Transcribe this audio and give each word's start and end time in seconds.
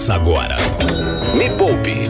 Começa 0.00 0.14
agora. 0.14 0.56
Me 1.34 1.50
Poupe 1.50 2.08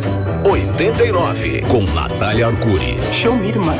89 0.49 1.63
com 1.63 1.83
Natália 1.93 2.47
Arcuri. 2.47 2.97
Show 3.13 3.35
me, 3.35 3.49
irmã. 3.49 3.75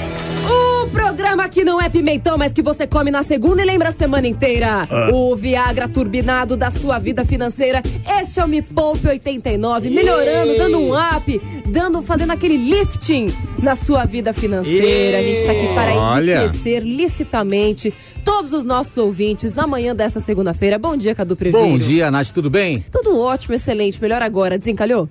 O 0.51 0.89
programa 0.89 1.49
que 1.49 1.63
não 1.63 1.81
é 1.81 1.89
pimentão, 1.89 2.37
mas 2.37 2.53
que 2.53 2.61
você 2.61 2.89
come 2.89 3.13
na 3.13 3.23
segunda 3.23 3.63
e 3.63 3.65
lembra 3.65 3.91
a 3.91 3.93
semana 3.93 4.27
inteira. 4.27 4.89
O 5.13 5.37
Viagra 5.37 5.87
turbinado 5.87 6.57
da 6.57 6.73
sua 6.73 6.99
vida 6.99 7.25
financeira. 7.25 7.83
Este 8.21 8.41
é 8.41 8.45
o 8.45 8.49
Me 8.49 8.61
Poupe 8.63 9.07
89, 9.07 9.91
melhorando, 9.91 10.57
dando 10.57 10.81
um 10.81 10.93
up, 10.93 11.41
dando, 11.67 12.03
fazendo 12.03 12.33
aquele 12.33 12.57
lifting 12.57 13.29
na 13.63 13.77
sua 13.77 14.07
vida 14.07 14.33
financeira. 14.33 15.19
A 15.19 15.23
gente 15.23 15.45
tá 15.45 15.53
aqui 15.53 15.69
para 15.69 15.93
Olha. 15.95 16.39
enriquecer 16.39 16.83
licitamente 16.83 17.95
todos 18.25 18.53
os 18.53 18.65
nossos 18.65 18.97
ouvintes 18.97 19.55
na 19.55 19.67
manhã 19.67 19.95
desta 19.95 20.21
segunda-feira. 20.21 20.79
Bom 20.79 20.97
dia, 20.97 21.15
Cadu 21.15 21.37
Preveiro. 21.37 21.67
Bom 21.67 21.79
dia, 21.79 22.11
Nath, 22.11 22.31
tudo 22.31 22.49
bem? 22.51 22.85
Tudo 22.91 23.19
ótimo, 23.19 23.55
excelente. 23.55 24.01
Melhor 24.01 24.23
agora. 24.23 24.59
Desencalhou? 24.59 25.09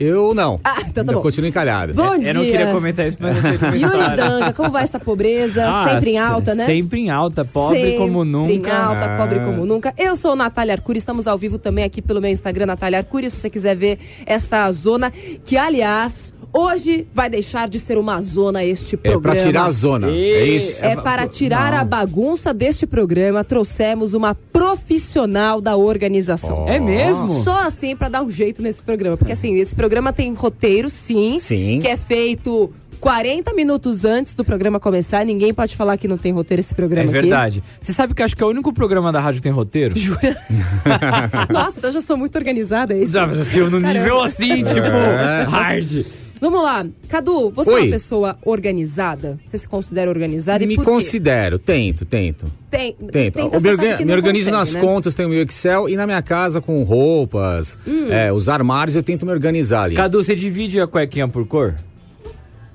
Eu 0.00 0.34
não. 0.34 0.58
Ah, 0.64 0.78
então 0.88 1.04
tá 1.04 1.12
Eu 1.12 1.16
bom. 1.18 1.22
continuo 1.22 1.48
encalhado. 1.48 1.94
Bom 1.94 2.18
dia. 2.18 2.30
Eu 2.30 2.34
não 2.34 2.42
queria 2.42 2.72
comentar 2.72 3.06
isso, 3.06 3.18
mas 3.20 3.36
eu 3.36 3.42
sei 3.42 3.58
como 3.58 3.76
Yuri. 3.76 4.16
Danga, 4.16 4.52
como 4.52 4.70
vai 4.70 4.82
essa 4.82 4.98
pobreza? 4.98 5.64
Ah, 5.64 5.90
Sempre 5.90 6.10
em 6.10 6.18
alta, 6.18 6.54
né? 6.56 6.66
Sempre 6.66 7.00
em 7.00 7.10
alta, 7.10 7.44
pobre 7.44 7.78
Sempre 7.78 7.98
como 7.98 8.24
em 8.24 8.28
nunca. 8.28 8.76
alta, 8.76 9.04
Ah. 9.04 9.16
pobre 9.16 9.38
como 9.40 9.64
nunca. 9.64 9.94
Eu 9.96 10.16
sou 10.16 10.34
Natália 10.34 10.74
Arcuri, 10.74 10.98
estamos 10.98 11.28
ao 11.28 11.38
vivo 11.38 11.56
também 11.56 11.84
aqui 11.84 12.02
pelo 12.02 12.20
meu 12.20 12.30
Instagram, 12.32 12.66
Natália 12.66 12.98
Arcuri, 12.98 13.30
se 13.30 13.36
você 13.36 13.48
quiser 13.48 13.76
ver 13.76 13.98
esta 14.26 14.68
zona, 14.72 15.12
que 15.44 15.56
aliás, 15.56 16.34
hoje 16.52 17.06
vai 17.14 17.30
deixar 17.30 17.68
de 17.68 17.78
ser 17.78 17.96
uma 17.98 18.20
zona 18.22 18.64
este 18.64 18.94
É 18.96 18.98
programa. 19.10 19.34
pra 19.36 19.44
tirar 19.44 19.64
a 19.64 19.70
zona. 19.70 20.08
É 20.10 20.44
isso? 20.46 20.84
É 20.84 20.94
para 20.96 21.26
tirar 21.26 21.72
a 21.72 21.84
bagunça 21.84 22.52
deste 22.52 22.86
programa, 22.86 23.42
trouxemos 23.44 24.14
uma 24.14 24.34
profissional 24.34 25.60
da 25.60 25.76
organização. 25.76 26.68
É 26.68 26.78
mesmo? 26.78 27.30
Só 27.42 27.60
assim 27.66 27.96
pra 27.96 28.08
dar 28.08 28.22
um 28.22 28.30
jeito 28.30 28.60
nesse 28.62 28.82
programa. 28.82 29.16
Porque 29.16 29.32
assim, 29.32 29.54
esse 29.56 29.74
programa 29.74 30.12
tem 30.12 30.32
roteiro, 30.34 30.88
sim. 30.90 31.38
Sim. 31.40 31.78
Que 31.80 31.88
é 31.88 31.96
feito 31.96 32.70
40 33.00 33.52
minutos 33.54 34.04
antes 34.04 34.32
do 34.34 34.44
programa 34.44 34.78
começar. 34.78 35.24
Ninguém 35.26 35.52
pode 35.52 35.74
falar 35.74 35.96
que 35.96 36.06
não 36.06 36.16
tem 36.16 36.30
roteiro 36.32 36.60
esse 36.60 36.72
É 36.72 36.76
programa 36.76 37.10
aqui. 37.10 37.20
verdade. 37.20 37.62
Você 37.80 37.92
sabe 37.92 38.14
que 38.14 38.22
eu 38.22 38.26
acho 38.26 38.36
que 38.36 38.42
é 38.42 38.46
o 38.46 38.50
único 38.50 38.72
programa 38.72 39.10
da 39.10 39.18
rádio 39.20 39.38
que 39.40 39.42
tem 39.42 39.52
roteiro? 39.52 39.94
Nossa, 41.50 41.78
então 41.78 41.90
eu 41.90 41.94
já 41.94 42.00
sou 42.00 42.16
muito 42.16 42.36
organizada, 42.36 42.94
é 42.94 43.02
isso? 43.02 43.12
Mas 43.18 43.40
assim, 43.40 43.60
no 43.60 43.80
nível 43.80 44.20
assim, 44.22 44.62
tipo, 44.62 45.50
hard. 45.50 46.04
Vamos 46.42 46.60
lá. 46.60 46.84
Cadu, 47.08 47.50
você 47.52 47.70
é 47.70 47.72
Oi. 47.74 47.80
uma 47.82 47.90
pessoa 47.92 48.36
organizada? 48.44 49.38
Você 49.46 49.56
se 49.58 49.68
considera 49.68 50.10
organizada? 50.10 50.66
Me 50.66 50.74
e 50.74 50.76
por 50.76 50.84
quê? 50.84 50.90
considero, 50.90 51.56
tento, 51.56 52.04
tento. 52.04 52.46
Tem, 52.68 52.94
Tento. 52.94 53.12
tenta, 53.12 53.44
me, 53.44 53.50
sabe 53.52 53.68
orga- 53.68 53.96
que 53.96 54.04
me 54.04 54.10
não 54.10 54.14
organizo 54.16 54.50
consegue, 54.50 54.56
nas 54.58 54.74
né? 54.74 54.80
contas, 54.80 55.14
tenho 55.14 55.28
meu 55.28 55.40
Excel 55.44 55.88
e 55.88 55.94
na 55.94 56.04
minha 56.04 56.20
casa 56.20 56.60
com 56.60 56.82
roupas, 56.82 57.78
Hum. 57.86 58.08
é, 58.10 58.32
os 58.32 58.48
armários, 58.48 58.96
eu 58.96 59.04
tento 59.04 59.24
me 59.24 59.30
organizar 59.30 59.84
ali. 59.84 59.94
Cadu, 59.94 60.20
você 60.20 60.34
divide 60.34 60.80
a 60.80 60.86
cuequinha 60.88 61.28
por 61.28 61.46
cor? 61.46 61.76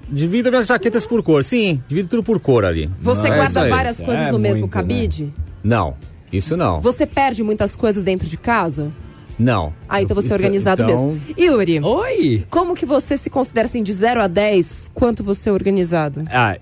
Divido 0.09 0.49
minhas 0.49 0.67
jaquetas 0.67 1.05
por 1.05 1.21
cor, 1.21 1.43
sim, 1.43 1.81
divido 1.89 2.07
tudo 2.07 2.23
por 2.23 2.39
cor 2.39 2.63
ali. 2.63 2.89
Você 3.01 3.19
É 3.19 3.23
isso 3.25 3.33
guarda 3.35 3.61
aí. 3.63 3.69
várias 3.69 3.99
coisas 3.99 4.27
É 4.27 4.31
no 4.31 4.39
mesmo 4.39 4.61
muito, 4.61 4.71
cabide? 4.71 5.33
Não, 5.61 5.95
isso 6.31 6.55
não. 6.55 6.79
Você 6.79 7.05
perde 7.05 7.43
muitas 7.43 7.75
coisas 7.75 8.01
dentro 8.01 8.25
de 8.29 8.38
casa? 8.38 8.93
Não. 9.38 9.73
Ah, 9.88 10.02
então 10.02 10.16
você 10.16 10.31
é 10.31 10.35
organizado 10.35 10.83
então, 10.83 11.11
mesmo. 11.11 11.21
Yuri, 11.38 11.80
Oi! 11.80 12.45
como 12.49 12.75
que 12.75 12.85
você 12.85 13.16
se 13.17 13.30
considera 13.30 13.67
assim, 13.67 13.83
de 13.83 13.94
0 13.94 14.21
a 14.21 14.27
10, 14.27 14.91
quanto 14.94 15.23
você 15.23 15.49
é 15.49 15.52
organizado? 15.52 16.23
Ah, 16.31 16.57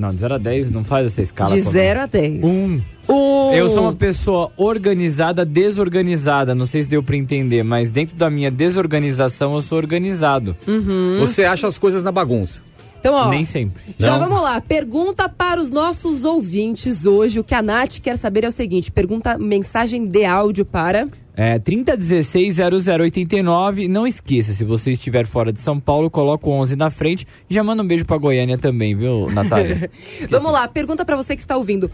não, 0.00 0.14
de 0.14 0.20
0 0.20 0.34
a 0.34 0.38
10 0.38 0.70
não 0.70 0.82
faz 0.82 1.08
essa 1.08 1.20
escala. 1.20 1.50
de 1.50 1.58
comigo. 1.58 1.70
0 1.72 2.00
a 2.00 2.06
10. 2.06 2.44
Um. 2.44 2.80
Um. 3.06 3.52
Eu 3.52 3.68
sou 3.68 3.82
uma 3.82 3.92
pessoa 3.92 4.50
organizada, 4.56 5.44
desorganizada. 5.44 6.54
Não 6.54 6.64
sei 6.64 6.82
se 6.82 6.88
deu 6.88 7.02
pra 7.02 7.16
entender, 7.16 7.62
mas 7.62 7.90
dentro 7.90 8.16
da 8.16 8.30
minha 8.30 8.50
desorganização 8.50 9.54
eu 9.54 9.60
sou 9.60 9.76
organizado. 9.76 10.56
Hum. 10.66 11.18
Você 11.18 11.44
acha 11.44 11.66
as 11.66 11.78
coisas 11.78 12.02
na 12.02 12.12
bagunça. 12.12 12.62
Então, 13.00 13.14
ó, 13.14 13.28
Nem 13.30 13.44
sempre. 13.44 13.82
já 13.98 14.12
Não? 14.12 14.20
vamos 14.28 14.40
lá. 14.42 14.60
Pergunta 14.60 15.28
para 15.28 15.60
os 15.60 15.70
nossos 15.70 16.24
ouvintes 16.24 17.04
hoje. 17.06 17.40
O 17.40 17.44
que 17.44 17.54
a 17.54 17.62
Nath 17.62 17.98
quer 18.00 18.16
saber 18.16 18.44
é 18.44 18.48
o 18.48 18.52
seguinte: 18.52 18.90
pergunta 18.92 19.36
mensagem 19.38 20.06
de 20.06 20.24
áudio 20.24 20.64
para. 20.66 21.08
É, 21.34 21.58
3016-0089. 21.58 23.88
Não 23.88 24.06
esqueça, 24.06 24.52
se 24.52 24.62
você 24.64 24.90
estiver 24.92 25.26
fora 25.26 25.52
de 25.52 25.60
São 25.60 25.80
Paulo, 25.80 26.10
coloca 26.10 26.46
o 26.48 26.52
11 26.52 26.76
na 26.76 26.90
frente. 26.90 27.26
E 27.48 27.54
já 27.54 27.64
manda 27.64 27.82
um 27.82 27.86
beijo 27.86 28.04
pra 28.04 28.18
Goiânia 28.18 28.58
também, 28.58 28.94
viu, 28.94 29.30
Natália? 29.30 29.90
Vamos 30.30 30.52
lá, 30.52 30.68
pergunta 30.68 31.02
para 31.04 31.16
você 31.16 31.34
que 31.34 31.40
está 31.40 31.56
ouvindo. 31.56 31.90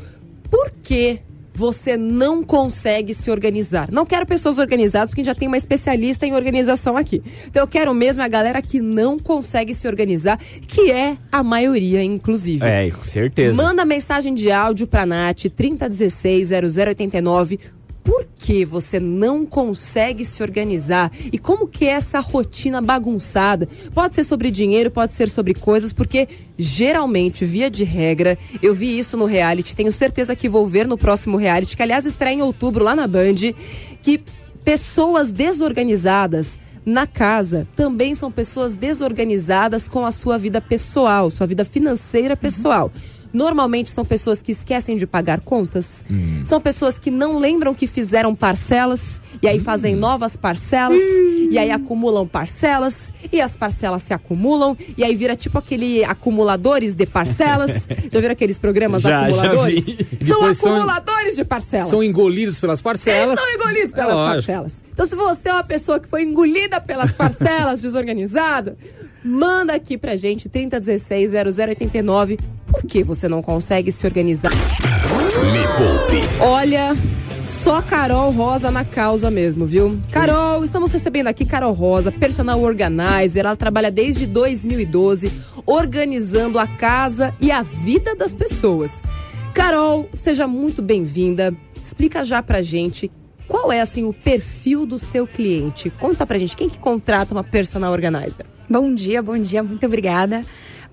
Por 0.50 0.70
que 0.82 1.20
você 1.56 1.96
não 1.96 2.44
consegue 2.44 3.14
se 3.14 3.30
organizar? 3.30 3.90
Não 3.90 4.04
quero 4.04 4.26
pessoas 4.26 4.58
organizadas, 4.58 5.08
porque 5.10 5.24
já 5.24 5.34
tem 5.34 5.48
uma 5.48 5.56
especialista 5.56 6.26
em 6.26 6.34
organização 6.34 6.98
aqui. 6.98 7.22
Então 7.46 7.62
eu 7.62 7.66
quero 7.66 7.94
mesmo 7.94 8.22
a 8.22 8.28
galera 8.28 8.60
que 8.60 8.78
não 8.78 9.18
consegue 9.18 9.72
se 9.72 9.88
organizar, 9.88 10.38
que 10.66 10.90
é 10.92 11.16
a 11.32 11.42
maioria, 11.42 12.02
inclusive. 12.02 12.62
é, 12.66 12.90
com 12.90 13.02
certeza. 13.02 13.56
Manda 13.56 13.86
mensagem 13.86 14.34
de 14.34 14.50
áudio 14.50 14.86
pra 14.86 15.06
Nath, 15.06 15.44
3016-0089. 15.46 17.58
Por 18.06 18.24
que 18.38 18.64
você 18.64 19.00
não 19.00 19.44
consegue 19.44 20.24
se 20.24 20.40
organizar? 20.40 21.10
E 21.32 21.40
como 21.40 21.66
que 21.66 21.86
é 21.86 21.88
essa 21.88 22.20
rotina 22.20 22.80
bagunçada? 22.80 23.68
Pode 23.92 24.14
ser 24.14 24.22
sobre 24.22 24.48
dinheiro, 24.52 24.92
pode 24.92 25.12
ser 25.12 25.28
sobre 25.28 25.52
coisas, 25.52 25.92
porque 25.92 26.28
geralmente, 26.56 27.44
via 27.44 27.68
de 27.68 27.82
regra, 27.82 28.38
eu 28.62 28.72
vi 28.72 28.96
isso 28.96 29.16
no 29.16 29.24
reality, 29.24 29.74
tenho 29.74 29.90
certeza 29.90 30.36
que 30.36 30.48
vou 30.48 30.68
ver 30.68 30.86
no 30.86 30.96
próximo 30.96 31.36
reality, 31.36 31.76
que 31.76 31.82
aliás 31.82 32.06
estreia 32.06 32.36
em 32.36 32.42
outubro 32.42 32.84
lá 32.84 32.94
na 32.94 33.08
Band, 33.08 33.52
que 34.00 34.22
pessoas 34.64 35.32
desorganizadas 35.32 36.60
na 36.84 37.08
casa 37.08 37.66
também 37.74 38.14
são 38.14 38.30
pessoas 38.30 38.76
desorganizadas 38.76 39.88
com 39.88 40.06
a 40.06 40.12
sua 40.12 40.38
vida 40.38 40.60
pessoal, 40.60 41.28
sua 41.28 41.48
vida 41.48 41.64
financeira 41.64 42.36
pessoal. 42.36 42.92
Normalmente 43.36 43.90
são 43.90 44.02
pessoas 44.02 44.40
que 44.40 44.50
esquecem 44.52 44.96
de 44.96 45.06
pagar 45.06 45.40
contas, 45.42 46.02
são 46.48 46.58
pessoas 46.58 46.98
que 46.98 47.10
não 47.10 47.38
lembram 47.38 47.74
que 47.74 47.86
fizeram 47.86 48.34
parcelas 48.34 49.20
e 49.42 49.46
aí 49.46 49.60
fazem 49.60 49.94
novas 49.94 50.34
parcelas 50.36 50.98
e 51.50 51.58
aí 51.58 51.70
acumulam 51.70 52.26
parcelas 52.26 53.12
e 53.30 53.38
as 53.38 53.54
parcelas 53.54 54.00
se 54.04 54.14
acumulam 54.14 54.74
e 54.96 55.04
aí 55.04 55.14
vira 55.14 55.36
tipo 55.36 55.58
aquele 55.58 56.02
acumuladores 56.02 56.94
de 56.94 57.04
parcelas. 57.04 57.86
já 58.10 58.20
viram 58.20 58.32
aqueles 58.32 58.58
programas 58.58 59.02
Já, 59.02 59.10
já 59.30 59.42
acumuladores? 59.42 59.84
vi. 59.84 60.06
São 60.24 60.36
Depois 60.36 60.56
são- 60.56 60.72
acumuladores 60.74 61.36
de 61.36 61.44
parcelas. 61.44 61.88
São 61.88 62.02
engolidos 62.02 62.58
pelas 62.58 62.80
parcelas. 62.80 63.38
Eles 63.38 63.40
são 63.40 63.52
engolidos 63.54 63.92
pelas 63.92 64.12
É 64.12 64.34
parcelas. 64.34 64.72
Então, 64.94 65.06
se 65.06 65.14
você 65.14 65.50
é 65.50 65.52
uma 65.52 65.62
pessoa 65.62 66.00
que 66.00 66.08
foi 66.08 66.22
engolida 66.22 66.80
pelas 66.80 67.12
parcelas, 67.12 67.82
desorganizada, 67.86 68.78
manda 69.22 69.74
aqui 69.74 69.98
pra 69.98 70.16
gente, 70.16 70.48
3016-0089. 70.48 72.38
Por 72.66 72.82
que 72.82 73.02
você 73.02 73.28
não 73.28 73.42
consegue 73.42 73.92
se 73.92 74.06
organizar? 74.06 74.52
Me 74.52 75.62
Poupe 75.76 76.40
Olha, 76.40 76.96
só 77.44 77.80
Carol 77.80 78.30
Rosa 78.30 78.70
na 78.70 78.84
causa 78.84 79.30
mesmo, 79.30 79.66
viu? 79.66 79.98
Carol, 80.10 80.64
estamos 80.64 80.90
recebendo 80.90 81.28
aqui 81.28 81.44
Carol 81.44 81.72
Rosa, 81.72 82.10
personal 82.10 82.60
organizer. 82.62 83.44
Ela 83.44 83.56
trabalha 83.56 83.90
desde 83.90 84.26
2012 84.26 85.32
organizando 85.64 86.58
a 86.58 86.66
casa 86.66 87.34
e 87.40 87.50
a 87.50 87.62
vida 87.62 88.14
das 88.14 88.34
pessoas. 88.34 89.02
Carol, 89.54 90.08
seja 90.12 90.46
muito 90.46 90.82
bem-vinda. 90.82 91.54
Explica 91.80 92.24
já 92.24 92.42
pra 92.42 92.62
gente 92.62 93.10
qual 93.46 93.70
é 93.70 93.80
assim 93.80 94.04
o 94.04 94.12
perfil 94.12 94.84
do 94.84 94.98
seu 94.98 95.26
cliente. 95.26 95.90
Conta 95.90 96.26
pra 96.26 96.38
gente 96.38 96.56
quem 96.56 96.68
que 96.68 96.78
contrata 96.78 97.32
uma 97.32 97.44
personal 97.44 97.92
organizer. 97.92 98.44
Bom 98.68 98.92
dia, 98.92 99.22
bom 99.22 99.38
dia, 99.38 99.62
muito 99.62 99.86
obrigada. 99.86 100.44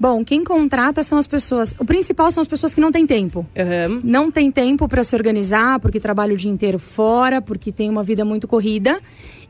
Bom, 0.04 0.26
quem 0.26 0.44
contrata 0.44 1.02
são 1.02 1.18
as 1.18 1.26
pessoas. 1.26 1.74
O 1.80 1.86
principal 1.86 2.30
são 2.30 2.42
as 2.42 2.48
pessoas 2.50 2.74
que 2.74 2.82
não 2.82 2.92
têm 2.92 3.08
tempo. 3.08 3.46
Aham. 3.58 4.02
Não 4.04 4.30
tem 4.30 4.52
tempo 4.52 4.86
para 4.86 5.02
se 5.02 5.16
organizar, 5.16 5.80
porque 5.80 5.98
trabalha 5.98 6.34
o 6.34 6.36
dia 6.36 6.52
inteiro 6.52 6.78
fora, 6.78 7.42
porque 7.42 7.72
tem 7.72 7.90
uma 7.90 8.04
vida 8.04 8.26
muito 8.26 8.46
corrida. 8.46 9.00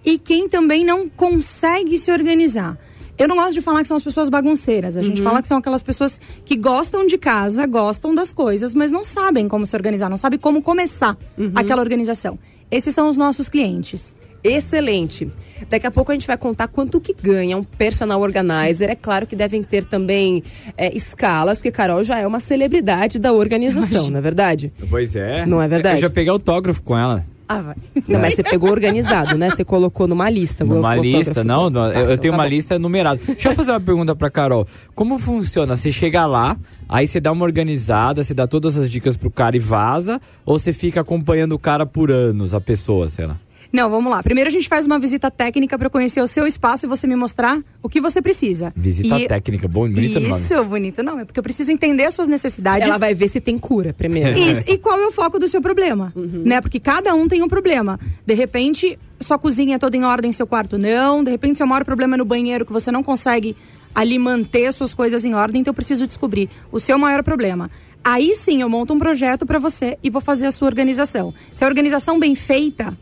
E 0.06 0.19
quem 0.19 0.48
também 0.48 0.86
não 0.86 1.10
consegue 1.10 1.98
se 1.98 2.12
organizar. 2.12 2.77
Eu 3.18 3.27
não 3.27 3.36
gosto 3.36 3.54
de 3.54 3.62
falar 3.62 3.81
que 3.81 3.88
são 3.88 3.98
as 3.98 4.04
pessoas 4.04 4.30
bagunceiras. 4.30 4.95
A 4.95 5.01
gente 5.01 5.24
fala 5.24 5.42
que 5.42 5.48
são 5.48 5.57
aquelas 5.57 5.81
pessoas 5.81 6.22
que 6.45 6.56
gostam 6.56 7.07
de 7.07 7.18
casa, 7.18 7.66
gostam 7.66 8.13
das 8.13 8.31
coisas, 8.31 8.75
mas 8.75 8.92
não 8.92 9.04
sabem 9.04 9.48
como 9.48 9.66
se 9.66 9.75
organizar, 9.75 10.07
não 10.07 10.18
sabem 10.18 10.38
como 10.38 10.62
começar 10.62 11.18
aquela 11.56 11.81
organização. 11.81 12.38
Esses 12.69 12.94
são 12.94 13.10
os 13.10 13.18
nossos 13.18 13.50
clientes. 13.50 14.13
Excelente. 14.44 15.31
Daqui 15.69 15.88
a 15.88 15.92
pouco 15.92 16.12
a 16.12 16.13
gente 16.16 16.28
vai 16.28 16.38
contar 16.38 16.68
quanto 16.68 17.00
que 17.00 17.13
ganha 17.13 17.57
um 17.57 17.63
personal 17.63 18.19
organizer. 18.22 18.90
É 18.90 18.95
claro 18.95 19.25
que 19.25 19.36
devem 19.36 19.63
ter 19.63 19.86
também 19.86 20.44
é, 20.78 20.95
escalas, 20.95 21.57
porque 21.57 21.72
Carol 21.72 22.04
já 22.04 22.19
é 22.19 22.28
uma 22.28 22.40
celebridade 22.40 23.19
da 23.19 23.31
organização, 23.31 24.10
não 24.10 24.18
é 24.18 24.22
verdade? 24.22 24.74
Pois 24.90 25.16
é. 25.16 25.45
Não 25.45 25.62
é 25.62 25.68
verdade? 25.68 25.98
Eu 25.98 26.01
já 26.01 26.10
peguei 26.10 26.30
autógrafo 26.30 26.81
com 26.81 26.98
ela. 26.98 27.24
Ah, 27.48 27.60
vai. 27.60 27.75
Não, 28.07 28.19
mas 28.22 28.36
você 28.36 28.42
pegou 28.44 28.72
organizado, 28.72 29.38
né? 29.38 29.50
Você 29.50 29.66
colocou 29.66 30.07
numa 30.07 30.30
lista. 30.30 30.63
Numa 30.63 30.96
lista, 30.96 31.44
não. 31.44 31.69
não, 31.69 31.92
Tá, 31.92 32.00
eu, 32.00 32.00
eu 32.00 32.04
então 32.06 32.18
tenho 32.18 32.31
tá 32.34 32.38
uma 32.38 32.44
bom. 32.46 32.50
lista 32.50 32.80
numerada. 32.80 33.22
Deixa 33.25 33.50
eu 33.50 33.54
fazer 33.56 33.72
uma 33.72 33.81
pergunta 33.81 34.16
pra 34.16 34.30
Carol. 34.30 34.66
Como 34.96 35.19
funciona? 35.19 35.75
Você 35.75 35.92
chega 35.92 36.25
lá, 36.25 36.57
aí 36.88 37.06
você 37.06 37.19
dá 37.19 37.31
uma 37.31 37.44
organizada, 37.44 38.24
você 38.24 38.34
dá 38.34 38.48
todas 38.48 38.78
as 38.78 38.89
dicas 38.89 39.18
pro 39.18 39.30
cara 39.30 39.57
e 39.57 39.60
vaza? 39.60 40.22
Ou 40.46 40.57
você 40.57 40.72
fica 40.72 41.01
acompanhando 41.01 41.51
o 41.51 41.60
cara 41.60 41.86
por 41.86 42.12
anos, 42.12 42.54
a 42.54 42.62
pessoa, 42.62 43.10
sei 43.10 43.25
lá? 43.25 43.38
Não, 43.74 43.90
vamos 43.90 44.12
lá. 44.12 44.22
Primeiro 44.22 44.48
a 44.48 44.54
gente 44.54 44.70
faz 44.70 44.86
uma 44.86 45.00
visita 45.00 45.31
técnica 45.31 45.80
para 45.80 45.88
eu 45.88 45.90
conhecer 45.92 46.22
o 46.22 46.28
seu 46.28 46.46
espaço 46.46 46.86
e 46.86 46.88
você 46.88 47.08
me 47.08 47.16
mostrar 47.16 47.60
o 47.81 47.90
que 47.90 48.00
você 48.00 48.22
precisa. 48.22 48.72
Visita 48.75 49.20
E- 49.20 49.28
técnica, 49.28 49.68
bom, 49.68 49.90
bonito 49.90 50.20
nome. 50.20 50.30
Isso, 50.30 50.64
bonito 50.64 51.02
não, 51.02 51.20
é 51.20 51.25
porque 51.25 51.40
eu 51.40 51.44
preciso 51.44 51.72
entender 51.72 52.06
as 52.06 52.14
suas 52.14 52.28
necessidades. 52.28 52.88
Ela 52.88 53.00
vai 53.00 53.16
ver 53.16 53.28
se 53.30 53.42
tem 53.42 53.58
cura 53.58 53.92
primeiro. 53.92 54.38
Isso. 54.38 54.64
E 54.68 54.78
qual 54.78 55.00
é 55.00 55.08
o 55.08 55.12
foco 55.12 55.40
do 55.40 55.48
seu 55.48 55.60
problema? 55.60 56.14
Uhum. 56.16 56.44
Né? 56.46 56.62
Porque 56.62 56.80
cada 56.80 57.16
um 57.16 57.28
tem 57.28 57.42
um 57.42 57.48
problema. 57.48 58.00
De 58.24 58.36
repente, 58.36 59.00
sua 59.20 59.40
cozinha 59.40 59.78
é 59.78 59.80
toda 59.80 59.98
em 59.98 60.04
ordem, 60.04 60.31
seu 60.31 60.46
quarto 60.46 60.78
não. 60.78 61.24
De 61.24 61.31
repente, 61.31 61.58
seu 61.58 61.66
maior 61.66 61.84
problema 61.84 62.14
é 62.16 62.18
no 62.18 62.25
banheiro, 62.25 62.68
que 62.68 62.72
você 62.72 62.92
não 62.92 63.02
consegue 63.02 63.58
ali 63.96 64.20
manter 64.20 64.72
suas 64.72 64.94
coisas 64.94 65.25
em 65.25 65.34
ordem. 65.34 65.62
Então, 65.62 65.72
eu 65.72 65.75
preciso 65.75 66.06
descobrir 66.06 66.48
o 66.72 66.80
seu 66.80 67.00
maior 67.00 67.24
problema. 67.24 67.72
Aí 68.04 68.36
sim, 68.36 68.62
eu 68.62 68.70
monto 68.70 68.94
um 68.94 69.00
projeto 69.00 69.46
para 69.46 69.58
você 69.58 69.98
e 70.04 70.10
vou 70.12 70.22
fazer 70.22 70.46
a 70.46 70.52
sua 70.52 70.68
organização. 70.68 71.34
Se 71.54 71.64
a 71.64 71.68
organização 71.68 72.20
bem 72.20 72.36
feita, 72.36 72.96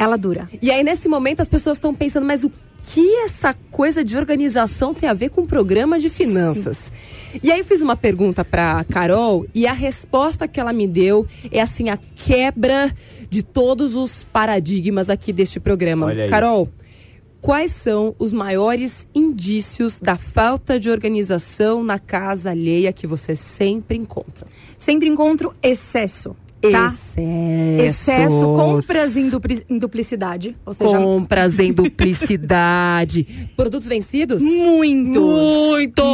ela 0.00 0.16
dura. 0.16 0.48
E 0.62 0.70
aí, 0.70 0.82
nesse 0.82 1.08
momento, 1.08 1.40
as 1.40 1.48
pessoas 1.48 1.76
estão 1.76 1.94
pensando, 1.94 2.24
mas 2.24 2.42
o 2.42 2.50
que 2.82 3.16
essa 3.16 3.52
coisa 3.70 4.02
de 4.02 4.16
organização 4.16 4.94
tem 4.94 5.06
a 5.06 5.12
ver 5.12 5.28
com 5.28 5.44
programa 5.44 6.00
de 6.00 6.08
finanças? 6.08 6.90
E 7.42 7.52
aí 7.52 7.58
eu 7.58 7.64
fiz 7.66 7.82
uma 7.82 7.94
pergunta 7.94 8.42
pra 8.42 8.82
Carol 8.84 9.46
e 9.54 9.66
a 9.66 9.74
resposta 9.74 10.48
que 10.48 10.58
ela 10.58 10.72
me 10.72 10.88
deu 10.88 11.26
é 11.52 11.60
assim, 11.60 11.90
a 11.90 11.98
quebra 11.98 12.90
de 13.28 13.42
todos 13.42 13.94
os 13.94 14.24
paradigmas 14.24 15.10
aqui 15.10 15.34
deste 15.34 15.60
programa. 15.60 16.06
Olha 16.06 16.24
aí. 16.24 16.30
Carol, 16.30 16.70
quais 17.42 17.70
são 17.70 18.14
os 18.18 18.32
maiores 18.32 19.06
indícios 19.14 20.00
da 20.00 20.16
falta 20.16 20.80
de 20.80 20.88
organização 20.88 21.84
na 21.84 21.98
casa 21.98 22.50
alheia 22.50 22.90
que 22.90 23.06
você 23.06 23.36
sempre 23.36 23.98
encontra? 23.98 24.46
Sempre 24.78 25.10
encontro 25.10 25.54
excesso. 25.62 26.34
Tá? 26.60 26.86
Excesso. 26.88 27.20
Excesso, 27.80 28.40
compras 28.40 29.16
em, 29.16 29.30
dupli- 29.30 29.64
em 29.68 29.78
duplicidade. 29.78 30.56
Seja, 30.72 30.98
Compras 30.98 31.58
em 31.58 31.72
duplicidade. 31.72 33.26
Produtos 33.56 33.88
vencidos? 33.88 34.42
Muitos. 34.42 35.22
Muitos. 35.22 36.04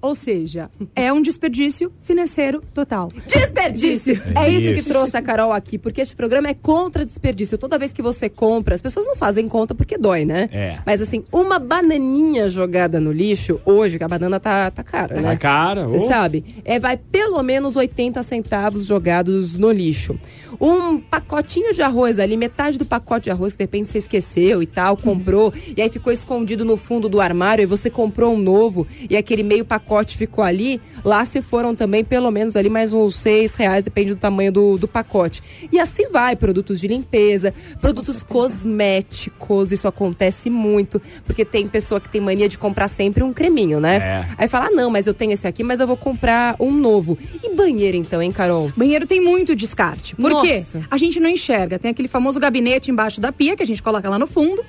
Ou 0.00 0.14
seja, 0.14 0.70
é 0.94 1.12
um 1.12 1.20
desperdício 1.22 1.92
financeiro 2.02 2.62
total. 2.74 3.08
Desperdício! 3.26 4.20
É 4.34 4.48
isso, 4.48 4.64
Isso. 4.72 4.74
que 4.84 4.88
trouxe 4.92 5.16
a 5.16 5.22
Carol 5.22 5.52
aqui, 5.52 5.78
porque 5.78 6.00
este 6.00 6.14
programa 6.14 6.48
é 6.48 6.54
contra 6.54 7.04
desperdício. 7.04 7.56
Toda 7.58 7.78
vez 7.78 7.92
que 7.92 8.02
você 8.02 8.28
compra, 8.28 8.74
as 8.74 8.80
pessoas 8.80 9.06
não 9.06 9.16
fazem 9.16 9.46
conta 9.48 9.74
porque 9.74 9.96
dói, 9.98 10.24
né? 10.24 10.48
É. 10.52 10.78
Mas 10.84 11.00
assim, 11.00 11.24
uma 11.32 11.58
bananinha 11.58 12.48
jogada 12.48 13.00
no 13.00 13.12
lixo, 13.12 13.60
hoje 13.64 13.98
que 13.98 14.04
a 14.04 14.08
banana 14.08 14.38
tá, 14.40 14.70
tá 14.70 14.82
cara, 14.82 15.14
Tá 15.14 15.20
né? 15.20 15.36
cara, 15.36 15.86
Você 15.88 16.06
sabe? 16.06 16.44
É, 16.64 16.78
vai 16.78 16.96
pelo 16.96 17.42
menos 17.42 17.76
80 17.76 18.22
centavos 18.22 18.86
jogados 18.86 19.56
no 19.56 19.70
lixo. 19.70 20.18
Um 20.60 20.98
pacotinho 20.98 21.74
de 21.74 21.82
arroz 21.82 22.18
ali, 22.18 22.36
metade 22.36 22.78
do 22.78 22.84
pacote 22.84 23.24
de 23.24 23.30
arroz 23.30 23.52
que 23.52 23.58
de 23.58 23.64
repente 23.64 23.90
você 23.90 23.98
esqueceu 23.98 24.62
e 24.62 24.66
tal, 24.66 24.96
comprou, 24.96 25.52
e 25.76 25.80
aí 25.80 25.88
ficou 25.88 26.12
escondido 26.12 26.64
no 26.64 26.76
fundo 26.76 27.08
do 27.08 27.20
armário, 27.20 27.62
e 27.62 27.66
você 27.66 27.90
comprou 27.90 28.34
um 28.34 28.38
novo, 28.38 28.86
e 29.08 29.16
aquele 29.16 29.42
meio 29.42 29.64
pacote 29.64 30.16
ficou 30.16 30.42
ali, 30.42 30.80
lá 31.04 31.24
se 31.24 31.42
foram 31.42 31.74
também 31.74 32.02
pelo 32.04 32.30
menos 32.30 32.56
ali 32.56 32.68
mais 32.68 32.92
uns 32.92 33.16
seis 33.16 33.54
reais, 33.54 33.84
depende 33.84 34.14
do 34.14 34.16
tamanho 34.16 34.52
do, 34.52 34.78
do 34.78 34.88
pacote. 34.88 35.42
E 35.70 35.78
assim 35.78 36.08
vai, 36.10 36.36
produtos 36.36 36.80
de 36.80 36.88
limpeza, 36.88 37.52
produtos 37.80 38.22
cosméticos, 38.22 39.72
isso 39.72 39.86
acontece 39.86 40.48
muito, 40.48 41.00
porque 41.24 41.44
tem 41.44 41.66
pessoa 41.68 42.00
que 42.00 42.08
tem 42.08 42.20
mania 42.20 42.48
de 42.48 42.58
comprar 42.58 42.88
sempre 42.88 43.22
um 43.22 43.32
creminho, 43.32 43.80
né? 43.80 43.96
É. 43.96 44.34
Aí 44.38 44.48
fala, 44.48 44.66
ah, 44.66 44.70
não, 44.70 44.90
mas 44.90 45.06
eu 45.06 45.14
tenho 45.14 45.32
esse 45.32 45.46
aqui, 45.46 45.62
mas 45.62 45.80
eu 45.80 45.86
vou 45.86 45.96
comprar 45.96 46.56
um 46.58 46.72
novo. 46.72 47.18
E 47.42 47.54
banheiro 47.54 47.96
então, 47.96 48.22
hein, 48.22 48.32
Carol? 48.32 48.72
Banheiro 48.76 49.06
tem 49.06 49.20
muito 49.20 49.54
descarte. 49.54 50.14
Por 50.40 50.46
quê? 50.46 50.86
A 50.90 50.96
gente 50.96 51.20
não 51.20 51.28
enxerga. 51.28 51.78
Tem 51.78 51.90
aquele 51.90 52.08
famoso 52.08 52.38
gabinete 52.40 52.90
embaixo 52.90 53.20
da 53.20 53.32
pia 53.32 53.56
que 53.56 53.62
a 53.62 53.66
gente 53.66 53.82
coloca 53.82 54.08
lá 54.08 54.18
no 54.18 54.26
fundo. 54.26 54.64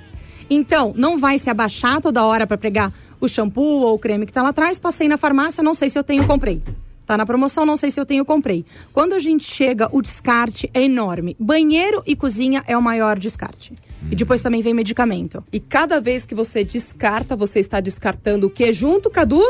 Então, 0.50 0.94
não 0.97 1.18
vai 1.18 1.38
se 1.38 1.50
abaixar 1.50 2.01
toda 2.01 2.25
hora 2.25 2.45
para 2.45 2.57
pegar 2.57 2.94
o 3.19 3.27
shampoo 3.27 3.81
ou 3.81 3.95
o 3.95 4.00
creme 4.00 4.25
que 4.25 4.33
tá 4.33 4.41
lá 4.41 4.50
atrás. 4.50 4.77
Passei 4.77 5.07
na 5.07 5.18
farmácia, 5.18 5.63
não 5.63 5.73
sei 5.73 5.89
se 5.89 5.97
eu 5.97 6.03
tenho, 6.03 6.25
comprei. 6.27 6.62
Tá 7.06 7.18
na 7.18 7.25
promoção, 7.25 7.65
não 7.65 7.75
sei 7.75 7.89
se 7.89 8.00
eu 8.00 8.06
tenho, 8.06 8.23
comprei. 8.23 8.65
Quando 8.94 9.13
a 9.13 9.19
gente 9.19 9.44
chega, 9.44 9.89
o 9.91 10.01
descarte 10.01 10.69
é 10.73 10.81
enorme. 10.81 11.35
Banheiro 11.39 12.01
e 12.06 12.15
cozinha 12.15 12.63
é 12.68 12.77
o 12.77 12.81
maior 12.81 13.18
descarte. 13.18 13.73
E 14.09 14.15
depois 14.15 14.41
também 14.41 14.62
vem 14.62 14.73
medicamento. 14.73 15.44
E 15.51 15.59
cada 15.59 16.00
vez 16.00 16.25
que 16.25 16.35
você 16.35 16.63
descarta, 16.63 17.35
você 17.35 17.59
está 17.59 17.79
descartando 17.79 18.47
o 18.47 18.50
que 18.50 18.71
junto, 18.71 19.09
Cadu? 19.09 19.44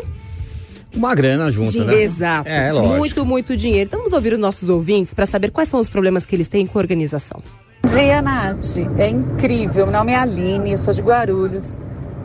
Uma 0.95 1.15
grana 1.15 1.49
junto, 1.49 1.83
né? 1.83 2.01
Exato. 2.01 2.47
É, 2.49 2.71
lógico. 2.71 2.95
Muito, 2.97 3.25
muito 3.25 3.57
dinheiro. 3.57 3.87
Então 3.87 3.99
vamos 3.99 4.13
ouvir 4.13 4.33
os 4.33 4.39
nossos 4.39 4.69
ouvintes 4.69 5.13
para 5.13 5.25
saber 5.25 5.49
quais 5.51 5.69
são 5.69 5.79
os 5.79 5.89
problemas 5.89 6.25
que 6.25 6.35
eles 6.35 6.47
têm 6.47 6.65
com 6.65 6.77
a 6.77 6.81
organização. 6.81 7.41
dia, 7.85 8.21
Nath. 8.21 8.77
É 8.97 9.07
incrível. 9.09 9.85
Meu 9.87 9.93
nome 9.99 10.11
é 10.11 10.17
Aline, 10.17 10.71
eu 10.71 10.77
sou 10.77 10.93
de 10.93 11.01
Guarulhos. 11.01 11.79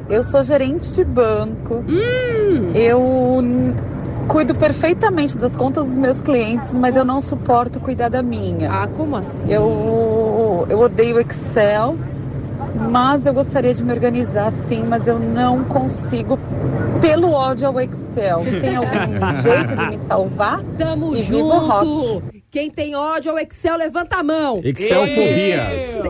Eu 0.09 0.23
sou 0.23 0.43
gerente 0.43 0.93
de 0.93 1.05
banco. 1.05 1.85
Eu 2.75 3.41
n- 3.43 3.75
cuido 4.29 4.55
perfeitamente 4.55 5.37
das 5.39 5.55
contas 5.57 5.89
dos 5.89 5.97
meus 5.99 6.21
clientes, 6.21 6.77
mas 6.77 6.97
eu 6.97 7.05
não 7.05 7.21
suporto 7.21 7.81
cuidar 7.81 8.09
da 8.09 8.23
minha. 8.23 8.71
Ah, 8.71 8.89
como 8.89 9.17
assim? 9.17 9.47
Eu, 9.51 10.67
eu 10.69 10.79
odeio 10.79 11.19
Excel, 11.21 11.97
mas 12.91 13.27
eu 13.27 13.33
gostaria 13.35 13.73
de 13.75 13.83
me 13.83 13.93
organizar 13.93 14.51
sim, 14.51 14.85
mas 14.85 15.07
eu 15.09 15.19
não 15.19 15.65
consigo 15.65 16.39
pelo 17.01 17.31
ódio 17.33 17.69
ao 17.69 17.81
Excel. 17.81 18.43
Tem 18.61 18.77
algum 18.77 19.37
jeito 19.43 19.77
de 19.77 19.87
me 19.87 19.99
salvar? 19.99 20.63
Tamo 20.79 21.17
E 21.17 21.23
junto! 21.23 21.57
rock. 21.57 22.37
Quem 22.51 22.71
tem 22.71 22.95
ódio 22.95 23.33
ao 23.33 23.39
Excel, 23.39 23.77
levanta 23.77 24.17
a 24.17 24.23
mão! 24.23 24.61
Excelfobia. 24.65 25.63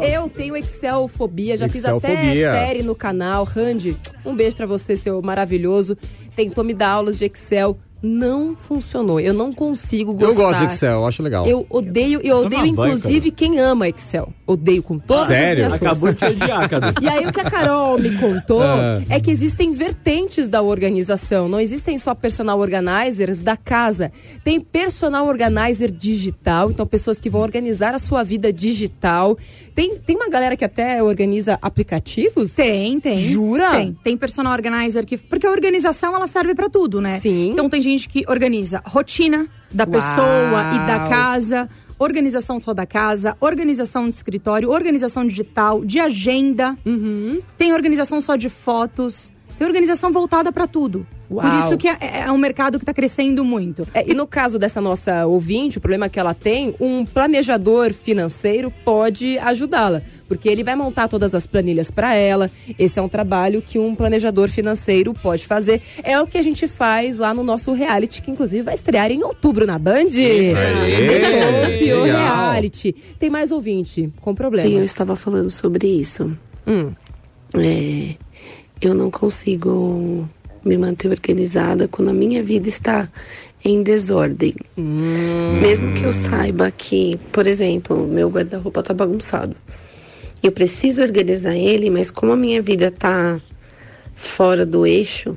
Eu 0.02 0.28
tenho 0.28 0.56
Excelfobia, 0.56 1.56
já 1.56 1.68
fiz 1.68 1.84
até 1.84 2.32
série 2.34 2.82
no 2.82 2.94
canal. 2.94 3.42
Randy, 3.44 3.96
um 4.24 4.34
beijo 4.34 4.54
pra 4.54 4.66
você, 4.66 4.94
seu 4.94 5.20
maravilhoso. 5.22 5.96
Tentou 6.36 6.62
me 6.62 6.72
dar 6.74 6.90
aulas 6.90 7.18
de 7.18 7.24
Excel. 7.24 7.76
Não 8.06 8.54
funcionou. 8.54 9.18
Eu 9.18 9.34
não 9.34 9.52
consigo 9.52 10.14
gostar. 10.14 10.42
Eu 10.42 10.46
gosto 10.46 10.58
de 10.60 10.66
Excel, 10.66 11.00
eu 11.00 11.06
acho 11.06 11.22
legal. 11.22 11.46
Eu 11.46 11.66
odeio, 11.68 12.20
eu 12.22 12.36
Toma 12.36 12.46
odeio 12.46 12.60
banho, 12.74 12.94
inclusive 12.94 13.30
quem 13.30 13.58
ama 13.58 13.88
Excel. 13.88 14.32
Odeio 14.46 14.82
com 14.82 14.98
todas 14.98 15.26
Sério? 15.26 15.66
as 15.66 15.72
minhas 15.80 15.82
Acabou 15.82 16.12
de 16.12 16.24
odiar, 16.24 16.70
Cadu. 16.70 16.94
e 17.02 17.08
aí 17.08 17.26
o 17.26 17.32
que 17.32 17.40
a 17.40 17.50
Carol 17.50 17.98
me 17.98 18.16
contou 18.16 18.62
Ah. 18.62 19.02
é 19.10 19.20
que 19.20 19.30
existem 19.30 19.72
vertentes 19.72 20.48
da 20.48 20.62
organização. 20.62 21.48
Não 21.48 21.58
existem 21.58 21.98
só 21.98 22.14
personal 22.14 22.58
organizers 22.60 23.42
da 23.42 23.56
casa. 23.56 24.12
Tem 24.44 24.60
personal 24.60 25.26
organizer 25.26 25.90
digital, 25.90 26.70
então 26.70 26.86
pessoas 26.86 27.18
que 27.18 27.28
vão 27.28 27.40
organizar 27.40 27.94
a 27.94 27.98
sua 27.98 28.22
vida 28.22 28.52
digital. 28.52 29.36
Tem, 29.74 29.96
tem 29.98 30.16
uma 30.16 30.28
galera 30.28 30.56
que 30.56 30.64
até 30.64 31.02
organiza 31.02 31.58
aplicativos? 31.60 32.54
Tem, 32.54 33.00
tem. 33.00 33.18
Jura? 33.18 33.70
Tem. 33.72 33.96
Tem 34.04 34.16
personal 34.16 34.52
organizer 34.52 35.04
que. 35.04 35.16
Porque 35.16 35.46
a 35.46 35.50
organização 35.50 36.14
ela 36.14 36.26
serve 36.26 36.54
pra 36.54 36.68
tudo, 36.68 37.00
né? 37.00 37.18
Sim. 37.20 37.50
Então 37.50 37.68
tem 37.68 37.82
gente 37.82 37.95
que 38.04 38.24
organiza 38.28 38.82
rotina 38.84 39.46
da 39.72 39.84
Uau. 39.84 39.92
pessoa 39.92 40.74
e 40.74 40.86
da 40.86 41.08
casa, 41.08 41.68
organização 41.98 42.60
só 42.60 42.74
da 42.74 42.84
casa, 42.84 43.36
organização 43.40 44.08
de 44.08 44.14
escritório, 44.14 44.70
organização 44.70 45.26
digital, 45.26 45.84
de 45.84 45.98
agenda. 46.00 46.76
Uhum. 46.84 47.40
Tem 47.56 47.72
organização 47.72 48.20
só 48.20 48.36
de 48.36 48.48
fotos. 48.48 49.32
Tem 49.58 49.66
organização 49.66 50.12
voltada 50.12 50.52
pra 50.52 50.66
tudo. 50.66 51.06
Por 51.28 51.44
Uau. 51.44 51.58
isso 51.58 51.76
que 51.76 51.88
é, 51.88 52.22
é 52.26 52.32
um 52.32 52.38
mercado 52.38 52.78
que 52.78 52.84
tá 52.84 52.94
crescendo 52.94 53.44
muito. 53.44 53.86
É, 53.92 54.08
e 54.10 54.14
no 54.14 54.26
caso 54.26 54.58
dessa 54.58 54.80
nossa 54.80 55.26
ouvinte, 55.26 55.78
o 55.78 55.80
problema 55.80 56.08
que 56.08 56.18
ela 56.18 56.34
tem, 56.34 56.74
um 56.80 57.04
planejador 57.04 57.92
financeiro 57.92 58.72
pode 58.84 59.38
ajudá-la, 59.38 60.02
porque 60.28 60.48
ele 60.48 60.62
vai 60.62 60.76
montar 60.76 61.08
todas 61.08 61.34
as 61.34 61.46
planilhas 61.46 61.90
para 61.90 62.14
ela. 62.14 62.50
Esse 62.78 62.98
é 62.98 63.02
um 63.02 63.08
trabalho 63.08 63.60
que 63.60 63.78
um 63.78 63.94
planejador 63.94 64.48
financeiro 64.48 65.12
pode 65.14 65.46
fazer. 65.46 65.82
É 66.02 66.20
o 66.20 66.26
que 66.26 66.38
a 66.38 66.42
gente 66.42 66.66
faz 66.68 67.18
lá 67.18 67.34
no 67.34 67.42
nosso 67.42 67.72
reality, 67.72 68.22
que 68.22 68.30
inclusive 68.30 68.62
vai 68.62 68.74
estrear 68.74 69.10
em 69.10 69.22
outubro 69.22 69.66
na 69.66 69.78
Band. 69.78 70.10
Aê, 70.16 71.92
o 71.92 72.02
legal. 72.02 72.52
reality. 72.52 72.94
Tem 73.18 73.30
mais 73.30 73.50
ouvinte 73.50 74.12
com 74.20 74.34
problemas. 74.34 74.70
Sim, 74.70 74.78
eu 74.78 74.84
estava 74.84 75.16
falando 75.16 75.50
sobre 75.50 75.86
isso. 75.86 76.36
Hum. 76.66 76.92
É, 77.56 78.14
eu 78.80 78.94
não 78.94 79.10
consigo 79.10 80.28
me 80.66 80.76
manter 80.76 81.08
organizada 81.10 81.86
quando 81.88 82.08
a 82.08 82.12
minha 82.14 82.42
vida 82.42 82.68
está 82.68 83.08
em 83.64 83.82
desordem. 83.82 84.54
Mesmo 85.48 85.92
que 85.92 86.04
eu 86.04 86.12
saiba 86.12 86.70
que, 86.70 87.18
por 87.32 87.46
exemplo, 87.46 88.06
meu 88.06 88.28
guarda-roupa 88.28 88.82
tá 88.82 88.92
bagunçado. 88.92 89.54
Eu 90.42 90.52
preciso 90.52 91.02
organizar 91.02 91.54
ele, 91.56 91.88
mas 91.90 92.10
como 92.10 92.32
a 92.32 92.36
minha 92.36 92.60
vida 92.60 92.90
tá 92.90 93.40
fora 94.14 94.66
do 94.66 94.86
eixo, 94.86 95.36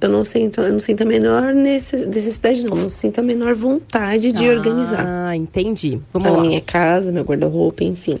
eu 0.00 0.08
não 0.08 0.24
sinto, 0.24 0.60
eu 0.60 0.72
não 0.72 0.78
sinto 0.78 1.02
a 1.02 1.06
menor 1.06 1.52
necess- 1.54 2.06
necessidade, 2.06 2.64
não. 2.64 2.76
Não 2.76 2.88
sinto 2.88 3.18
a 3.18 3.22
menor 3.22 3.54
vontade 3.54 4.32
de 4.32 4.48
organizar 4.48 5.04
Ah, 5.06 5.36
entendi. 5.36 6.00
Vamos 6.12 6.28
a 6.28 6.32
lá. 6.32 6.40
minha 6.40 6.60
casa, 6.60 7.12
meu 7.12 7.22
guarda-roupa, 7.24 7.84
enfim. 7.84 8.18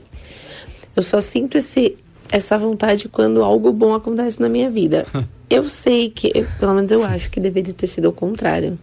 Eu 0.96 1.02
só 1.02 1.20
sinto 1.20 1.56
esse, 1.56 1.96
essa 2.30 2.58
vontade 2.58 3.08
quando 3.08 3.42
algo 3.42 3.72
bom 3.72 3.94
acontece 3.94 4.40
na 4.40 4.48
minha 4.48 4.70
vida. 4.70 5.06
Eu 5.50 5.64
sei 5.68 6.08
que, 6.08 6.46
pelo 6.60 6.74
menos 6.74 6.92
eu 6.92 7.02
acho 7.02 7.28
que 7.30 7.40
deveria 7.40 7.74
ter 7.74 7.88
sido 7.88 8.08
o 8.08 8.12
contrário. 8.12 8.78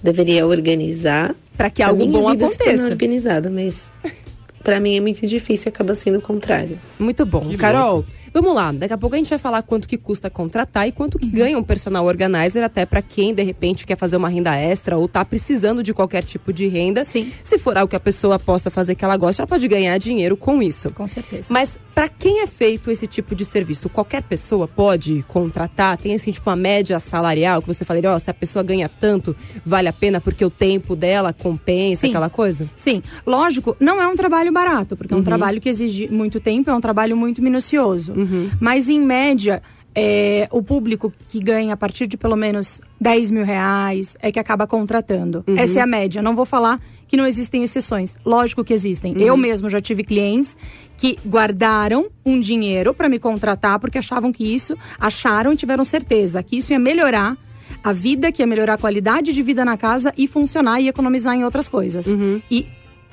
Deveria 0.00 0.46
organizar 0.46 1.34
Para 1.56 1.68
que 1.70 1.82
algo 1.82 2.06
bom 2.06 2.28
aconteça. 2.28 2.84
organizada, 2.84 3.50
mas 3.50 3.90
pra 4.62 4.78
mim 4.78 4.96
é 4.96 5.00
muito 5.00 5.26
difícil, 5.26 5.70
acaba 5.70 5.94
sendo 5.96 6.18
o 6.18 6.22
contrário. 6.22 6.78
Muito 7.00 7.26
bom. 7.26 7.52
Carol, 7.56 8.04
vamos 8.32 8.54
lá. 8.54 8.70
Daqui 8.70 8.92
a 8.92 8.98
pouco 8.98 9.16
a 9.16 9.18
gente 9.18 9.30
vai 9.30 9.38
falar 9.38 9.62
quanto 9.62 9.88
que 9.88 9.96
custa 9.96 10.30
contratar 10.30 10.86
e 10.86 10.92
quanto 10.92 11.18
que 11.18 11.26
ganha 11.26 11.58
um 11.58 11.64
personal 11.64 12.04
organizer, 12.06 12.62
até 12.62 12.86
pra 12.86 13.02
quem 13.02 13.34
de 13.34 13.42
repente 13.42 13.84
quer 13.84 13.96
fazer 13.96 14.16
uma 14.16 14.28
renda 14.28 14.54
extra 14.54 14.96
ou 14.96 15.08
tá 15.08 15.24
precisando 15.24 15.82
de 15.82 15.92
qualquer 15.92 16.22
tipo 16.22 16.52
de 16.52 16.68
renda. 16.68 17.02
Sim. 17.02 17.32
Se 17.42 17.58
for 17.58 17.76
algo 17.76 17.90
que 17.90 17.96
a 17.96 18.00
pessoa 18.00 18.38
possa 18.38 18.70
fazer 18.70 18.94
que 18.94 19.04
ela 19.04 19.16
gosta, 19.16 19.42
ela 19.42 19.48
pode 19.48 19.66
ganhar 19.66 19.98
dinheiro 19.98 20.36
com 20.36 20.62
isso. 20.62 20.92
Com 20.92 21.08
certeza. 21.08 21.48
Mas 21.50 21.76
pra 21.98 22.06
quem 22.06 22.42
é 22.42 22.46
feito 22.46 22.92
esse 22.92 23.08
tipo 23.08 23.34
de 23.34 23.44
serviço, 23.44 23.88
qualquer 23.88 24.22
pessoa 24.22 24.68
pode 24.68 25.24
contratar? 25.26 25.96
Tem 25.96 26.14
assim, 26.14 26.30
tipo, 26.30 26.48
uma 26.48 26.54
média 26.54 26.96
salarial 27.00 27.60
que 27.60 27.66
você 27.66 27.84
falaria, 27.84 28.12
ó, 28.12 28.18
se 28.20 28.30
a 28.30 28.34
pessoa 28.34 28.62
ganha 28.62 28.88
tanto, 28.88 29.34
vale 29.64 29.88
a 29.88 29.92
pena 29.92 30.20
porque 30.20 30.44
o 30.44 30.48
tempo 30.48 30.94
dela 30.94 31.32
compensa, 31.32 32.02
Sim. 32.02 32.10
aquela 32.10 32.30
coisa? 32.30 32.70
Sim, 32.76 33.02
lógico, 33.26 33.76
não 33.80 34.00
é 34.00 34.06
um 34.06 34.14
trabalho 34.14 34.52
barato, 34.52 34.96
porque 34.96 35.12
é 35.12 35.16
um 35.16 35.24
trabalho 35.24 35.60
que 35.60 35.68
exige 35.68 36.06
muito 36.06 36.38
tempo, 36.38 36.70
é 36.70 36.72
um 36.72 36.80
trabalho 36.80 37.16
muito 37.16 37.42
minucioso. 37.42 38.14
Mas, 38.60 38.88
em 38.88 39.00
média, 39.00 39.60
é, 40.00 40.48
o 40.52 40.62
público 40.62 41.12
que 41.28 41.40
ganha 41.40 41.74
a 41.74 41.76
partir 41.76 42.06
de 42.06 42.16
pelo 42.16 42.36
menos 42.36 42.80
10 43.00 43.32
mil 43.32 43.44
reais 43.44 44.16
é 44.20 44.30
que 44.30 44.38
acaba 44.38 44.64
contratando. 44.64 45.42
Essa 45.56 45.80
é 45.80 45.82
a 45.82 45.86
média. 45.86 46.22
Não 46.22 46.36
vou 46.36 46.46
falar 46.46 46.80
que 47.08 47.16
não 47.16 47.26
existem 47.26 47.64
exceções. 47.64 48.16
Lógico 48.24 48.62
que 48.62 48.72
existem. 48.72 49.20
Eu 49.20 49.36
mesmo 49.36 49.68
já 49.68 49.80
tive 49.80 50.04
clientes 50.04 50.56
que 50.96 51.18
guardaram 51.26 52.08
um 52.24 52.38
dinheiro 52.38 52.94
para 52.94 53.08
me 53.08 53.18
contratar 53.18 53.80
porque 53.80 53.98
achavam 53.98 54.30
que 54.30 54.44
isso, 54.44 54.76
acharam 55.00 55.52
e 55.52 55.56
tiveram 55.56 55.82
certeza 55.82 56.44
que 56.44 56.58
isso 56.58 56.72
ia 56.72 56.78
melhorar 56.78 57.36
a 57.82 57.92
vida, 57.92 58.30
que 58.30 58.40
ia 58.40 58.46
melhorar 58.46 58.74
a 58.74 58.78
qualidade 58.78 59.32
de 59.32 59.42
vida 59.42 59.64
na 59.64 59.76
casa 59.76 60.14
e 60.16 60.28
funcionar 60.28 60.80
e 60.80 60.86
economizar 60.86 61.34
em 61.34 61.42
outras 61.42 61.68
coisas. 61.68 62.06
E 62.48 62.68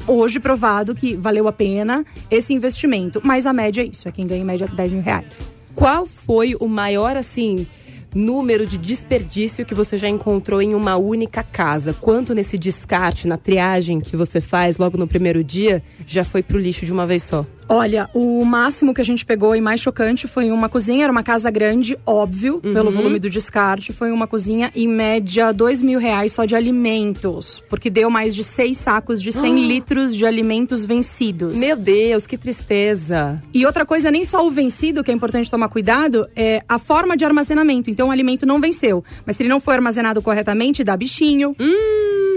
hoje 0.06 0.39
provado 0.39 0.94
que 0.94 1.15
valeu 1.15 1.48
a 1.48 1.51
pena 1.51 2.06
esse 2.30 2.54
investimento. 2.54 3.22
Mas 3.24 3.48
a 3.48 3.54
média 3.54 3.82
é 3.82 3.86
isso, 3.86 4.08
é 4.08 4.12
quem 4.12 4.27
ganha 4.27 4.42
em 4.42 4.46
média 4.46 4.68
10 4.68 4.92
mil 4.92 5.01
reais. 5.01 5.39
Qual 5.75 6.05
foi 6.05 6.55
o 6.58 6.67
maior, 6.67 7.17
assim, 7.17 7.67
número 8.13 8.65
de 8.65 8.77
desperdício 8.77 9.65
que 9.65 9.75
você 9.75 9.98
já 9.98 10.08
encontrou 10.08 10.62
em 10.62 10.74
uma 10.74 10.96
única 10.96 11.44
casa? 11.44 11.94
Quanto 11.94 12.34
nesse 12.34 12.58
descarte, 12.58 13.27
na 13.27 13.36
triagem 13.36 14.00
que 14.00 14.15
você 14.15 14.39
faz 14.39 14.77
logo 14.77 14.98
no 14.98 15.05
primeiro 15.05 15.44
dia, 15.44 15.84
já 16.08 16.24
foi 16.24 16.41
pro 16.41 16.58
lixo 16.58 16.86
de 16.86 16.94
uma 16.94 17.05
vez 17.05 17.24
só? 17.24 17.46
Olha, 17.68 18.08
o 18.14 18.46
máximo 18.46 18.94
que 18.94 19.02
a 19.02 19.04
gente 19.06 19.26
pegou 19.26 19.56
e 19.56 19.62
mais 19.62 19.80
chocante 19.82 20.28
foi 20.28 20.52
uma 20.52 20.70
cozinha, 20.70 21.04
era 21.04 21.12
uma 21.12 21.24
casa 21.24 21.50
grande, 21.50 21.98
óbvio, 22.06 22.60
pelo 22.62 22.92
volume 22.92 23.18
do 23.18 23.30
descarte. 23.30 23.92
Foi 23.92 24.12
uma 24.12 24.28
cozinha, 24.28 24.72
em 24.76 24.88
média, 24.88 25.52
dois 25.52 25.82
mil 25.82 26.00
reais 26.00 26.32
só 26.32 26.46
de 26.46 26.56
alimentos. 26.56 27.64
Porque 27.68 27.90
deu 27.90 28.10
mais 28.10 28.36
de 28.36 28.44
seis 28.44 28.78
sacos 28.78 29.20
de 29.22 29.32
100 29.32 29.68
litros 29.68 30.16
de 30.16 30.26
alimentos 30.26 30.86
vencidos. 30.86 31.58
Meu 31.60 31.76
Deus, 31.76 32.28
que 32.28 32.38
tristeza. 32.38 33.42
E 33.54 33.66
outra 33.66 33.84
coisa, 33.86 34.12
nem 34.12 34.24
só 34.24 34.46
o 34.46 34.52
vencido, 34.52 35.04
que 35.04 35.10
é 35.10 35.14
importante 35.14 35.50
tomar 35.50 35.70
cuidado, 35.70 36.28
é 36.36 36.62
a 36.70 36.78
forma 36.78 37.18
de 37.18 37.26
armazenamento. 37.26 37.90
Então, 37.90 38.10
o 38.10 38.12
alimento 38.12 38.46
não 38.46 38.62
venceu. 38.62 39.04
Mas 39.26 39.38
se 39.38 39.42
ele 39.44 39.50
não 39.50 39.60
for 39.60 39.72
armazenado 39.74 40.22
corretamente, 40.22 40.84
dá 40.84 40.96
bichinho. 40.96 41.56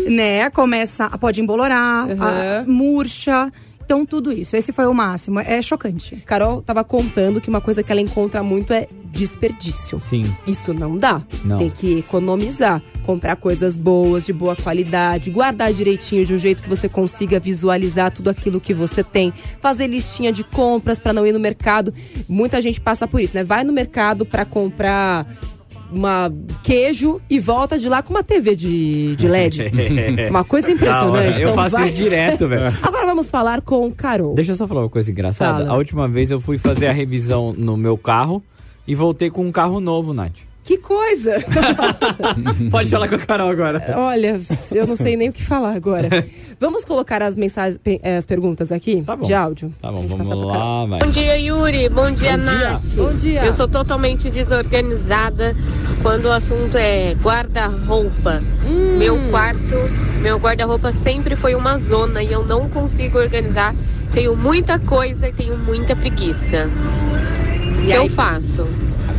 Né? 0.09 0.49
Começa, 0.51 1.09
pode 1.19 1.41
embolorar, 1.41 2.07
Uhum. 2.09 2.23
a- 2.23 2.65
murcha. 2.67 3.53
Então, 3.88 4.04
tudo 4.04 4.30
isso. 4.30 4.54
Esse 4.54 4.71
foi 4.71 4.85
o 4.85 4.92
máximo. 4.92 5.40
É 5.40 5.62
chocante. 5.62 6.16
Carol 6.26 6.61
tava 6.61 6.85
contando 6.85 7.40
que 7.40 7.49
uma 7.49 7.59
coisa 7.59 7.83
que 7.83 7.90
ela 7.90 8.02
encontra 8.02 8.42
muito 8.42 8.71
é 8.71 8.87
desperdício. 9.11 9.99
Sim. 9.99 10.30
Isso 10.47 10.75
não 10.75 10.99
dá. 10.99 11.23
Não. 11.42 11.57
Tem 11.57 11.71
que 11.71 12.00
economizar, 12.00 12.83
comprar 13.02 13.37
coisas 13.37 13.78
boas, 13.78 14.26
de 14.26 14.33
boa 14.35 14.54
qualidade, 14.54 15.30
guardar 15.30 15.73
direitinho 15.73 16.26
de 16.26 16.35
um 16.35 16.37
jeito 16.37 16.62
que 16.62 16.68
você 16.68 16.87
consiga 16.87 17.40
visualizar 17.40 18.11
tudo 18.11 18.28
aquilo 18.28 18.61
que 18.61 18.75
você 18.75 19.02
tem, 19.02 19.33
fazer 19.59 19.87
listinha 19.87 20.30
de 20.30 20.45
compras 20.45 20.99
para 20.99 21.14
não 21.14 21.26
ir 21.26 21.33
no 21.33 21.40
mercado. 21.40 21.95
Muita 22.28 22.61
gente 22.61 22.83
passa 22.83 23.09
por 23.09 23.23
isso, 23.23 23.35
né? 23.35 23.42
Vai 23.42 23.64
no 23.64 23.73
mercado 23.73 24.26
para 24.26 24.45
comprar 24.45 25.26
uma 25.90 26.33
queijo 26.62 27.21
e 27.30 27.38
volta 27.40 27.78
de 27.78 27.88
lá 27.88 28.02
com 28.02 28.11
uma 28.12 28.23
TV 28.23 28.54
de, 28.54 29.16
de 29.16 29.26
LED. 29.28 29.71
uma 30.30 30.45
coisa 30.45 30.71
impressionante. 30.71 31.40
eu 31.40 31.49
Então 31.50 31.54
faço 31.54 31.76
vai- 31.76 31.88
isso 31.88 31.97
direto, 31.97 32.47
velho. 32.49 32.75
Agora 32.83 33.07
vamos 33.07 33.30
falar 33.30 33.61
com 33.62 33.90
Carol. 33.90 34.35
Deixa 34.35 34.52
eu 34.52 34.57
só 34.57 34.66
falar 34.66 34.83
uma 34.83 34.88
coisa 34.90 35.11
engraçada. 35.11 35.59
Fala. 35.64 35.71
A 35.75 35.76
última 35.76 36.07
vez 36.09 36.30
eu 36.30 36.40
fui 36.40 36.59
fazer 36.59 36.87
a 36.87 36.92
revisão 36.92 37.52
no 37.57 37.76
meu 37.76 37.97
carro 37.97 38.42
e 38.87 38.95
voltei 38.95 39.30
com 39.30 39.47
um 39.47 39.52
carro 39.52 39.80
novo, 39.80 40.12
Nath. 40.12 40.48
Que 40.69 40.77
coisa! 40.77 41.33
Nossa. 41.39 42.37
Pode 42.71 42.91
falar 42.91 43.09
com 43.09 43.15
a 43.15 43.19
Carol 43.19 43.49
agora. 43.49 43.83
Olha, 43.97 44.39
eu 44.71 44.87
não 44.87 44.95
sei 44.97 45.17
nem 45.17 45.31
o 45.31 45.33
que 45.33 45.43
falar 45.43 45.73
agora. 45.75 46.07
Vamos 46.61 46.85
colocar 46.85 47.23
as 47.23 47.35
mensagens, 47.37 47.81
eh, 47.87 48.19
as 48.19 48.27
perguntas 48.27 48.71
aqui 48.71 49.01
Tá 49.03 49.17
bom. 49.17 49.25
de 49.25 49.33
áudio. 49.33 49.73
Tá 49.81 49.91
bom, 49.91 50.07
vamos 50.07 50.29
lá, 50.29 50.85
vai. 50.85 50.99
Bom 50.99 51.07
dia, 51.11 51.39
Yuri. 51.39 51.89
Bom 51.89 52.11
dia, 52.11 52.37
Bom 52.37 52.43
dia. 52.43 52.71
Nath. 52.71 52.95
Bom 52.97 53.13
dia. 53.15 53.45
Eu 53.47 53.53
sou 53.55 53.67
totalmente 53.67 54.29
desorganizada 54.29 55.57
quando 56.03 56.27
o 56.27 56.33
assunto 56.33 56.77
é 56.77 57.15
guarda-roupa. 57.15 58.43
Hum. 58.67 58.99
Meu 58.99 59.17
quarto, 59.31 59.75
meu 60.21 60.37
guarda-roupa 60.39 60.93
sempre 60.93 61.35
foi 61.35 61.55
uma 61.55 61.79
zona 61.79 62.23
e 62.23 62.31
eu 62.31 62.45
não 62.45 62.69
consigo 62.69 63.19
organizar. 63.19 63.75
Tenho 64.13 64.37
muita 64.37 64.79
coisa 64.79 65.29
e 65.29 65.33
tenho 65.33 65.57
muita 65.57 65.97
preguiça. 65.97 66.67
O 66.69 67.83
E 67.83 67.87
que 67.87 67.93
aí? 67.93 68.07
eu 68.07 68.11
faço? 68.11 68.67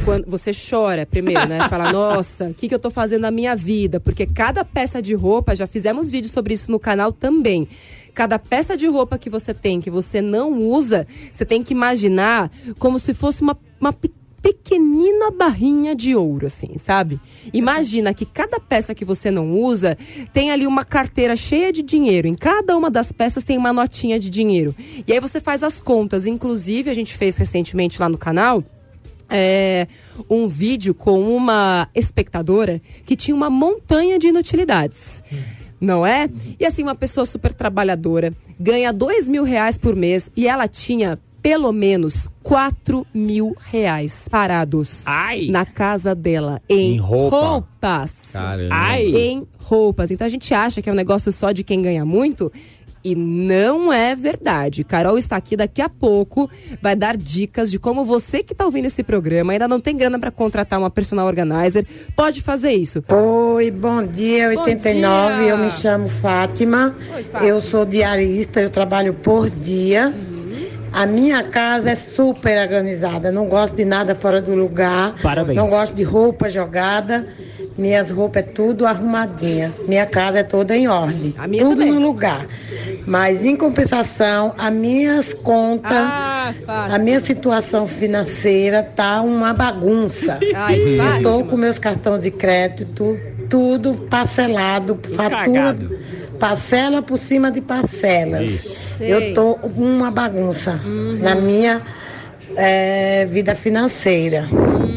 Quando 0.06 0.26
você 0.28 0.52
chora 0.52 1.06
primeiro, 1.06 1.48
né? 1.48 1.68
Fala, 1.70 1.92
nossa, 1.94 2.46
o 2.46 2.54
que, 2.54 2.68
que 2.68 2.74
eu 2.76 2.80
tô 2.80 2.90
fazendo 2.90 3.22
na 3.22 3.32
minha 3.32 3.56
vida? 3.56 4.00
Porque 4.00 4.26
cada 4.26 4.64
peça 4.66 5.02
de 5.02 5.14
roupa, 5.14 5.56
já 5.56 5.68
fizemos 5.68 6.10
vídeo 6.10 6.30
sobre 6.30 6.54
isso 6.54 6.72
no 6.72 6.80
canal 6.80 7.12
também. 7.12 7.68
Cada 8.14 8.40
peça 8.40 8.76
de 8.76 8.88
roupa 8.88 9.18
que 9.18 9.30
você 9.30 9.54
tem, 9.54 9.80
que 9.80 9.90
você 9.90 10.22
não 10.22 10.60
usa, 10.60 11.06
você 11.32 11.46
tem 11.46 11.62
que 11.62 11.74
imaginar 11.74 12.52
como 12.80 12.98
se 12.98 13.14
fosse 13.14 13.42
uma, 13.42 13.58
uma 13.80 13.94
pe- 13.94 14.12
pequenina 14.42 15.30
barrinha 15.32 15.96
de 15.96 16.16
ouro, 16.16 16.48
assim, 16.48 16.78
sabe? 16.80 17.20
Imagina 17.54 18.14
que 18.14 18.26
cada 18.26 18.60
peça 18.60 18.96
que 18.96 19.06
você 19.06 19.30
não 19.30 19.54
usa 19.54 19.98
tem 20.34 20.50
ali 20.50 20.66
uma 20.66 20.84
carteira 20.84 21.36
cheia 21.36 21.72
de 21.72 21.82
dinheiro. 21.84 22.28
Em 22.28 22.34
cada 22.36 22.76
uma 22.76 22.90
das 22.90 23.12
peças 23.12 23.44
tem 23.44 23.58
uma 23.58 23.72
notinha 23.72 24.18
de 24.20 24.30
dinheiro. 24.30 24.74
E 25.06 25.14
aí 25.14 25.20
você 25.20 25.40
faz 25.40 25.62
as 25.62 25.80
contas. 25.80 26.26
Inclusive, 26.26 26.90
a 26.90 26.94
gente 26.94 27.16
fez 27.16 27.36
recentemente 27.38 28.00
lá 28.02 28.10
no 28.10 28.18
canal 28.18 28.64
é, 29.30 29.88
um 30.30 30.48
vídeo 30.48 30.94
com 30.94 31.22
uma 31.36 31.88
espectadora 31.94 32.82
que 33.06 33.16
tinha 33.16 33.36
uma 33.36 33.50
montanha 33.50 34.18
de 34.20 34.28
inutilidades. 34.28 35.24
Não 35.80 36.06
é? 36.06 36.30
E 36.60 36.66
assim, 36.66 36.84
uma 36.84 36.96
pessoa 36.96 37.26
super 37.26 37.54
trabalhadora, 37.54 38.34
ganha 38.60 38.92
dois 38.92 39.28
mil 39.30 39.44
reais 39.44 39.78
por 39.78 39.96
mês 39.96 40.30
e 40.36 40.46
ela 40.48 40.68
tinha 40.68 41.18
pelo 41.42 41.72
menos 41.72 42.28
quatro 42.44 43.08
mil 43.14 43.56
reais 43.72 44.28
parados 44.30 45.04
Ai! 45.06 45.48
na 45.48 45.66
casa 45.66 46.14
dela 46.14 46.62
em, 46.68 46.96
Em 46.96 46.98
roupa. 46.98 47.38
roupas. 47.40 48.14
Caramba. 48.34 48.76
Ai! 48.76 49.06
Em 49.06 49.48
roupas. 49.58 50.12
Então 50.12 50.28
a 50.28 50.30
gente 50.30 50.54
acha 50.54 50.82
que 50.82 50.90
é 50.90 50.92
um 50.92 50.96
negócio 50.98 51.32
só 51.32 51.54
de 51.54 51.64
quem 51.64 51.82
ganha 51.82 52.04
muito. 52.04 52.52
E 53.04 53.16
não 53.16 53.92
é 53.94 54.16
verdade. 54.16 54.84
Carol 54.84 55.18
está 55.18 55.38
aqui 55.38 55.56
daqui 55.56 55.82
a 55.82 55.88
pouco, 55.90 56.50
vai 56.82 56.96
dar 56.96 57.16
dicas 57.16 57.72
de 57.72 57.80
como 57.80 58.04
você 58.04 58.44
que 58.44 58.54
está 58.54 58.66
ouvindo 58.66 58.86
esse 58.86 59.04
programa 59.04 59.54
ainda 59.54 59.68
não 59.68 59.80
tem 59.80 59.96
grana 59.96 60.20
para 60.20 60.32
contratar 60.32 60.80
uma 60.80 60.90
personal 60.90 61.26
organizer, 61.28 61.86
pode 62.16 62.42
fazer 62.42 62.72
isso. 62.72 63.04
Oi, 63.08 63.72
bom 63.72 64.06
dia, 64.06 64.54
Bom 64.54 64.62
89. 64.64 65.42
dia. 65.42 65.50
Eu 65.50 65.58
me 65.58 65.70
chamo 65.70 66.10
Fátima. 66.10 66.96
Oi, 67.16 67.24
Fátima. 67.24 67.50
Eu 67.50 67.62
sou 67.62 67.86
diarista, 67.86 68.60
eu 68.62 68.70
trabalho 68.70 69.14
por 69.14 69.50
dia. 69.50 70.14
A 70.92 71.06
minha 71.06 71.44
casa 71.44 71.92
é 71.92 71.96
super 71.96 72.60
organizada. 72.60 73.32
Não 73.32 73.48
gosto 73.48 73.76
de 73.76 73.86
nada 73.86 74.16
fora 74.16 74.42
do 74.42 74.56
lugar. 74.56 75.16
Parabéns. 75.22 75.56
Não 75.58 75.70
gosto 75.70 75.94
de 75.94 76.04
roupa 76.04 76.50
jogada. 76.50 77.28
Minhas 77.80 78.12
roupas 78.12 78.44
é 78.44 78.46
tudo 78.46 78.86
arrumadinha. 78.86 79.74
Minha 79.88 80.06
casa 80.06 80.40
é 80.40 80.44
toda 80.44 80.76
em 80.76 80.88
ordem. 80.90 81.34
A 81.38 81.48
minha 81.48 81.64
tudo 81.64 81.78
também. 81.78 81.94
no 81.94 82.02
lugar. 82.02 82.46
Mas 83.08 83.46
em 83.46 83.56
compensação, 83.56 84.54
as 84.58 84.74
minhas 84.74 85.34
contas, 85.34 85.92
Ah, 85.94 86.54
a 86.68 87.00
minha 87.00 87.20
situação 87.22 87.88
financeira 87.88 88.84
tá 88.84 89.22
uma 89.22 89.54
bagunça. 89.54 90.38
Ai, 90.54 90.78
Eu 91.18 91.24
tô 91.24 91.46
com 91.46 91.56
meus 91.56 91.80
cartões 91.80 92.22
de 92.24 92.32
crédito, 92.32 93.18
tudo 93.50 93.94
parcelado, 94.10 95.00
fatura, 95.16 95.30
cagado. 95.30 95.98
parcela 96.38 97.02
por 97.02 97.18
cima 97.18 97.50
de 97.50 97.62
parcelas. 97.62 99.00
Eu 99.00 99.34
tô 99.34 99.54
uma 99.76 100.12
bagunça 100.12 100.80
na 101.22 101.34
minha 101.36 101.82
eh, 102.58 103.26
vida 103.30 103.56
financeira. 103.56 104.48
Eh, 104.52 104.89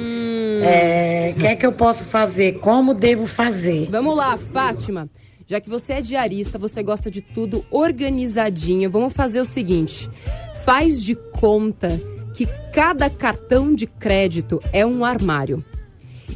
O 0.63 1.41
que 1.41 1.47
é 1.47 1.57
que 1.57 1.67
eu 1.67 1.73
posso 1.73 2.05
fazer? 2.05 2.59
Como 2.61 2.95
devo 2.95 3.27
fazer? 3.27 3.89
Vamos 3.91 4.17
lá, 4.17 4.37
Fátima. 4.37 5.09
Já 5.47 5.61
que 5.61 5.69
você 5.69 5.95
é 5.95 6.01
diarista, 6.01 6.59
você 6.59 6.83
gosta 6.83 7.11
de 7.11 7.21
tudo 7.21 7.65
organizadinho, 7.71 8.91
vamos 8.91 9.13
fazer 9.13 9.41
o 9.41 9.45
seguinte: 9.45 10.09
faz 10.65 11.03
de 11.03 11.15
conta 11.15 12.01
que 12.33 12.47
cada 12.73 13.11
cartão 13.11 13.75
de 13.75 13.87
crédito 13.87 14.63
é 14.73 14.87
um 14.87 15.05
armário. 15.05 15.65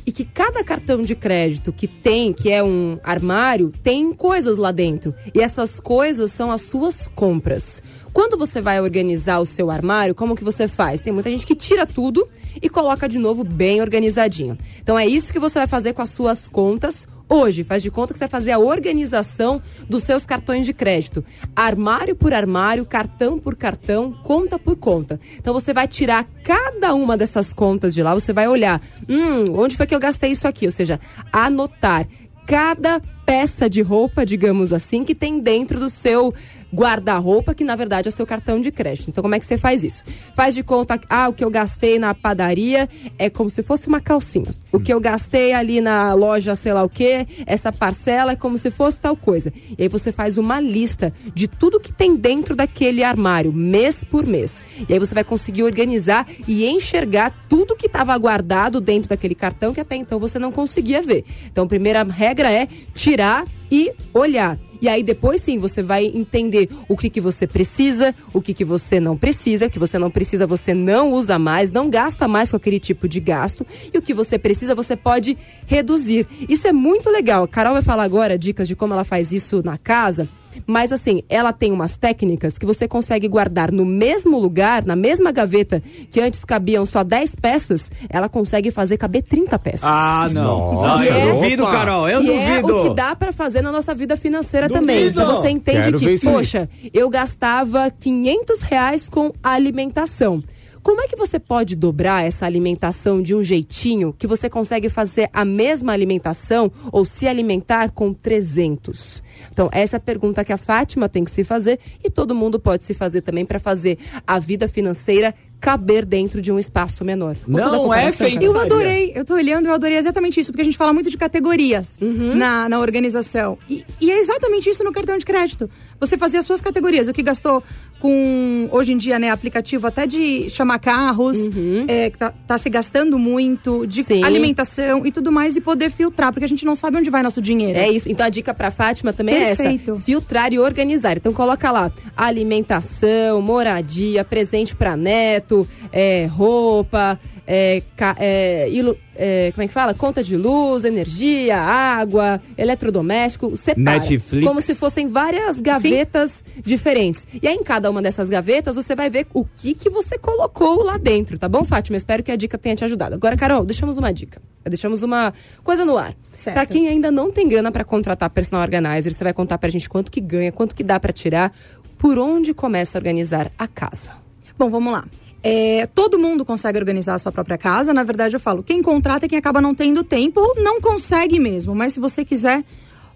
E 0.04 0.12
que 0.12 0.24
cada 0.24 0.62
cartão 0.62 1.02
de 1.02 1.14
crédito 1.14 1.72
que 1.72 1.88
tem, 1.88 2.32
que 2.32 2.50
é 2.50 2.62
um 2.62 2.98
armário, 3.02 3.72
tem 3.82 4.12
coisas 4.12 4.58
lá 4.58 4.70
dentro. 4.70 5.14
E 5.34 5.40
essas 5.40 5.80
coisas 5.80 6.30
são 6.30 6.52
as 6.52 6.60
suas 6.60 7.08
compras. 7.08 7.82
Quando 8.16 8.38
você 8.38 8.62
vai 8.62 8.80
organizar 8.80 9.40
o 9.40 9.44
seu 9.44 9.70
armário, 9.70 10.14
como 10.14 10.34
que 10.34 10.42
você 10.42 10.66
faz? 10.66 11.02
Tem 11.02 11.12
muita 11.12 11.28
gente 11.28 11.46
que 11.46 11.54
tira 11.54 11.86
tudo 11.86 12.26
e 12.62 12.66
coloca 12.66 13.06
de 13.06 13.18
novo 13.18 13.44
bem 13.44 13.82
organizadinho. 13.82 14.56
Então 14.80 14.98
é 14.98 15.06
isso 15.06 15.30
que 15.30 15.38
você 15.38 15.58
vai 15.58 15.66
fazer 15.66 15.92
com 15.92 16.00
as 16.00 16.08
suas 16.08 16.48
contas 16.48 17.06
hoje. 17.28 17.62
Faz 17.62 17.82
de 17.82 17.90
conta 17.90 18.14
que 18.14 18.18
você 18.18 18.24
vai 18.24 18.30
fazer 18.30 18.52
a 18.52 18.58
organização 18.58 19.60
dos 19.86 20.02
seus 20.02 20.24
cartões 20.24 20.64
de 20.64 20.72
crédito. 20.72 21.22
Armário 21.54 22.16
por 22.16 22.32
armário, 22.32 22.86
cartão 22.86 23.38
por 23.38 23.54
cartão, 23.54 24.12
conta 24.24 24.58
por 24.58 24.76
conta. 24.76 25.20
Então 25.36 25.52
você 25.52 25.74
vai 25.74 25.86
tirar 25.86 26.24
cada 26.42 26.94
uma 26.94 27.18
dessas 27.18 27.52
contas 27.52 27.92
de 27.92 28.02
lá, 28.02 28.14
você 28.14 28.32
vai 28.32 28.48
olhar, 28.48 28.80
hum, 29.06 29.58
onde 29.58 29.76
foi 29.76 29.86
que 29.86 29.94
eu 29.94 30.00
gastei 30.00 30.30
isso 30.30 30.48
aqui? 30.48 30.64
Ou 30.64 30.72
seja, 30.72 30.98
anotar 31.30 32.08
cada 32.46 33.02
peça 33.26 33.68
de 33.68 33.82
roupa, 33.82 34.24
digamos 34.24 34.72
assim, 34.72 35.04
que 35.04 35.16
tem 35.16 35.40
dentro 35.40 35.80
do 35.80 35.90
seu 35.90 36.32
guarda-roupa, 36.76 37.54
que 37.54 37.64
na 37.64 37.74
verdade 37.74 38.08
é 38.08 38.10
o 38.10 38.12
seu 38.12 38.26
cartão 38.26 38.60
de 38.60 38.70
crédito. 38.70 39.08
Então, 39.08 39.22
como 39.22 39.34
é 39.34 39.40
que 39.40 39.46
você 39.46 39.56
faz 39.56 39.82
isso? 39.82 40.04
Faz 40.34 40.54
de 40.54 40.62
conta, 40.62 41.00
ah, 41.08 41.28
o 41.28 41.32
que 41.32 41.42
eu 41.42 41.50
gastei 41.50 41.98
na 41.98 42.14
padaria 42.14 42.86
é 43.18 43.30
como 43.30 43.48
se 43.48 43.62
fosse 43.62 43.88
uma 43.88 44.00
calcinha. 44.00 44.54
O 44.70 44.78
que 44.78 44.92
eu 44.92 45.00
gastei 45.00 45.54
ali 45.54 45.80
na 45.80 46.12
loja, 46.12 46.54
sei 46.54 46.74
lá 46.74 46.82
o 46.82 46.88
quê, 46.88 47.26
essa 47.46 47.72
parcela 47.72 48.32
é 48.32 48.36
como 48.36 48.58
se 48.58 48.70
fosse 48.70 49.00
tal 49.00 49.16
coisa. 49.16 49.50
E 49.78 49.84
aí 49.84 49.88
você 49.88 50.12
faz 50.12 50.36
uma 50.36 50.60
lista 50.60 51.14
de 51.34 51.48
tudo 51.48 51.80
que 51.80 51.92
tem 51.92 52.14
dentro 52.14 52.54
daquele 52.54 53.02
armário, 53.02 53.52
mês 53.52 54.04
por 54.04 54.26
mês. 54.26 54.56
E 54.86 54.92
aí 54.92 54.98
você 54.98 55.14
vai 55.14 55.24
conseguir 55.24 55.62
organizar 55.62 56.26
e 56.46 56.66
enxergar 56.66 57.32
tudo 57.48 57.74
que 57.74 57.86
estava 57.86 58.16
guardado 58.18 58.80
dentro 58.80 59.08
daquele 59.08 59.34
cartão 59.34 59.72
que 59.72 59.80
até 59.80 59.96
então 59.96 60.18
você 60.18 60.38
não 60.38 60.52
conseguia 60.52 61.00
ver. 61.00 61.24
Então, 61.50 61.64
a 61.64 61.68
primeira 61.68 62.02
regra 62.02 62.52
é 62.52 62.68
tirar 62.94 63.46
e 63.70 63.92
olhar. 64.12 64.58
E 64.86 64.88
aí 64.88 65.02
depois 65.02 65.42
sim 65.42 65.58
você 65.58 65.82
vai 65.82 66.06
entender 66.06 66.70
o 66.88 66.96
que, 66.96 67.10
que 67.10 67.20
você 67.20 67.44
precisa, 67.44 68.14
o 68.32 68.40
que, 68.40 68.54
que 68.54 68.64
você 68.64 69.00
não 69.00 69.16
precisa, 69.16 69.66
o 69.66 69.70
que 69.70 69.80
você 69.80 69.98
não 69.98 70.12
precisa 70.12 70.46
você 70.46 70.72
não 70.72 71.10
usa 71.10 71.40
mais, 71.40 71.72
não 71.72 71.90
gasta 71.90 72.28
mais 72.28 72.52
com 72.52 72.56
aquele 72.56 72.78
tipo 72.78 73.08
de 73.08 73.18
gasto 73.18 73.66
e 73.92 73.98
o 73.98 74.00
que 74.00 74.14
você 74.14 74.38
precisa 74.38 74.76
você 74.76 74.94
pode 74.94 75.36
reduzir. 75.66 76.24
Isso 76.48 76.68
é 76.68 76.72
muito 76.72 77.10
legal. 77.10 77.42
A 77.42 77.48
Carol 77.48 77.72
vai 77.72 77.82
falar 77.82 78.04
agora 78.04 78.38
dicas 78.38 78.68
de 78.68 78.76
como 78.76 78.94
ela 78.94 79.02
faz 79.02 79.32
isso 79.32 79.60
na 79.64 79.76
casa. 79.76 80.28
Mas 80.66 80.92
assim, 80.92 81.22
ela 81.28 81.52
tem 81.52 81.72
umas 81.72 81.96
técnicas 81.96 82.58
que 82.58 82.66
você 82.66 82.86
consegue 82.86 83.26
guardar 83.28 83.72
no 83.72 83.84
mesmo 83.84 84.38
lugar, 84.38 84.84
na 84.84 84.94
mesma 84.94 85.32
gaveta 85.32 85.82
que 86.10 86.20
antes 86.20 86.44
cabiam 86.44 86.86
só 86.86 87.02
10 87.02 87.34
peças, 87.34 87.90
ela 88.08 88.28
consegue 88.28 88.70
fazer 88.70 88.96
caber 88.96 89.22
30 89.22 89.58
peças. 89.58 89.80
Ah, 89.82 90.28
não. 90.32 90.74
Nossa, 90.74 91.04
é- 91.06 91.30
eu 91.30 91.34
duvido, 91.34 91.66
Carol. 91.66 92.08
Eu 92.08 92.22
e 92.22 92.30
é 92.30 92.60
duvido. 92.60 92.76
o 92.78 92.82
que 92.88 92.94
dá 92.94 93.14
pra 93.16 93.32
fazer 93.32 93.62
na 93.62 93.72
nossa 93.72 93.94
vida 93.94 94.16
financeira 94.16 94.68
Duvido. 94.68 94.86
também. 94.86 95.10
Se 95.10 95.24
você 95.24 95.48
entende 95.50 95.82
Quero 95.82 95.98
que, 95.98 96.18
poxa, 96.20 96.68
eu 96.92 97.08
gastava 97.10 97.90
500 97.90 98.60
reais 98.62 99.08
com 99.08 99.32
alimentação. 99.42 100.42
Como 100.86 101.00
é 101.00 101.08
que 101.08 101.16
você 101.16 101.40
pode 101.40 101.74
dobrar 101.74 102.24
essa 102.24 102.46
alimentação 102.46 103.20
de 103.20 103.34
um 103.34 103.42
jeitinho 103.42 104.14
que 104.16 104.24
você 104.24 104.48
consegue 104.48 104.88
fazer 104.88 105.28
a 105.32 105.44
mesma 105.44 105.92
alimentação 105.92 106.70
ou 106.92 107.04
se 107.04 107.26
alimentar 107.26 107.90
com 107.90 108.14
300? 108.14 109.20
Então, 109.52 109.68
essa 109.72 109.96
é 109.96 109.98
a 109.98 110.00
pergunta 110.00 110.44
que 110.44 110.52
a 110.52 110.56
Fátima 110.56 111.08
tem 111.08 111.24
que 111.24 111.30
se 111.32 111.42
fazer 111.42 111.80
e 112.04 112.08
todo 112.08 112.36
mundo 112.36 112.60
pode 112.60 112.84
se 112.84 112.94
fazer 112.94 113.22
também 113.22 113.44
para 113.44 113.58
fazer 113.58 113.98
a 114.24 114.38
vida 114.38 114.68
financeira 114.68 115.34
caber 115.60 116.04
dentro 116.04 116.40
de 116.40 116.52
um 116.52 116.58
espaço 116.58 117.04
menor. 117.04 117.36
Não 117.46 117.58
Gostou 117.58 117.88
da 117.88 118.00
é 118.00 118.12
feito. 118.12 118.42
Eu 118.42 118.56
adorei, 118.58 119.12
eu 119.14 119.24
tô 119.24 119.34
olhando, 119.34 119.66
eu 119.66 119.72
adorei 119.72 119.96
exatamente 119.96 120.38
isso, 120.38 120.52
porque 120.52 120.62
a 120.62 120.64
gente 120.64 120.76
fala 120.76 120.92
muito 120.92 121.10
de 121.10 121.16
categorias 121.16 121.98
na, 122.36 122.68
na 122.68 122.78
organização. 122.78 123.58
E, 123.68 123.84
e 124.00 124.10
é 124.10 124.18
exatamente 124.18 124.68
isso 124.68 124.84
no 124.84 124.92
cartão 124.92 125.16
de 125.16 125.24
crédito. 125.24 125.68
Você 125.98 126.16
fazer 126.16 126.38
as 126.38 126.44
suas 126.44 126.60
categorias, 126.60 127.08
o 127.08 127.12
que 127.12 127.22
gastou 127.22 127.62
com, 128.06 128.68
hoje 128.70 128.92
em 128.92 128.96
dia, 128.96 129.18
né, 129.18 129.30
aplicativo 129.30 129.84
até 129.84 130.06
de 130.06 130.48
chamar 130.48 130.78
carros, 130.78 131.50
é, 131.88 132.08
que 132.08 132.16
tá, 132.16 132.32
tá 132.46 132.56
se 132.56 132.70
gastando 132.70 133.18
muito, 133.18 133.84
de 133.84 134.04
Sim. 134.04 134.22
alimentação 134.22 135.04
e 135.04 135.10
tudo 135.10 135.32
mais, 135.32 135.56
e 135.56 135.60
poder 135.60 135.90
filtrar, 135.90 136.32
porque 136.32 136.44
a 136.44 136.48
gente 136.48 136.64
não 136.64 136.76
sabe 136.76 136.98
onde 136.98 137.10
vai 137.10 137.20
nosso 137.20 137.42
dinheiro. 137.42 137.76
É 137.76 137.90
isso. 137.90 138.08
Então 138.08 138.24
a 138.24 138.28
dica 138.28 138.54
pra 138.54 138.70
Fátima 138.70 139.12
também 139.12 139.34
é 139.34 139.46
Perfeito. 139.56 139.92
essa: 139.92 140.00
filtrar 140.00 140.52
e 140.52 140.58
organizar. 140.60 141.16
Então 141.16 141.32
coloca 141.32 141.68
lá 141.72 141.90
alimentação, 142.16 143.42
moradia, 143.42 144.24
presente 144.24 144.76
pra 144.76 144.96
neto, 144.96 145.66
é, 145.92 146.26
roupa, 146.26 147.18
é, 147.46 147.82
é, 148.18 148.68
ilu- 148.70 148.96
é, 149.18 149.50
como 149.52 149.64
é 149.64 149.68
que 149.68 149.72
fala? 149.72 149.94
Conta 149.94 150.22
de 150.22 150.36
luz, 150.36 150.84
energia, 150.84 151.58
água, 151.58 152.40
eletrodoméstico. 152.56 153.56
Separa. 153.56 153.98
Netflix. 153.98 154.46
Como 154.46 154.60
se 154.60 154.74
fossem 154.74 155.08
várias 155.08 155.60
gavetas 155.60 156.44
diferentes. 156.58 157.26
E 157.42 157.46
aí 157.48 157.54
em 157.54 157.64
cada 157.64 157.90
uma 157.90 158.02
dessas 158.02 158.28
gavetas 158.28 158.76
você 158.76 158.94
vai 158.94 159.10
ver 159.10 159.26
o 159.34 159.44
que 159.44 159.74
que 159.74 159.90
você 159.90 160.18
colocou 160.18 160.82
lá 160.82 160.98
dentro, 160.98 161.38
tá 161.38 161.48
bom, 161.48 161.64
Fátima? 161.64 161.96
Espero 161.96 162.22
que 162.22 162.30
a 162.30 162.36
dica 162.36 162.58
tenha 162.58 162.76
te 162.76 162.84
ajudado. 162.84 163.14
Agora, 163.14 163.36
Carol, 163.36 163.64
deixamos 163.64 163.98
uma 163.98 164.12
dica. 164.12 164.40
Deixamos 164.64 165.02
uma 165.02 165.32
coisa 165.62 165.84
no 165.84 165.96
ar. 165.96 166.14
Certo. 166.36 166.54
Pra 166.54 166.66
quem 166.66 166.88
ainda 166.88 167.10
não 167.10 167.30
tem 167.30 167.48
grana 167.48 167.70
pra 167.72 167.84
contratar 167.84 168.28
personal 168.30 168.62
organizer, 168.62 169.12
você 169.12 169.24
vai 169.24 169.32
contar 169.32 169.58
pra 169.58 169.68
gente 169.70 169.88
quanto 169.88 170.10
que 170.10 170.20
ganha, 170.20 170.52
quanto 170.52 170.74
que 170.74 170.82
dá 170.82 170.98
pra 170.98 171.12
tirar, 171.12 171.52
por 171.98 172.18
onde 172.18 172.52
começa 172.52 172.96
a 172.96 172.98
organizar 172.98 173.50
a 173.58 173.66
casa. 173.66 174.12
Bom, 174.58 174.68
vamos 174.70 174.92
lá. 174.92 175.04
É, 175.42 175.86
todo 175.86 176.18
mundo 176.18 176.44
consegue 176.44 176.78
organizar 176.78 177.14
a 177.14 177.18
sua 177.18 177.30
própria 177.30 177.56
casa. 177.56 177.94
Na 177.94 178.02
verdade, 178.02 178.34
eu 178.34 178.40
falo, 178.40 178.62
quem 178.62 178.82
contrata 178.82 179.26
é 179.26 179.28
quem 179.28 179.38
acaba 179.38 179.60
não 179.60 179.74
tendo 179.74 180.02
tempo 180.02 180.40
ou 180.40 180.62
não 180.62 180.80
consegue 180.80 181.38
mesmo. 181.38 181.74
Mas 181.74 181.92
se 181.92 182.00
você 182.00 182.24
quiser, 182.24 182.64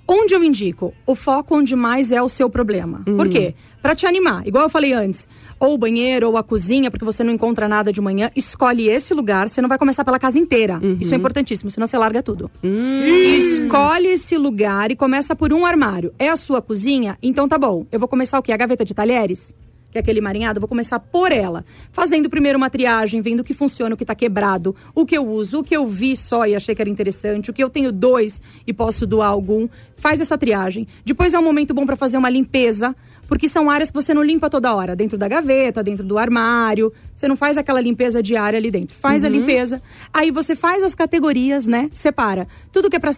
onde 0.07 0.35
eu 0.35 0.43
indico? 0.43 0.95
O 1.07 1.15
foco 1.15 1.57
onde 1.57 1.75
mais 1.75 2.13
é 2.13 2.23
o 2.23 2.29
seu 2.29 2.49
problema. 2.49 3.03
Por 3.05 3.29
quê? 3.29 3.55
Pra 3.83 3.95
te 3.95 4.07
animar. 4.07 4.47
Igual 4.47 4.65
eu 4.65 4.71
falei 4.71 4.93
antes, 4.93 5.27
ou 5.59 5.75
o 5.75 5.79
banheiro 5.79 6.29
ou 6.29 6.37
a 6.37 6.43
cozinha, 6.43 6.91
porque 6.91 7.05
você 7.05 7.25
não 7.25 7.33
encontra 7.33 7.69
nada 7.69 7.93
de 7.93 8.01
manhã, 8.01 8.31
escolhe 8.37 8.89
esse 8.89 9.15
lugar. 9.15 9.49
Você 9.49 9.61
não 9.63 9.69
vai 9.69 9.79
começar 9.79 10.05
pela 10.05 10.19
casa 10.19 10.39
inteira. 10.39 10.79
Isso 11.01 11.15
é 11.15 11.17
importantíssimo, 11.17 11.71
senão 11.71 11.87
você 11.87 11.97
larga 11.99 12.23
tudo. 12.23 12.51
Escolhe 12.63 14.09
esse 14.09 14.37
lugar 14.37 14.91
e 14.91 14.97
começa 14.97 15.35
por 15.35 15.53
um 15.53 15.65
armário. 15.65 16.13
É 16.19 16.29
a 16.29 16.37
sua 16.37 16.61
cozinha? 16.61 17.17
Então 17.23 17.49
tá 17.49 17.59
bom. 17.59 17.87
Eu 17.91 17.99
vou 17.99 18.09
começar 18.09 18.39
o 18.39 18.43
quê? 18.43 18.53
A 18.53 18.57
gaveta 18.57 18.85
de 18.85 18.95
talheres? 18.95 19.55
Que 19.91 19.99
é 19.99 20.01
aquele 20.01 20.21
marinhado, 20.21 20.61
vou 20.61 20.69
começar 20.69 20.99
por 20.99 21.33
ela. 21.33 21.65
Fazendo 21.93 22.31
primeiro 22.31 22.57
uma 22.57 22.71
triagem, 22.71 23.21
vendo 23.21 23.41
o 23.41 23.45
que 23.45 23.55
funciona, 23.55 23.95
o 23.95 23.99
que 23.99 24.05
tá 24.05 24.15
quebrado, 24.15 24.75
o 24.95 25.05
que 25.05 25.17
eu 25.17 25.27
uso, 25.27 25.61
o 25.61 25.65
que 25.65 25.77
eu 25.77 25.87
vi 25.87 26.17
só 26.17 26.47
e 26.47 26.55
achei 26.55 26.75
que 26.75 26.83
era 26.83 26.91
interessante, 26.91 27.51
o 27.51 27.55
que 27.55 27.63
eu 27.63 27.71
tenho 27.71 27.91
dois 27.91 28.41
e 28.67 28.73
posso 28.73 29.07
doar 29.07 29.31
algum. 29.31 29.69
Faz 29.97 30.21
essa 30.21 30.39
triagem. 30.39 30.87
Depois 31.05 31.35
é 31.35 31.39
um 31.39 31.43
momento 31.43 31.75
bom 31.75 31.85
para 31.85 31.97
fazer 31.97 32.17
uma 32.17 32.31
limpeza, 32.31 32.95
porque 33.31 33.47
são 33.47 33.71
áreas 33.71 33.91
que 33.91 33.95
você 33.95 34.13
não 34.13 34.25
limpa 34.25 34.51
toda 34.51 34.75
hora. 34.75 34.97
Dentro 34.97 35.17
da 35.17 35.29
gaveta, 35.29 35.85
dentro 35.85 36.05
do 36.05 36.19
armário. 36.19 36.93
Você 37.15 37.29
não 37.29 37.37
faz 37.37 37.57
aquela 37.57 37.81
limpeza 37.81 38.21
diária 38.21 38.59
ali 38.59 38.73
dentro. 38.73 38.97
Faz 38.97 39.25
a 39.25 39.29
limpeza. 39.29 39.81
Aí 40.13 40.33
você 40.33 40.57
faz 40.57 40.83
as 40.83 40.97
categorias, 40.97 41.65
né? 41.65 41.89
Separa. 41.93 42.49
Tudo 42.73 42.91
que 42.91 42.97
é 42.97 42.99
pra 42.99 43.13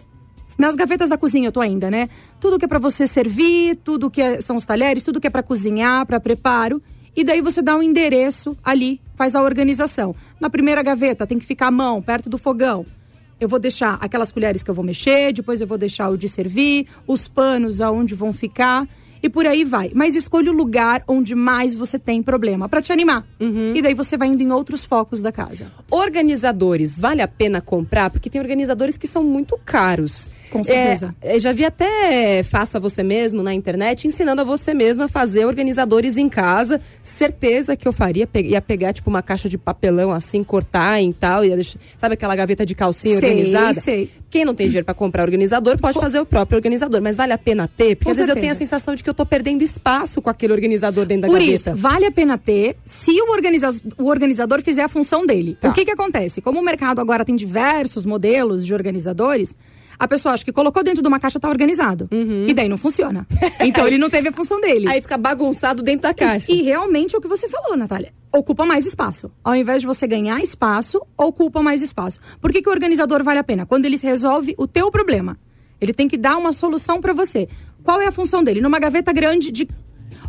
nas 0.57 0.75
gavetas 0.75 1.09
da 1.09 1.17
cozinha 1.17 1.47
eu 1.47 1.51
tô 1.51 1.59
ainda, 1.61 1.89
né? 1.89 2.09
Tudo 2.39 2.57
que 2.59 2.65
é 2.65 2.67
pra 2.67 2.79
você 2.79 3.05
servir, 3.07 3.77
tudo 3.83 4.09
que 4.09 4.21
é- 4.21 4.39
são 4.41 4.55
os 4.57 4.65
talheres, 4.65 5.03
tudo 5.03 5.19
que 5.19 5.27
é 5.27 5.29
pra 5.29 5.43
cozinhar, 5.43 6.05
pra 6.05 6.19
preparo. 6.19 6.81
E 7.15 7.23
daí 7.23 7.41
você 7.41 7.61
dá 7.61 7.75
um 7.75 7.83
endereço 7.83 8.57
ali, 8.63 8.99
faz 9.15 9.35
a 9.35 9.41
organização. 9.43 10.15
Na 10.39 10.49
primeira 10.49 10.81
gaveta 10.81 11.27
tem 11.27 11.37
que 11.37 11.45
ficar 11.45 11.67
a 11.67 11.71
mão, 11.71 12.01
perto 12.01 12.29
do 12.29 12.37
fogão. 12.37 12.85
Eu 13.39 13.47
vou 13.49 13.59
deixar 13.59 13.97
aquelas 14.01 14.31
colheres 14.31 14.63
que 14.63 14.69
eu 14.71 14.75
vou 14.75 14.83
mexer, 14.85 15.31
depois 15.33 15.59
eu 15.61 15.67
vou 15.67 15.77
deixar 15.77 16.09
o 16.09 16.17
de 16.17 16.27
servir, 16.27 16.87
os 17.05 17.27
panos 17.27 17.81
aonde 17.81 18.15
vão 18.15 18.31
ficar 18.33 18.87
e 19.21 19.29
por 19.29 19.45
aí 19.45 19.63
vai. 19.63 19.91
Mas 19.93 20.15
escolha 20.15 20.51
o 20.51 20.55
lugar 20.55 21.03
onde 21.07 21.35
mais 21.35 21.75
você 21.75 21.99
tem 21.99 22.23
problema 22.23 22.67
pra 22.69 22.81
te 22.81 22.91
animar. 22.91 23.25
E 23.75 23.81
daí 23.81 23.93
você 23.93 24.17
vai 24.17 24.29
indo 24.29 24.41
em 24.41 24.51
outros 24.51 24.83
focos 24.85 25.21
da 25.21 25.31
casa. 25.31 25.71
Organizadores, 25.91 26.97
vale 26.97 27.21
a 27.21 27.27
pena 27.27 27.59
comprar? 27.59 28.09
Porque 28.09 28.29
tem 28.29 28.39
organizadores 28.39 28.97
que 28.97 29.07
são 29.07 29.23
muito 29.23 29.59
caros. 29.65 30.29
Com 30.53 30.63
certeza. 30.63 31.15
É, 31.21 31.35
eu 31.35 31.39
já 31.39 31.51
vi 31.51 31.65
até 31.65 32.43
faça 32.43 32.79
você 32.79 33.03
mesmo 33.03 33.41
na 33.43 33.53
internet, 33.53 34.07
ensinando 34.07 34.41
a 34.41 34.43
você 34.43 34.73
mesma 34.73 35.05
a 35.05 35.07
fazer 35.07 35.45
organizadores 35.45 36.17
em 36.17 36.29
casa. 36.29 36.79
Certeza 37.01 37.75
que 37.75 37.87
eu 37.87 37.91
faria, 37.93 38.25
pe- 38.25 38.41
ia 38.41 38.61
pegar 38.61 38.93
tipo 38.93 39.09
uma 39.09 39.21
caixa 39.21 39.49
de 39.49 39.57
papelão 39.57 40.11
assim, 40.11 40.43
cortar 40.43 40.99
em 41.01 41.11
tal, 41.11 41.43
ia 41.43 41.55
deixar, 41.55 41.77
sabe 41.97 42.13
aquela 42.13 42.35
gaveta 42.35 42.65
de 42.65 42.73
calcinha 42.73 43.19
Sei, 43.19 43.29
organizada? 43.29 43.73
sei. 43.75 44.09
Quem 44.29 44.43
não 44.45 44.55
tem 44.55 44.65
dinheiro 44.65 44.83
para 44.85 44.95
comprar 44.95 45.21
organizador 45.23 45.77
pode 45.79 45.99
fazer 45.99 46.19
o 46.19 46.25
próprio 46.25 46.55
organizador, 46.57 46.99
mas 47.03 47.15
vale 47.15 47.33
a 47.33 47.37
pena 47.37 47.67
ter? 47.67 47.95
Porque 47.95 48.05
Com 48.05 48.11
às 48.11 48.17
vezes 48.17 48.29
eu 48.29 48.33
certeza. 48.33 48.41
tenho 48.41 48.51
a 48.51 48.55
sensação 48.55 48.95
de 48.95 49.03
que 49.03 49.09
eu 49.09 49.13
tô 49.13 49.25
perdendo 49.27 49.61
espaço 49.61 50.21
com 50.23 50.29
aquele 50.29 50.53
organizador 50.53 51.05
dentro 51.05 51.23
da 51.23 51.27
Por 51.27 51.33
gaveta. 51.39 51.53
isso, 51.53 51.75
vale 51.75 52.05
a 52.07 52.11
pena 52.11 52.35
ter 52.35 52.75
se 52.83 53.11
o, 53.21 53.31
organiza 53.31 53.69
o 53.97 54.05
organizador 54.07 54.61
fizer 54.63 54.81
a 54.83 54.87
função 54.87 55.23
dele. 55.25 55.55
Tá. 55.61 55.69
O 55.69 55.73
que 55.73 55.85
que 55.85 55.91
acontece? 55.91 56.41
Como 56.41 56.59
o 56.59 56.63
mercado 56.63 56.99
agora 56.99 57.23
tem 57.23 57.35
diversos 57.35 58.05
modelos 58.07 58.65
de 58.65 58.73
organizadores, 58.73 59.55
a 59.97 60.07
pessoa 60.07 60.33
acha 60.33 60.43
que 60.43 60.51
colocou 60.51 60.83
dentro 60.83 61.01
de 61.01 61.07
uma 61.07 61.19
caixa 61.19 61.39
tá 61.39 61.49
organizado. 61.49 62.07
E 62.47 62.53
daí 62.53 62.69
não 62.69 62.77
funciona. 62.77 63.27
Então 63.63 63.87
ele 63.87 63.97
não 63.97 64.09
teve 64.09 64.29
a 64.29 64.31
função 64.31 64.59
dele. 64.59 64.87
Uhum. 64.87 64.91
Aí 64.91 65.01
fica 65.01 65.17
bagunçado 65.17 65.81
dentro 65.81 66.03
da 66.03 66.13
caixa. 66.13 66.51
E 66.51 66.61
realmente 66.63 67.15
é 67.15 67.17
o 67.17 67.21
que 67.21 67.27
você 67.27 67.47
falou, 67.47 67.77
Natália. 67.77 68.13
Ocupa 68.31 68.65
mais 68.65 68.85
espaço. 68.85 69.31
Ao 69.43 69.55
invés 69.55 69.81
de 69.81 69.87
você 69.87 70.05
ganhar 70.05 70.41
espaço, 70.41 71.01
ocupa 71.17 71.61
mais 71.61 71.81
espaço. 71.81 72.19
Por 72.41 72.51
que, 72.51 72.61
que 72.61 72.69
o 72.69 72.71
organizador 72.71 73.23
vale 73.23 73.39
a 73.39 73.43
pena? 73.43 73.65
Quando 73.65 73.85
ele 73.85 73.97
resolve 73.97 74.53
o 74.57 74.67
teu 74.67 74.91
problema. 74.91 75.37
Ele 75.79 75.93
tem 75.93 76.07
que 76.07 76.17
dar 76.17 76.37
uma 76.37 76.51
solução 76.51 76.99
para 76.99 77.13
você. 77.13 77.47
Qual 77.83 78.01
é 78.01 78.07
a 78.07 78.11
função 78.11 78.43
dele? 78.43 78.61
Numa 78.61 78.79
gaveta 78.79 79.11
grande 79.11 79.51
de 79.51 79.67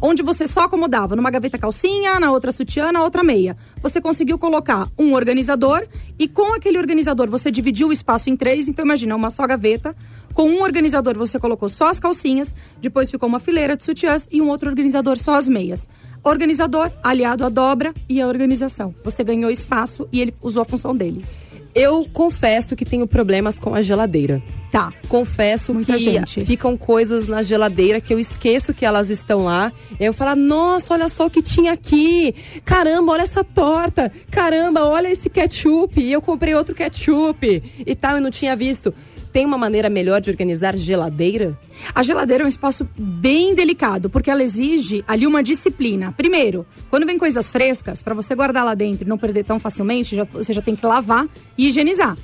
onde 0.00 0.22
você 0.22 0.46
só 0.46 0.62
acomodava 0.62 1.16
numa 1.16 1.30
gaveta 1.30 1.58
calcinha, 1.58 2.18
na 2.20 2.30
outra 2.30 2.52
sutiã, 2.52 2.92
na 2.92 3.02
outra 3.02 3.22
meia. 3.22 3.56
Você 3.82 4.00
conseguiu 4.00 4.38
colocar 4.38 4.88
um 4.98 5.14
organizador 5.14 5.86
e 6.18 6.28
com 6.28 6.54
aquele 6.54 6.78
organizador 6.78 7.30
você 7.30 7.50
dividiu 7.50 7.88
o 7.88 7.92
espaço 7.92 8.30
em 8.30 8.36
três. 8.36 8.68
Então 8.68 8.84
imagina, 8.84 9.16
uma 9.16 9.30
só 9.30 9.46
gaveta. 9.46 9.94
Com 10.34 10.48
um 10.48 10.62
organizador 10.62 11.16
você 11.16 11.38
colocou 11.38 11.68
só 11.68 11.88
as 11.88 12.00
calcinhas, 12.00 12.56
depois 12.80 13.10
ficou 13.10 13.28
uma 13.28 13.38
fileira 13.38 13.76
de 13.76 13.84
sutiãs 13.84 14.28
e 14.32 14.42
um 14.42 14.48
outro 14.48 14.68
organizador 14.68 15.18
só 15.18 15.36
as 15.36 15.48
meias. 15.48 15.88
Organizador 16.24 16.90
aliado 17.02 17.44
à 17.44 17.48
dobra 17.48 17.94
e 18.08 18.20
à 18.20 18.26
organização. 18.26 18.94
Você 19.04 19.22
ganhou 19.22 19.50
espaço 19.50 20.08
e 20.10 20.20
ele 20.20 20.34
usou 20.42 20.62
a 20.62 20.64
função 20.64 20.94
dele. 20.94 21.24
Eu 21.74 22.06
confesso 22.12 22.76
que 22.76 22.84
tenho 22.84 23.06
problemas 23.06 23.58
com 23.58 23.74
a 23.74 23.82
geladeira. 23.82 24.40
Tá. 24.70 24.92
Confesso 25.08 25.74
Muita 25.74 25.92
que 25.92 25.98
gente. 25.98 26.44
ficam 26.44 26.76
coisas 26.76 27.26
na 27.26 27.42
geladeira 27.42 28.00
que 28.00 28.12
eu 28.12 28.18
esqueço 28.18 28.74
que 28.74 28.84
elas 28.84 29.10
estão 29.10 29.44
lá. 29.44 29.72
E 29.92 30.02
aí 30.02 30.06
eu 30.06 30.12
falo, 30.12 30.34
nossa, 30.36 30.94
olha 30.94 31.08
só 31.08 31.26
o 31.26 31.30
que 31.30 31.42
tinha 31.42 31.72
aqui. 31.72 32.34
Caramba, 32.64 33.12
olha 33.12 33.22
essa 33.22 33.42
torta. 33.42 34.10
Caramba, 34.30 34.84
olha 34.84 35.08
esse 35.08 35.28
ketchup. 35.28 36.00
E 36.00 36.12
eu 36.12 36.22
comprei 36.22 36.54
outro 36.54 36.74
ketchup 36.74 37.62
e 37.86 37.94
tal, 37.94 38.18
e 38.18 38.20
não 38.20 38.30
tinha 38.30 38.54
visto. 38.56 38.94
Tem 39.34 39.44
uma 39.44 39.58
maneira 39.58 39.90
melhor 39.90 40.20
de 40.20 40.30
organizar 40.30 40.76
geladeira? 40.76 41.58
A 41.92 42.04
geladeira 42.04 42.44
é 42.44 42.46
um 42.46 42.48
espaço 42.48 42.88
bem 42.96 43.52
delicado, 43.52 44.08
porque 44.08 44.30
ela 44.30 44.44
exige 44.44 45.02
ali 45.08 45.26
uma 45.26 45.42
disciplina. 45.42 46.14
Primeiro, 46.16 46.64
quando 46.88 47.04
vem 47.04 47.18
coisas 47.18 47.50
frescas, 47.50 48.00
para 48.00 48.14
você 48.14 48.32
guardar 48.36 48.64
lá 48.64 48.74
dentro 48.74 49.04
e 49.04 49.08
não 49.08 49.18
perder 49.18 49.42
tão 49.44 49.58
facilmente, 49.58 50.14
já- 50.14 50.22
você 50.22 50.52
já 50.52 50.62
tem 50.62 50.76
que 50.76 50.86
lavar 50.86 51.26
e 51.58 51.66
higienizar. 51.66 52.16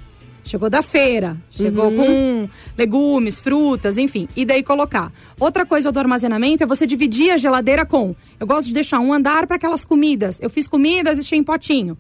Chegou 0.45 0.71
da 0.71 0.83
feira, 0.83 1.37
chegou 1.51 1.91
com 1.91 2.49
legumes, 2.79 3.41
frutas, 3.41 3.99
enfim, 3.99 4.29
e 4.37 4.45
daí 4.45 4.63
colocar. 4.63 5.13
Outra 5.39 5.67
coisa 5.67 5.91
do 5.91 5.99
armazenamento 5.99 6.63
é 6.63 6.67
você 6.67 6.87
dividir 6.87 7.33
a 7.33 7.37
geladeira 7.37 7.85
com. 7.85 8.15
Eu 8.39 8.47
gosto 8.47 8.69
de 8.69 8.75
deixar 8.75 9.01
um 9.01 9.13
andar 9.13 9.49
para 9.49 9.57
aquelas 9.57 9.85
comidas. 9.85 10.39
Eu 10.41 10.49
fiz 10.49 10.69
comidas 10.69 11.15
e 11.15 11.17
deixei 11.17 11.39
em 11.41 11.43
potinho. 11.45 11.99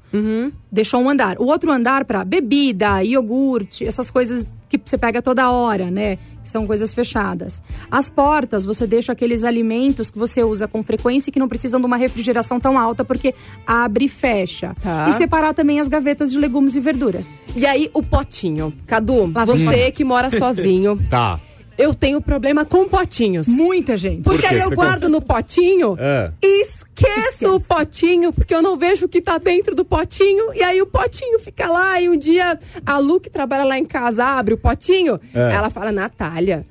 Deixou 0.71 1.01
um 1.03 1.11
andar. 1.11 1.37
O 1.41 1.47
outro 1.47 1.71
andar 1.73 2.05
para 2.05 2.25
bebida, 2.25 3.03
iogurte, 3.03 3.85
essas 3.85 4.09
coisas 4.09 4.47
que 4.79 4.81
você 4.85 4.97
pega 4.97 5.21
toda 5.21 5.51
hora, 5.51 5.91
né? 5.91 6.17
Que 6.43 6.49
são 6.49 6.67
coisas 6.67 6.95
fechadas. 6.95 7.63
As 7.91 8.09
portas, 8.09 8.65
você 8.65 8.87
deixa 8.87 9.13
aqueles 9.13 9.45
alimentos 9.45 10.11
que 10.11 10.19
você 10.19 10.43
usa 10.45 10.67
com 10.69 10.83
frequência 10.83 11.29
e 11.29 11.33
que 11.33 11.39
não 11.39 11.49
precisam 11.49 11.81
de 11.81 11.87
uma 11.87 11.97
refrigeração 11.97 12.59
tão 12.61 12.79
alta, 12.79 13.05
porque 13.05 13.35
abre 13.67 14.05
e 14.07 14.09
fecha. 14.09 14.75
Tá. 14.83 15.09
E 15.09 15.13
separar 15.15 15.53
também 15.53 15.81
as 15.81 15.89
gavetas 15.89 16.31
de 16.31 16.39
legumes 16.39 16.77
e 16.77 16.81
verduras. 16.81 17.29
E 17.55 17.67
aí, 17.67 17.91
o 17.93 18.03
potinho. 18.03 18.73
Cadu, 18.87 19.31
Lá 19.35 19.45
você 19.45 19.91
que 19.91 20.05
mora 20.05 20.31
sozinho, 20.31 20.99
Tá. 21.11 21.39
eu 21.77 21.93
tenho 21.93 22.21
problema 22.21 22.65
com 22.65 22.89
potinhos. 22.89 23.47
Muita 23.49 23.97
gente. 23.97 24.23
Porque 24.23 24.43
quê? 24.43 24.55
aí 24.55 24.61
eu 24.61 24.69
Você 24.69 24.75
guardo 24.77 25.09
no 25.09 25.21
potinho 25.21 25.97
É. 25.99 26.31
e 26.43 26.67
esqueço 26.97 27.29
Esquece. 27.29 27.47
o 27.47 27.61
potinho, 27.61 28.33
porque 28.33 28.55
eu 28.55 28.63
não 28.63 28.77
vejo 28.77 29.07
o 29.07 29.09
que 29.09 29.21
tá 29.21 29.39
dentro 29.39 29.75
do 29.75 29.85
potinho. 29.85 30.53
E 30.55 30.63
aí 30.63 30.81
o 30.83 30.87
potinho 30.87 31.39
fica 31.39 31.67
lá. 31.71 32.01
E 32.01 32.09
um 32.09 32.17
dia 32.17 32.59
a 32.85 32.99
Lu, 32.99 33.21
que 33.21 33.31
trabalha 33.31 33.65
lá 33.65 33.79
em 33.79 33.85
casa, 33.85 34.25
abre 34.25 34.55
o 34.55 34.59
potinho. 34.59 35.19
É. 35.35 35.53
Ela 35.55 35.71
fala, 35.71 35.91
Natália. 35.93 36.67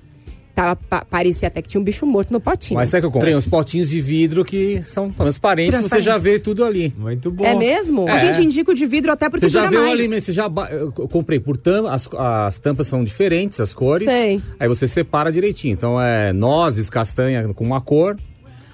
Tava, 0.55 0.75
pa- 0.75 1.05
parecia 1.09 1.47
até 1.47 1.61
que 1.61 1.69
tinha 1.69 1.79
um 1.79 1.83
bicho 1.83 2.05
morto 2.05 2.33
no 2.33 2.39
potinho. 2.41 2.77
Mas 2.77 2.89
sabe 2.89 3.01
que 3.01 3.07
eu 3.07 3.11
comprei 3.11 3.33
uns 3.33 3.45
potinhos 3.47 3.89
de 3.89 4.01
vidro 4.01 4.43
que 4.43 4.81
são 4.83 5.09
transparentes, 5.09 5.79
você 5.79 6.01
já 6.01 6.17
vê 6.17 6.37
tudo 6.37 6.65
ali. 6.65 6.93
Muito 6.97 7.31
bom. 7.31 7.45
É 7.45 7.55
mesmo? 7.55 8.05
A 8.09 8.15
É. 8.17 8.19
gente 8.19 8.41
indica 8.45 8.69
o 8.69 8.75
de 8.75 8.85
vidro 8.85 9.09
até 9.09 9.29
porque 9.29 9.45
Você 9.47 9.53
já 9.53 9.67
viu 9.67 9.79
mais. 9.79 9.93
ali, 9.93 10.07
você 10.21 10.33
já 10.33 10.51
eu 10.71 10.91
comprei 10.91 11.39
por 11.39 11.55
tampa, 11.55 11.93
as, 11.93 12.09
as 12.13 12.57
tampas 12.57 12.89
são 12.89 13.05
diferentes, 13.05 13.61
as 13.61 13.73
cores. 13.73 14.09
Sei. 14.09 14.41
Aí 14.59 14.67
você 14.67 14.85
separa 14.85 15.31
direitinho. 15.31 15.71
Então 15.71 16.01
é 16.01 16.33
nozes, 16.33 16.89
castanha 16.89 17.47
com 17.53 17.63
uma 17.63 17.79
cor, 17.79 18.17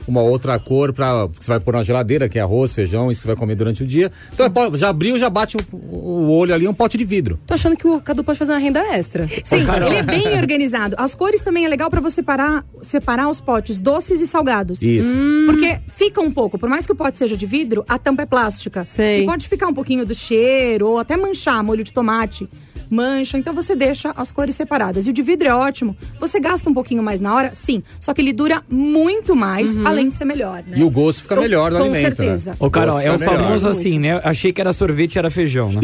uma 0.07 0.21
outra 0.21 0.57
cor 0.59 0.93
para 0.93 1.27
que 1.27 1.43
você 1.43 1.51
vai 1.51 1.59
pôr 1.59 1.73
na 1.73 1.83
geladeira, 1.83 2.29
que 2.29 2.39
é 2.39 2.41
arroz, 2.41 2.73
feijão, 2.73 3.11
isso 3.11 3.21
você 3.21 3.27
vai 3.27 3.35
comer 3.35 3.55
durante 3.55 3.83
o 3.83 3.87
dia. 3.87 4.11
Então 4.31 4.45
é 4.45 4.77
já 4.77 4.89
abriu, 4.89 5.17
já 5.17 5.29
bate 5.29 5.57
o, 5.57 5.75
o 5.75 6.29
olho 6.31 6.53
ali, 6.53 6.67
um 6.67 6.73
pote 6.73 6.97
de 6.97 7.05
vidro. 7.05 7.39
Tô 7.45 7.53
achando 7.53 7.75
que 7.75 7.87
o 7.87 8.01
Cadu 8.01 8.23
pode 8.23 8.37
fazer 8.37 8.53
uma 8.53 8.59
renda 8.59 8.79
extra. 8.95 9.27
Sim, 9.43 9.65
ele 9.85 9.95
é 9.95 10.03
bem 10.03 10.27
organizado. 10.37 10.95
As 10.97 11.15
cores 11.15 11.41
também 11.41 11.65
é 11.65 11.67
legal 11.67 11.89
pra 11.89 12.01
você 12.01 12.21
parar, 12.21 12.65
separar 12.81 13.29
os 13.29 13.41
potes 13.41 13.79
doces 13.79 14.21
e 14.21 14.27
salgados. 14.27 14.81
Isso. 14.81 15.13
Porque 15.45 15.79
fica 15.87 16.21
um 16.21 16.31
pouco, 16.31 16.57
por 16.57 16.69
mais 16.69 16.85
que 16.85 16.91
o 16.91 16.95
pote 16.95 17.17
seja 17.17 17.35
de 17.35 17.45
vidro, 17.45 17.83
a 17.87 17.97
tampa 17.97 18.23
é 18.23 18.25
plástica. 18.25 18.83
Sei. 18.83 19.23
E 19.23 19.25
pode 19.25 19.47
ficar 19.47 19.67
um 19.67 19.73
pouquinho 19.73 20.05
do 20.05 20.13
cheiro, 20.13 20.89
ou 20.89 20.99
até 20.99 21.17
manchar 21.17 21.63
molho 21.63 21.83
de 21.83 21.93
tomate. 21.93 22.49
Mancha, 22.89 23.37
então 23.37 23.53
você 23.53 23.75
deixa 23.75 24.13
as 24.15 24.31
cores 24.31 24.55
separadas. 24.55 25.07
E 25.07 25.09
o 25.09 25.13
de 25.13 25.21
vidro 25.21 25.47
é 25.47 25.53
ótimo. 25.53 25.95
Você 26.19 26.39
gasta 26.39 26.69
um 26.69 26.73
pouquinho 26.73 27.01
mais 27.03 27.19
na 27.19 27.33
hora, 27.33 27.51
sim. 27.53 27.83
Só 27.99 28.13
que 28.13 28.21
ele 28.21 28.33
dura 28.33 28.63
muito 28.69 29.35
mais, 29.35 29.75
além 29.85 30.07
de 30.09 30.13
ser 30.13 30.25
melhor, 30.25 30.63
né? 30.65 30.77
E 30.77 30.83
o 30.83 30.89
gosto 30.89 31.23
fica 31.23 31.35
melhor 31.35 31.71
do 31.71 31.77
Com 31.77 31.83
alimento. 31.83 32.17
certeza. 32.17 32.51
Né? 32.51 32.57
Ô, 32.59 32.69
Carol, 32.69 32.99
é 32.99 33.11
o 33.11 33.19
famoso 33.19 33.67
assim, 33.67 33.99
né? 33.99 34.19
Achei 34.23 34.51
que 34.53 34.61
era 34.61 34.73
sorvete 34.73 35.15
e 35.15 35.19
era 35.19 35.29
feijão, 35.29 35.71
né? 35.71 35.81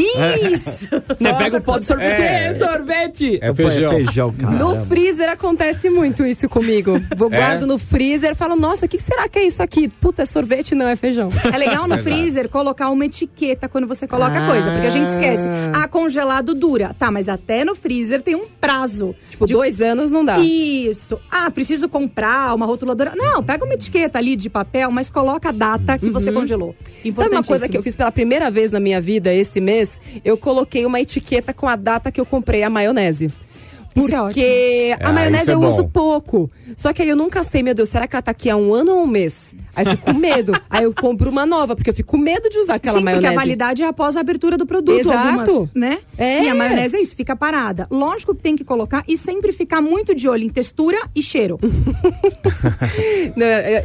Isso! 0.52 0.88
Você 0.90 0.90
pega 1.38 1.58
o 1.58 1.62
pó 1.62 1.78
de 1.78 1.86
sorvete, 1.86 2.22
É. 2.22 2.44
é, 2.48 2.58
sorvete! 2.58 3.40
É 3.42 3.48
Pô, 3.50 3.56
feijão. 3.56 3.92
É 3.94 3.96
feijão, 3.96 4.34
cara. 4.34 4.56
No 4.58 4.86
freezer 4.86 5.30
acontece 5.30 5.90
muito 5.90 6.26
isso 6.26 6.48
comigo. 6.50 7.02
Vou 7.18 7.32
É? 7.32 7.38
guardo 7.38 7.66
no 7.68 7.78
freezer, 7.78 8.36
falo, 8.36 8.56
nossa, 8.56 8.86
o 8.86 8.90
que 8.90 9.00
será 9.00 9.28
que 9.28 9.40
é 9.40 9.44
isso 9.46 9.62
aqui? 9.64 9.88
Puta, 9.88 10.24
é 10.24 10.26
sorvete, 10.26 10.76
não 10.76 10.88
é 10.88 10.96
feijão. 10.96 11.30
É 11.52 11.58
legal 11.58 11.88
no 11.88 11.98
freezer 12.00 12.50
colocar 12.50 12.90
uma 12.90 13.06
etiqueta 13.06 13.68
quando 13.68 13.88
você 13.88 14.08
coloca 14.08 14.38
a 14.38 14.48
coisa, 14.48 14.70
porque 14.72 14.88
a 14.88 14.90
gente 14.90 15.10
esquece. 15.10 15.48
Ah, 15.74 15.88
congelado 15.88 16.54
dura. 16.54 16.91
Tá, 16.94 17.12
mas 17.12 17.30
até 17.30 17.64
no 17.64 17.76
freezer 17.76 18.22
tem 18.22 18.36
um 18.36 18.46
prazo. 18.60 19.16
Tipo, 19.30 19.46
dois 19.48 19.82
anos 19.82 20.12
não 20.12 20.24
dá. 20.24 20.40
Isso. 20.40 21.20
Ah, 21.30 21.50
preciso 21.50 21.90
comprar 21.90 22.54
uma 22.56 22.66
rotuladora. 22.66 23.14
Não, 23.16 23.44
pega 23.44 23.66
uma 23.66 23.74
etiqueta 23.74 24.18
ali 24.18 24.36
de 24.36 24.50
papel, 24.50 24.92
mas 24.92 25.10
coloca 25.10 25.50
a 25.50 25.52
data 25.52 25.98
que 25.98 26.10
você 26.10 26.32
congelou. 26.32 26.76
Sabe 27.16 27.36
uma 27.36 27.44
coisa 27.44 27.68
que 27.68 27.78
eu 27.78 27.84
fiz 27.84 27.96
pela 27.96 28.12
primeira 28.12 28.50
vez 28.52 28.72
na 28.72 28.80
minha 28.80 29.02
vida 29.02 29.34
esse 29.34 29.60
mês? 29.60 30.00
Eu 30.24 30.38
coloquei 30.38 30.86
uma 30.86 31.00
etiqueta 31.00 31.54
com 31.54 31.68
a 31.68 31.76
data 31.76 32.12
que 32.12 32.20
eu 32.20 32.26
comprei 32.26 32.64
a 32.64 32.70
maionese. 32.70 33.32
Isso 33.96 34.16
é 34.16 34.20
Porque 34.20 34.96
a 35.00 35.10
Ah, 35.10 35.14
maionese 35.14 35.42
isso 35.44 35.52
é 35.52 35.54
eu 35.54 35.60
bom. 35.60 35.68
uso 35.68 35.88
pouco. 35.88 36.50
Só 36.78 36.94
que 36.94 37.02
aí 37.02 37.10
eu 37.10 37.16
nunca 37.16 37.44
sei, 37.44 37.62
meu 37.62 37.74
Deus, 37.74 37.90
será 37.90 38.08
que 38.08 38.16
ela 38.16 38.22
tá 38.22 38.32
aqui 38.32 38.50
há 38.50 38.56
um 38.56 38.74
ano 38.74 38.94
ou 38.96 39.04
um 39.04 39.08
mês? 39.08 39.54
Aí 39.76 39.86
eu 39.86 39.92
fico 39.92 40.06
com 40.06 40.14
medo. 40.18 40.54
aí 40.70 40.84
eu 40.84 40.94
compro 40.94 41.30
uma 41.30 41.46
nova, 41.46 41.76
porque 41.76 41.90
eu 41.90 41.94
fico 41.94 42.12
com 42.12 42.18
medo 42.18 42.50
de 42.50 42.58
usar 42.58 42.76
aquela 42.76 42.98
Sim, 43.00 43.04
maionese. 43.04 43.26
porque 43.28 43.38
a 43.38 43.42
validade 43.42 43.84
é 43.84 43.88
após 43.88 44.16
a 44.18 44.22
abertura 44.22 44.58
do 44.58 44.66
produto. 44.66 45.00
Exato. 45.00 45.52
Algumas, 45.52 45.70
né? 45.76 46.00
É. 46.18 46.44
E 46.44 46.50
a 46.50 46.56
maionese 46.56 46.98
é 46.98 47.02
isso, 47.02 47.16
fica 47.16 47.36
parada. 47.36 47.88
Lógico 47.92 48.34
que 48.36 48.42
tem 48.42 48.56
que 48.56 48.64
colocar 48.64 49.04
e 49.08 49.16
sempre 49.18 49.52
ficar 49.52 49.82
muito 49.82 50.16
de 50.16 50.28
olho 50.28 50.44
em 50.44 50.50
textura 50.50 50.98
e 51.16 51.22
cheiro. 51.22 51.60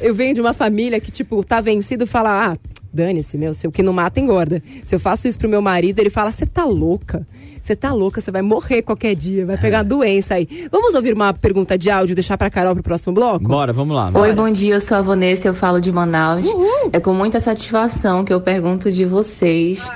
Eu 0.03 0.15
venho 0.15 0.35
de 0.35 0.41
uma 0.41 0.53
família 0.53 1.01
que, 1.01 1.11
tipo, 1.11 1.43
tá 1.45 1.61
vencido 1.61 2.05
e 2.05 2.07
fala, 2.07 2.53
ah, 2.53 2.57
dane-se, 2.97 3.37
meu, 3.39 3.55
se 3.55 3.69
o 3.69 3.71
que 3.71 3.83
não 3.83 3.93
mata 3.93 4.19
engorda. 4.19 4.63
Se 4.85 4.95
eu 4.95 5.01
faço 5.01 5.29
isso 5.29 5.39
pro 5.39 5.49
meu 5.49 5.63
marido, 5.63 5.99
ele 6.01 6.11
fala, 6.11 6.33
você 6.33 6.47
tá 6.47 6.65
louca? 6.65 7.27
Você 7.63 7.77
tá 7.77 7.93
louca, 7.93 8.21
você 8.21 8.31
vai 8.31 8.43
morrer 8.43 8.83
qualquer 8.83 9.15
dia, 9.15 9.45
vai 9.45 9.57
pegar 9.57 9.79
uma 9.79 9.85
doença 9.85 10.35
aí. 10.35 10.69
Vamos 10.71 10.95
ouvir 10.95 11.13
uma 11.13 11.35
pergunta 11.35 11.77
de 11.77 11.91
áudio 11.91 12.13
e 12.13 12.15
deixar 12.15 12.39
pra 12.39 12.49
Carol 12.49 12.75
pro 12.75 12.83
próximo 12.83 13.13
bloco? 13.13 13.47
Bora, 13.47 13.73
vamos 13.73 13.95
lá. 13.95 14.11
Oi, 14.15 14.33
bom 14.33 14.51
dia, 14.51 14.75
eu 14.75 14.81
sou 14.81 14.97
a 14.97 15.03
Vanessa, 15.03 15.49
eu 15.49 15.55
falo 15.55 15.81
de 15.81 15.91
Manaus. 15.91 16.47
É 16.93 17.01
com 17.01 17.13
muita 17.13 17.41
satisfação 17.41 18.25
que 18.25 18.33
eu 18.33 18.41
pergunto 18.41 18.91
de 18.91 19.05
vocês 19.05 19.91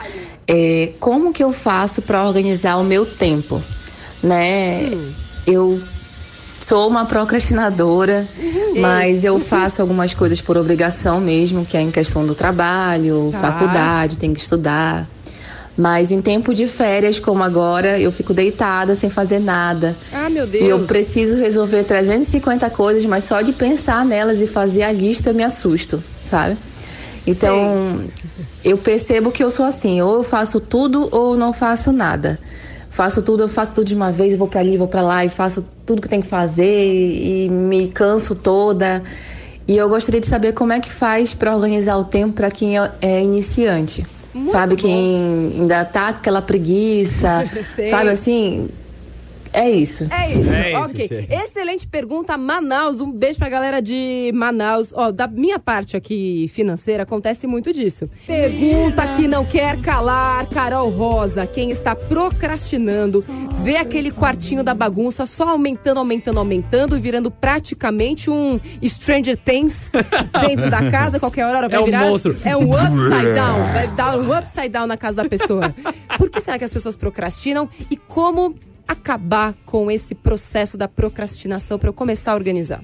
é, 0.48 0.94
como 0.98 1.32
que 1.32 1.44
eu 1.44 1.52
faço 1.52 2.02
para 2.02 2.26
organizar 2.26 2.76
o 2.76 2.82
meu 2.82 3.06
tempo, 3.06 3.62
né? 4.20 4.90
Eu 5.46 5.80
sou 6.60 6.88
uma 6.88 7.04
procrastinadora, 7.06 8.28
mas 8.80 9.24
eu 9.24 9.38
faço 9.40 9.80
algumas 9.82 10.14
coisas 10.14 10.40
por 10.40 10.56
obrigação 10.56 11.20
mesmo, 11.20 11.64
que 11.64 11.76
é 11.76 11.80
em 11.80 11.90
questão 11.90 12.24
do 12.26 12.34
trabalho, 12.34 13.30
Tá. 13.32 13.38
faculdade, 13.40 14.18
tenho 14.18 14.34
que 14.34 14.40
estudar. 14.40 15.08
Mas 15.76 16.10
em 16.10 16.20
tempo 16.20 16.52
de 16.52 16.68
férias, 16.68 17.18
como 17.18 17.42
agora, 17.42 17.98
eu 17.98 18.12
fico 18.12 18.34
deitada 18.34 18.94
sem 18.94 19.08
fazer 19.08 19.38
nada. 19.38 19.96
Ah, 20.12 20.28
meu 20.28 20.44
E 20.44 20.56
eu 20.58 20.76
Deus. 20.78 20.86
preciso 20.86 21.36
resolver 21.36 21.84
350 21.84 22.68
coisas, 22.68 23.04
mas 23.06 23.24
só 23.24 23.40
de 23.40 23.52
pensar 23.52 24.04
nelas 24.04 24.42
e 24.42 24.46
fazer 24.46 24.82
a 24.82 24.92
lista 24.92 25.30
eu 25.30 25.34
me 25.34 25.42
assusto, 25.42 26.02
sabe? 26.22 26.58
Então, 27.26 28.00
eu 28.64 28.76
percebo 28.76 29.30
que 29.30 29.42
eu 29.42 29.50
sou 29.50 29.64
assim, 29.64 30.02
ou 30.02 30.16
eu 30.16 30.22
faço 30.22 30.60
tudo 30.60 31.08
ou 31.12 31.36
não 31.36 31.52
faço 31.52 31.92
nada. 31.92 32.38
Faço 32.90 33.22
tudo, 33.22 33.44
eu 33.44 33.48
faço 33.48 33.74
tudo 33.76 33.86
de 33.86 33.94
uma 33.94 34.10
vez, 34.10 34.32
eu 34.32 34.38
vou 34.38 34.48
pra 34.48 34.60
ali, 34.60 34.76
vou 34.76 34.88
pra 34.88 35.00
lá 35.00 35.24
e 35.24 35.30
faço 35.30 35.64
tudo 35.86 36.02
que 36.02 36.08
tem 36.08 36.20
que 36.20 36.26
fazer 36.26 36.64
e 36.66 37.48
me 37.48 37.88
canso 37.88 38.34
toda. 38.34 39.02
E 39.68 39.76
eu 39.76 39.88
gostaria 39.88 40.20
de 40.20 40.26
saber 40.26 40.52
como 40.52 40.72
é 40.72 40.80
que 40.80 40.92
faz 40.92 41.32
pra 41.32 41.54
organizar 41.54 41.96
o 41.96 42.04
tempo 42.04 42.34
pra 42.34 42.50
quem 42.50 42.76
é- 42.78 42.90
é 43.00 43.22
iniciante. 43.22 44.04
sabe, 44.46 44.74
quem 44.76 45.60
ainda 45.60 45.84
tá 45.84 46.12
com 46.12 46.18
aquela 46.20 46.40
preguiça, 46.42 47.44
sabe 47.90 48.10
assim, 48.10 48.68
É 49.52 49.68
isso. 49.70 50.06
É 50.12 50.30
isso, 50.32 50.50
É 50.52 50.70
isso, 50.72 50.80
ok. 50.80 51.08
Che. 51.08 51.26
Excelente 51.30 51.86
pergunta, 51.86 52.36
Manaus. 52.38 53.00
Um 53.00 53.10
beijo 53.10 53.38
pra 53.38 53.48
galera 53.48 53.80
de 53.82 54.30
Manaus. 54.34 54.92
Ó, 54.94 55.10
da 55.10 55.26
minha 55.26 55.58
parte 55.58 55.96
aqui 55.96 56.48
financeira, 56.52 57.02
acontece 57.02 57.46
muito 57.46 57.72
disso. 57.72 58.08
Pergunta 58.26 59.06
que 59.08 59.26
não 59.26 59.44
quer 59.44 59.80
calar, 59.80 60.46
Carol 60.48 60.88
Rosa. 60.90 61.46
Quem 61.46 61.70
está 61.70 61.94
procrastinando, 61.96 63.24
vê 63.62 63.76
aquele 63.76 64.10
quartinho 64.10 64.62
da 64.62 64.74
bagunça 64.74 65.26
só 65.26 65.48
aumentando, 65.50 65.98
aumentando, 65.98 66.38
aumentando, 66.38 66.98
virando 67.00 67.30
praticamente 67.30 68.30
um 68.30 68.58
Stranger 68.84 69.36
Things 69.36 69.90
dentro 70.46 70.70
da 70.70 70.90
casa. 70.90 71.18
Qualquer 71.18 71.44
hora 71.46 71.68
vai 71.68 71.78
É 71.78 71.82
um 71.82 71.84
virar. 71.84 72.06
monstro. 72.06 72.36
É 72.44 72.56
um 72.56 72.72
upside 72.72 73.34
down. 73.34 73.60
Vai 73.72 73.86
dar 73.88 74.16
um 74.18 74.36
upside 74.36 74.68
down 74.68 74.86
na 74.86 74.96
casa 74.96 75.16
da 75.18 75.28
pessoa. 75.28 75.74
Por 76.18 76.28
que 76.30 76.40
será 76.40 76.58
que 76.58 76.64
as 76.64 76.72
pessoas 76.72 76.96
procrastinam 76.96 77.68
e 77.90 77.96
como 77.96 78.54
acabar 78.90 79.54
com 79.64 79.90
esse 79.90 80.14
processo 80.14 80.76
da 80.76 80.88
procrastinação 80.88 81.78
para 81.78 81.88
eu 81.88 81.92
começar 81.92 82.32
a 82.32 82.34
organizar? 82.34 82.82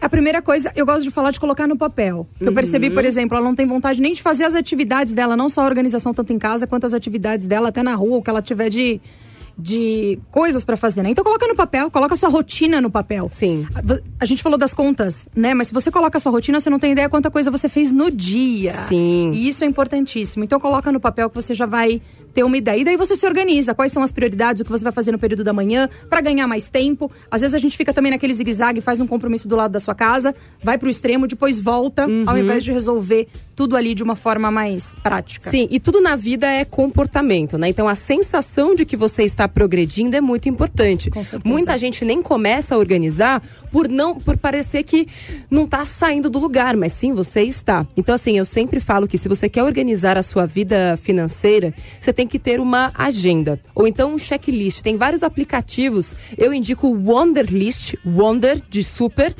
A 0.00 0.08
primeira 0.08 0.42
coisa, 0.42 0.72
eu 0.74 0.84
gosto 0.84 1.04
de 1.04 1.10
falar 1.10 1.30
de 1.30 1.40
colocar 1.40 1.66
no 1.66 1.76
papel. 1.76 2.26
Que 2.38 2.46
Eu 2.46 2.52
percebi, 2.52 2.90
por 2.90 3.04
exemplo, 3.04 3.36
ela 3.36 3.44
não 3.44 3.54
tem 3.54 3.66
vontade 3.66 4.00
nem 4.00 4.12
de 4.12 4.20
fazer 4.20 4.44
as 4.44 4.54
atividades 4.54 5.14
dela, 5.14 5.36
não 5.36 5.48
só 5.48 5.62
a 5.62 5.64
organização 5.64 6.12
tanto 6.12 6.32
em 6.32 6.38
casa, 6.38 6.66
quanto 6.66 6.84
as 6.84 6.92
atividades 6.92 7.46
dela 7.46 7.68
até 7.68 7.82
na 7.82 7.94
rua, 7.94 8.18
o 8.18 8.22
que 8.22 8.28
ela 8.28 8.42
tiver 8.42 8.68
de, 8.68 9.00
de 9.56 10.18
coisas 10.30 10.64
pra 10.64 10.76
fazer, 10.76 11.02
né? 11.02 11.10
Então 11.10 11.22
coloca 11.22 11.46
no 11.46 11.54
papel, 11.54 11.90
coloca 11.90 12.16
sua 12.16 12.28
rotina 12.28 12.80
no 12.80 12.90
papel. 12.90 13.28
Sim. 13.28 13.66
A, 13.74 13.80
a 14.20 14.24
gente 14.24 14.42
falou 14.42 14.58
das 14.58 14.74
contas, 14.74 15.28
né? 15.34 15.54
Mas 15.54 15.68
se 15.68 15.74
você 15.74 15.90
coloca 15.90 16.18
a 16.18 16.20
sua 16.20 16.32
rotina, 16.32 16.58
você 16.58 16.68
não 16.68 16.78
tem 16.78 16.92
ideia 16.92 17.08
quanta 17.08 17.30
coisa 17.30 17.50
você 17.50 17.68
fez 17.68 17.92
no 17.92 18.10
dia. 18.10 18.86
Sim. 18.88 19.30
E 19.32 19.48
isso 19.48 19.64
é 19.64 19.66
importantíssimo. 19.66 20.44
Então 20.44 20.58
coloca 20.58 20.90
no 20.90 21.00
papel 21.00 21.30
que 21.30 21.36
você 21.36 21.54
já 21.54 21.66
vai 21.66 22.02
ter 22.32 22.42
uma 22.42 22.56
ideia. 22.56 22.78
E 22.78 22.84
daí 22.84 22.96
você 22.96 23.16
se 23.16 23.26
organiza. 23.26 23.74
Quais 23.74 23.92
são 23.92 24.02
as 24.02 24.12
prioridades, 24.12 24.60
o 24.60 24.64
que 24.64 24.70
você 24.70 24.84
vai 24.84 24.92
fazer 24.92 25.12
no 25.12 25.18
período 25.18 25.44
da 25.44 25.52
manhã 25.52 25.88
pra 26.08 26.20
ganhar 26.20 26.46
mais 26.46 26.68
tempo. 26.68 27.10
Às 27.30 27.42
vezes 27.42 27.54
a 27.54 27.58
gente 27.58 27.76
fica 27.76 27.92
também 27.92 28.10
naquele 28.12 28.34
zigue-zague, 28.34 28.80
faz 28.80 29.00
um 29.00 29.06
compromisso 29.06 29.48
do 29.48 29.56
lado 29.56 29.72
da 29.72 29.80
sua 29.80 29.94
casa, 29.94 30.34
vai 30.62 30.78
pro 30.78 30.88
extremo, 30.88 31.26
depois 31.26 31.58
volta, 31.58 32.06
ao 32.26 32.38
invés 32.38 32.64
de 32.64 32.72
resolver 32.72 33.28
tudo 33.54 33.76
ali 33.76 33.94
de 33.94 34.02
uma 34.02 34.16
forma 34.16 34.50
mais 34.50 34.96
prática. 35.02 35.50
Sim, 35.50 35.68
e 35.70 35.78
tudo 35.78 36.00
na 36.00 36.16
vida 36.16 36.46
é 36.46 36.64
comportamento, 36.64 37.58
né? 37.58 37.68
Então 37.68 37.86
a 37.86 37.94
sensação 37.94 38.74
de 38.74 38.84
que 38.84 38.96
você 38.96 39.22
está 39.24 39.46
progredindo 39.46 40.16
é 40.16 40.20
muito 40.20 40.48
importante. 40.48 41.10
Com 41.10 41.22
certeza. 41.22 41.42
Muita 41.52 41.76
gente 41.76 42.04
nem 42.04 42.22
começa 42.22 42.74
a 42.74 42.78
organizar 42.78 43.42
por 43.70 43.88
não 43.88 44.18
por 44.18 44.36
parecer 44.36 44.82
que 44.82 45.06
não 45.50 45.64
está 45.64 45.84
saindo 45.84 46.30
do 46.30 46.38
lugar, 46.38 46.76
mas 46.76 46.92
sim 46.92 47.12
você 47.12 47.42
está. 47.42 47.86
Então 47.96 48.14
assim, 48.14 48.38
eu 48.38 48.44
sempre 48.44 48.80
falo 48.80 49.06
que 49.06 49.18
se 49.18 49.28
você 49.28 49.48
quer 49.48 49.62
organizar 49.62 50.16
a 50.16 50.22
sua 50.22 50.46
vida 50.46 50.98
financeira, 51.00 51.74
você 52.00 52.12
tem 52.12 52.21
que 52.26 52.38
ter 52.38 52.60
uma 52.60 52.92
agenda 52.94 53.60
ou 53.74 53.86
então 53.86 54.14
um 54.14 54.18
checklist. 54.18 54.82
Tem 54.82 54.96
vários 54.96 55.22
aplicativos. 55.22 56.14
Eu 56.36 56.52
indico 56.52 56.88
o 56.88 57.10
Wonderlist, 57.10 57.94
Wonder 58.04 58.62
de 58.68 58.82
super, 58.82 59.34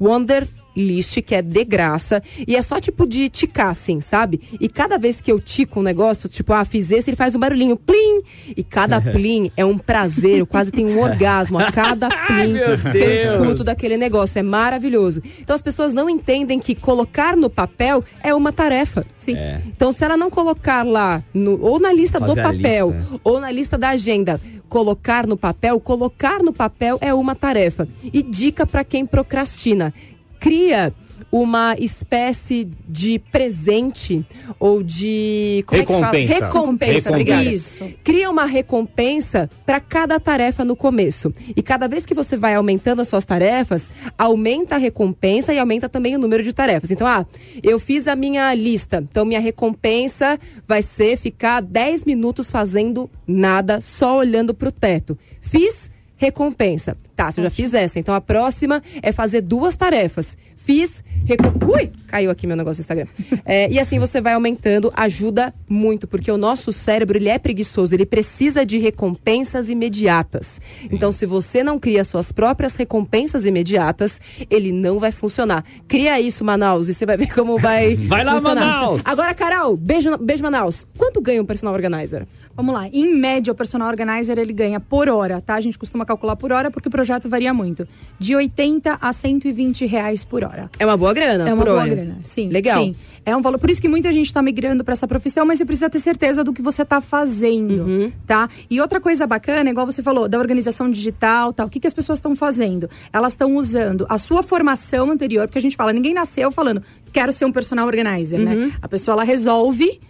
Wonder 0.00 0.46
List, 0.76 1.20
que 1.22 1.34
é 1.34 1.42
de 1.42 1.64
graça. 1.64 2.22
E 2.46 2.54
é 2.56 2.62
só 2.62 2.78
tipo 2.80 3.06
de 3.06 3.28
ticar, 3.28 3.68
assim, 3.68 4.00
sabe? 4.00 4.40
E 4.60 4.68
cada 4.68 4.98
vez 4.98 5.20
que 5.20 5.30
eu 5.30 5.40
tico 5.40 5.80
um 5.80 5.82
negócio, 5.82 6.28
tipo, 6.28 6.52
ah, 6.52 6.64
fiz 6.64 6.90
esse, 6.90 7.10
ele 7.10 7.16
faz 7.16 7.34
um 7.34 7.38
barulhinho, 7.38 7.76
plim! 7.76 8.22
E 8.56 8.62
cada 8.62 9.00
plim 9.12 9.50
é 9.56 9.64
um 9.64 9.76
prazer, 9.76 10.38
eu 10.38 10.46
quase 10.46 10.70
tenho 10.70 10.88
um 10.88 11.00
orgasmo 11.02 11.58
a 11.58 11.70
cada 11.72 12.08
plim 12.08 12.54
que 12.92 12.98
eu 12.98 13.10
escuto 13.34 13.64
daquele 13.64 13.96
negócio. 13.96 14.38
É 14.38 14.42
maravilhoso. 14.42 15.22
Então 15.40 15.54
as 15.54 15.62
pessoas 15.62 15.92
não 15.92 16.08
entendem 16.08 16.58
que 16.58 16.74
colocar 16.74 17.36
no 17.36 17.50
papel 17.50 18.04
é 18.22 18.34
uma 18.34 18.52
tarefa. 18.52 19.04
Sim. 19.18 19.34
É. 19.36 19.60
Então, 19.66 19.90
se 19.92 20.04
ela 20.04 20.16
não 20.16 20.30
colocar 20.30 20.84
lá, 20.86 21.22
no- 21.34 21.60
ou 21.60 21.78
na 21.80 21.92
lista 21.92 22.18
do 22.20 22.28
Fazer 22.28 22.40
a 22.40 22.44
papel, 22.52 22.90
lista. 22.90 23.20
ou 23.24 23.40
na 23.40 23.50
lista 23.50 23.76
da 23.78 23.88
agenda, 23.90 24.40
colocar 24.68 25.26
no 25.26 25.36
papel, 25.36 25.78
colocar 25.80 26.42
no 26.42 26.52
papel 26.52 26.98
é 27.00 27.12
uma 27.12 27.34
tarefa. 27.34 27.88
E 28.12 28.22
dica 28.22 28.66
para 28.66 28.84
quem 28.84 29.04
procrastina: 29.06 29.92
cria 30.40 30.92
uma 31.32 31.76
espécie 31.78 32.68
de 32.88 33.20
presente 33.30 34.26
ou 34.58 34.82
de 34.82 35.62
como 35.66 35.80
É 35.80 35.84
que 35.86 35.92
Recompensa. 35.92 36.34
fala? 36.34 36.46
Recompensa, 36.46 36.92
Recompensa. 36.92 37.10
obrigada. 37.10 37.44
Isso. 37.44 37.90
Cria 38.02 38.28
uma 38.30 38.44
recompensa 38.44 39.48
para 39.64 39.78
cada 39.78 40.18
tarefa 40.18 40.64
no 40.64 40.74
começo. 40.74 41.32
E 41.54 41.62
cada 41.62 41.86
vez 41.86 42.04
que 42.04 42.14
você 42.14 42.36
vai 42.36 42.54
aumentando 42.54 43.00
as 43.00 43.06
suas 43.06 43.24
tarefas, 43.24 43.84
aumenta 44.18 44.74
a 44.74 44.78
recompensa 44.78 45.54
e 45.54 45.58
aumenta 45.60 45.88
também 45.88 46.16
o 46.16 46.18
número 46.18 46.42
de 46.42 46.52
tarefas. 46.52 46.90
Então, 46.90 47.06
ah, 47.06 47.24
eu 47.62 47.78
fiz 47.78 48.08
a 48.08 48.16
minha 48.16 48.52
lista. 48.54 49.06
Então, 49.08 49.24
minha 49.24 49.40
recompensa 49.40 50.36
vai 50.66 50.82
ser 50.82 51.16
ficar 51.16 51.60
10 51.60 52.02
minutos 52.04 52.50
fazendo 52.50 53.08
nada, 53.24 53.80
só 53.80 54.16
olhando 54.18 54.52
pro 54.52 54.72
teto. 54.72 55.16
Fiz 55.40 55.88
recompensa. 56.20 56.94
Tá, 57.16 57.30
se 57.30 57.40
eu 57.40 57.44
já 57.44 57.50
fiz 57.50 57.72
essa, 57.72 57.98
então 57.98 58.14
a 58.14 58.20
próxima 58.20 58.82
é 59.02 59.10
fazer 59.10 59.40
duas 59.40 59.74
tarefas. 59.74 60.36
Fiz, 60.54 61.02
recom... 61.24 61.50
Ui! 61.66 61.90
Caiu 62.06 62.30
aqui 62.30 62.46
meu 62.46 62.56
negócio 62.56 62.76
do 62.76 62.84
Instagram. 62.84 63.06
É, 63.46 63.70
e 63.70 63.78
assim 63.78 63.98
você 63.98 64.20
vai 64.20 64.34
aumentando, 64.34 64.92
ajuda 64.94 65.54
muito, 65.66 66.06
porque 66.06 66.30
o 66.30 66.36
nosso 66.36 66.70
cérebro, 66.72 67.16
ele 67.16 67.30
é 67.30 67.38
preguiçoso, 67.38 67.94
ele 67.94 68.04
precisa 68.04 68.66
de 68.66 68.76
recompensas 68.76 69.70
imediatas. 69.70 70.60
Então, 70.90 71.10
se 71.10 71.24
você 71.24 71.64
não 71.64 71.78
cria 71.78 72.04
suas 72.04 72.30
próprias 72.30 72.76
recompensas 72.76 73.46
imediatas, 73.46 74.20
ele 74.50 74.70
não 74.70 75.00
vai 75.00 75.10
funcionar. 75.10 75.64
Cria 75.88 76.20
isso, 76.20 76.44
Manaus, 76.44 76.88
e 76.88 76.94
você 76.94 77.06
vai 77.06 77.16
ver 77.16 77.32
como 77.32 77.58
vai 77.58 77.96
Vai 78.06 78.24
lá, 78.24 78.34
funcionar. 78.34 78.60
Manaus! 78.60 79.00
Agora, 79.06 79.32
Carol, 79.32 79.76
beijo, 79.76 80.18
beijo, 80.18 80.42
Manaus. 80.42 80.86
Quanto 80.98 81.22
ganha 81.22 81.40
um 81.40 81.46
personal 81.46 81.72
organizer? 81.72 82.26
Vamos 82.56 82.74
lá. 82.74 82.88
Em 82.92 83.14
média, 83.14 83.52
o 83.52 83.56
personal 83.56 83.88
organizer 83.88 84.36
ele 84.36 84.52
ganha 84.52 84.78
por 84.80 85.08
hora, 85.08 85.40
tá? 85.40 85.54
A 85.54 85.60
gente 85.60 85.78
costuma 85.78 86.04
calcular 86.04 86.36
por 86.36 86.52
hora 86.52 86.70
porque 86.70 86.88
o 86.88 86.90
projeto 86.90 87.28
varia 87.28 87.54
muito. 87.54 87.86
De 88.18 88.34
80 88.36 88.98
a 89.00 89.12
120 89.12 89.86
reais 89.86 90.24
por 90.24 90.44
hora. 90.44 90.68
É 90.78 90.84
uma 90.84 90.96
boa 90.96 91.14
grana, 91.14 91.48
É 91.48 91.54
uma 91.54 91.64
boa 91.64 91.76
hora. 91.78 91.88
grana, 91.88 92.18
sim. 92.20 92.48
Legal. 92.48 92.82
Sim. 92.82 92.94
É 93.24 93.34
um 93.36 93.40
valor. 93.40 93.58
Por 93.58 93.70
isso 93.70 93.80
que 93.80 93.88
muita 93.88 94.12
gente 94.12 94.26
está 94.26 94.42
migrando 94.42 94.82
para 94.84 94.92
essa 94.92 95.06
profissão, 95.08 95.46
mas 95.46 95.58
você 95.58 95.64
precisa 95.64 95.88
ter 95.88 96.00
certeza 96.00 96.42
do 96.44 96.52
que 96.52 96.60
você 96.60 96.82
está 96.82 97.00
fazendo, 97.00 97.84
Uhum. 97.84 98.12
tá? 98.26 98.48
E 98.68 98.80
outra 98.80 99.00
coisa 99.00 99.26
bacana, 99.26 99.70
igual 99.70 99.86
você 99.86 100.02
falou, 100.02 100.28
da 100.28 100.38
organização 100.38 100.90
digital, 100.90 101.52
tal. 101.52 101.66
O 101.66 101.70
que, 101.70 101.80
que 101.80 101.86
as 101.86 101.94
pessoas 101.94 102.18
estão 102.18 102.34
fazendo? 102.34 102.90
Elas 103.12 103.32
estão 103.32 103.56
usando 103.56 104.04
a 104.08 104.18
sua 104.18 104.42
formação 104.42 105.10
anterior, 105.10 105.46
porque 105.46 105.58
a 105.58 105.62
gente 105.62 105.76
fala, 105.76 105.92
ninguém 105.92 106.12
nasceu 106.12 106.50
falando, 106.50 106.82
quero 107.12 107.32
ser 107.32 107.44
um 107.44 107.52
personal 107.52 107.86
organizer, 107.86 108.38
Uhum. 108.40 108.44
né? 108.68 108.72
A 108.82 108.88
pessoa 108.88 109.14
ela 109.14 109.24
resolve 109.24 110.00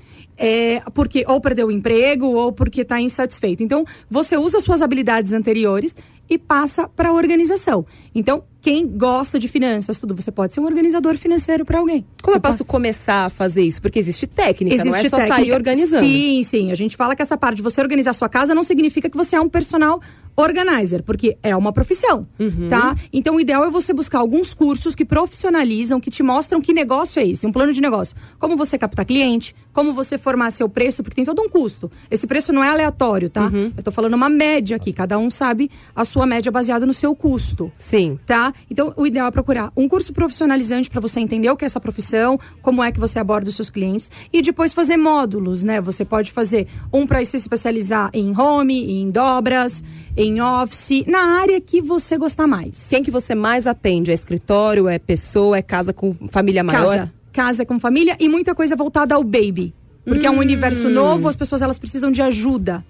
é, 0.43 0.81
porque 0.95 1.23
ou 1.29 1.39
perdeu 1.39 1.67
o 1.67 1.71
emprego 1.71 2.27
ou 2.29 2.51
porque 2.51 2.81
está 2.81 2.99
insatisfeito. 2.99 3.63
Então, 3.63 3.85
você 4.09 4.39
usa 4.39 4.59
suas 4.59 4.81
habilidades 4.81 5.35
anteriores 5.35 5.95
e 6.31 6.39
passa 6.39 6.89
para 6.89 7.11
a 7.11 7.13
organização. 7.13 7.85
Então, 8.15 8.43
quem 8.61 8.87
gosta 8.87 9.39
de 9.39 9.49
finanças, 9.49 9.97
tudo, 9.97 10.15
você 10.15 10.31
pode 10.31 10.53
ser 10.53 10.61
um 10.61 10.65
organizador 10.65 11.17
financeiro 11.17 11.65
para 11.65 11.79
alguém. 11.79 12.05
Como 12.23 12.33
Você 12.35 12.39
eu 12.39 12.41
posso 12.41 12.65
começar 12.65 13.27
a 13.27 13.31
fazer 13.31 13.63
isso? 13.63 13.81
Porque 13.81 13.99
existe 13.99 14.27
técnica, 14.27 14.85
não 14.85 14.95
é 14.95 15.03
só 15.09 15.17
técnica. 15.17 15.37
sair 15.37 15.53
organizando. 15.53 16.05
Sim, 16.07 16.43
sim. 16.43 16.71
A 16.73 16.75
gente 16.75 16.97
fala 16.97 17.15
que 17.17 17.23
essa 17.23 17.37
parte 17.39 17.57
de 17.57 17.63
você 17.63 17.81
organizar 17.81 18.11
a 18.11 18.15
sua 18.15 18.29
casa 18.29 18.55
não 18.55 18.63
significa 18.63 19.09
que 19.09 19.17
você 19.17 19.37
é 19.37 19.41
um 19.41 19.49
personal 19.49 20.01
organizer, 20.37 21.03
porque 21.03 21.37
é 21.43 21.55
uma 21.57 21.73
profissão, 21.73 22.27
Uhum. 22.39 22.69
tá? 22.69 22.95
Então 23.13 23.37
o 23.37 23.41
ideal 23.41 23.65
é 23.65 23.71
você 23.71 23.93
buscar 23.93 24.19
alguns 24.21 24.55
cursos 24.55 24.95
que 24.95 25.05
profissionalizam, 25.05 26.01
que 26.01 26.09
te 26.11 26.23
mostram 26.23 26.61
que 26.61 26.73
negócio 26.73 27.21
é 27.21 27.27
esse, 27.27 27.47
um 27.47 27.53
plano 27.53 27.73
de 27.73 27.81
negócio. 27.81 28.17
Como 28.39 28.57
você 28.57 28.79
captar 28.79 29.05
cliente, 29.05 29.55
como 29.73 29.93
você 29.93 30.17
formar 30.17 30.51
seu 30.51 30.69
preço, 30.69 31.03
porque 31.03 31.17
tem 31.17 31.25
todo 31.25 31.43
um 31.43 31.49
custo. 31.49 31.91
Esse 32.11 32.27
preço 32.27 32.53
não 32.53 32.63
é 32.65 32.69
aleatório, 32.69 33.29
tá? 33.29 33.47
Uhum. 33.47 33.73
Eu 33.77 33.83
tô 33.83 33.91
falando 33.91 34.15
uma 34.15 34.29
média 34.29 34.77
aqui, 34.77 34.93
cada 34.93 35.19
um 35.19 35.31
sabe 35.31 35.71
a 35.95 36.05
sua 36.05 36.27
média 36.27 36.51
baseada 36.51 36.87
no 36.87 36.95
seu 36.95 37.15
custo 37.15 37.71
Sim. 37.79 38.00
Tá? 38.27 38.53
Então, 38.71 38.93
o 38.97 39.07
ideal 39.07 39.29
é 39.29 39.31
procurar 39.31 39.73
um 39.77 39.89
curso 39.89 40.13
profissionalizante 40.13 40.89
para 40.89 41.01
você 41.01 41.21
entender 41.21 41.51
o 41.51 41.57
que 41.57 41.65
é 41.65 41.67
essa 41.67 41.81
profissão, 41.81 42.39
como 42.63 42.83
é 42.83 42.93
que 42.93 43.01
você 43.01 43.19
aborda 43.19 43.49
os 43.49 43.57
seus 43.57 43.71
clientes 43.71 44.11
e 44.33 44.41
depois 44.43 44.73
fazer 44.73 44.97
módulos, 44.97 45.63
né? 45.63 45.81
Você 45.81 46.05
pode 46.05 46.33
fazer 46.33 46.67
um 46.93 47.07
para 47.07 47.25
se 47.25 47.37
especializar 47.37 48.11
em 48.13 48.37
home, 48.39 49.01
em 49.01 49.11
dobras, 49.11 49.83
em 50.17 50.41
office, 50.41 51.05
na 51.07 51.41
área 51.41 51.61
que 51.61 51.81
você 51.81 52.17
gostar 52.17 52.47
mais. 52.47 52.89
Quem 52.89 53.03
que 53.03 53.11
você 53.11 53.35
mais 53.35 53.67
atende? 53.67 54.11
É 54.11 54.15
escritório, 54.15 54.89
é 54.89 54.99
pessoa, 54.99 55.59
é 55.59 55.63
casa 55.63 55.93
com 55.93 56.15
família 56.31 56.63
maior? 56.63 56.85
Casa, 56.85 57.13
casa 57.33 57.67
com 57.67 57.79
família 57.79 58.17
e 58.19 58.29
muita 58.29 58.55
coisa 58.55 58.77
voltada 58.77 59.15
ao 59.15 59.25
baby. 59.25 59.75
Porque 60.05 60.27
é 60.27 60.31
um 60.31 60.39
universo 60.39 60.89
novo, 60.89 61.29
as 61.29 61.37
pessoas 61.37 61.63
elas 61.63 61.79
precisam 61.79 62.11
de 62.11 62.23
ajuda. 62.23 62.85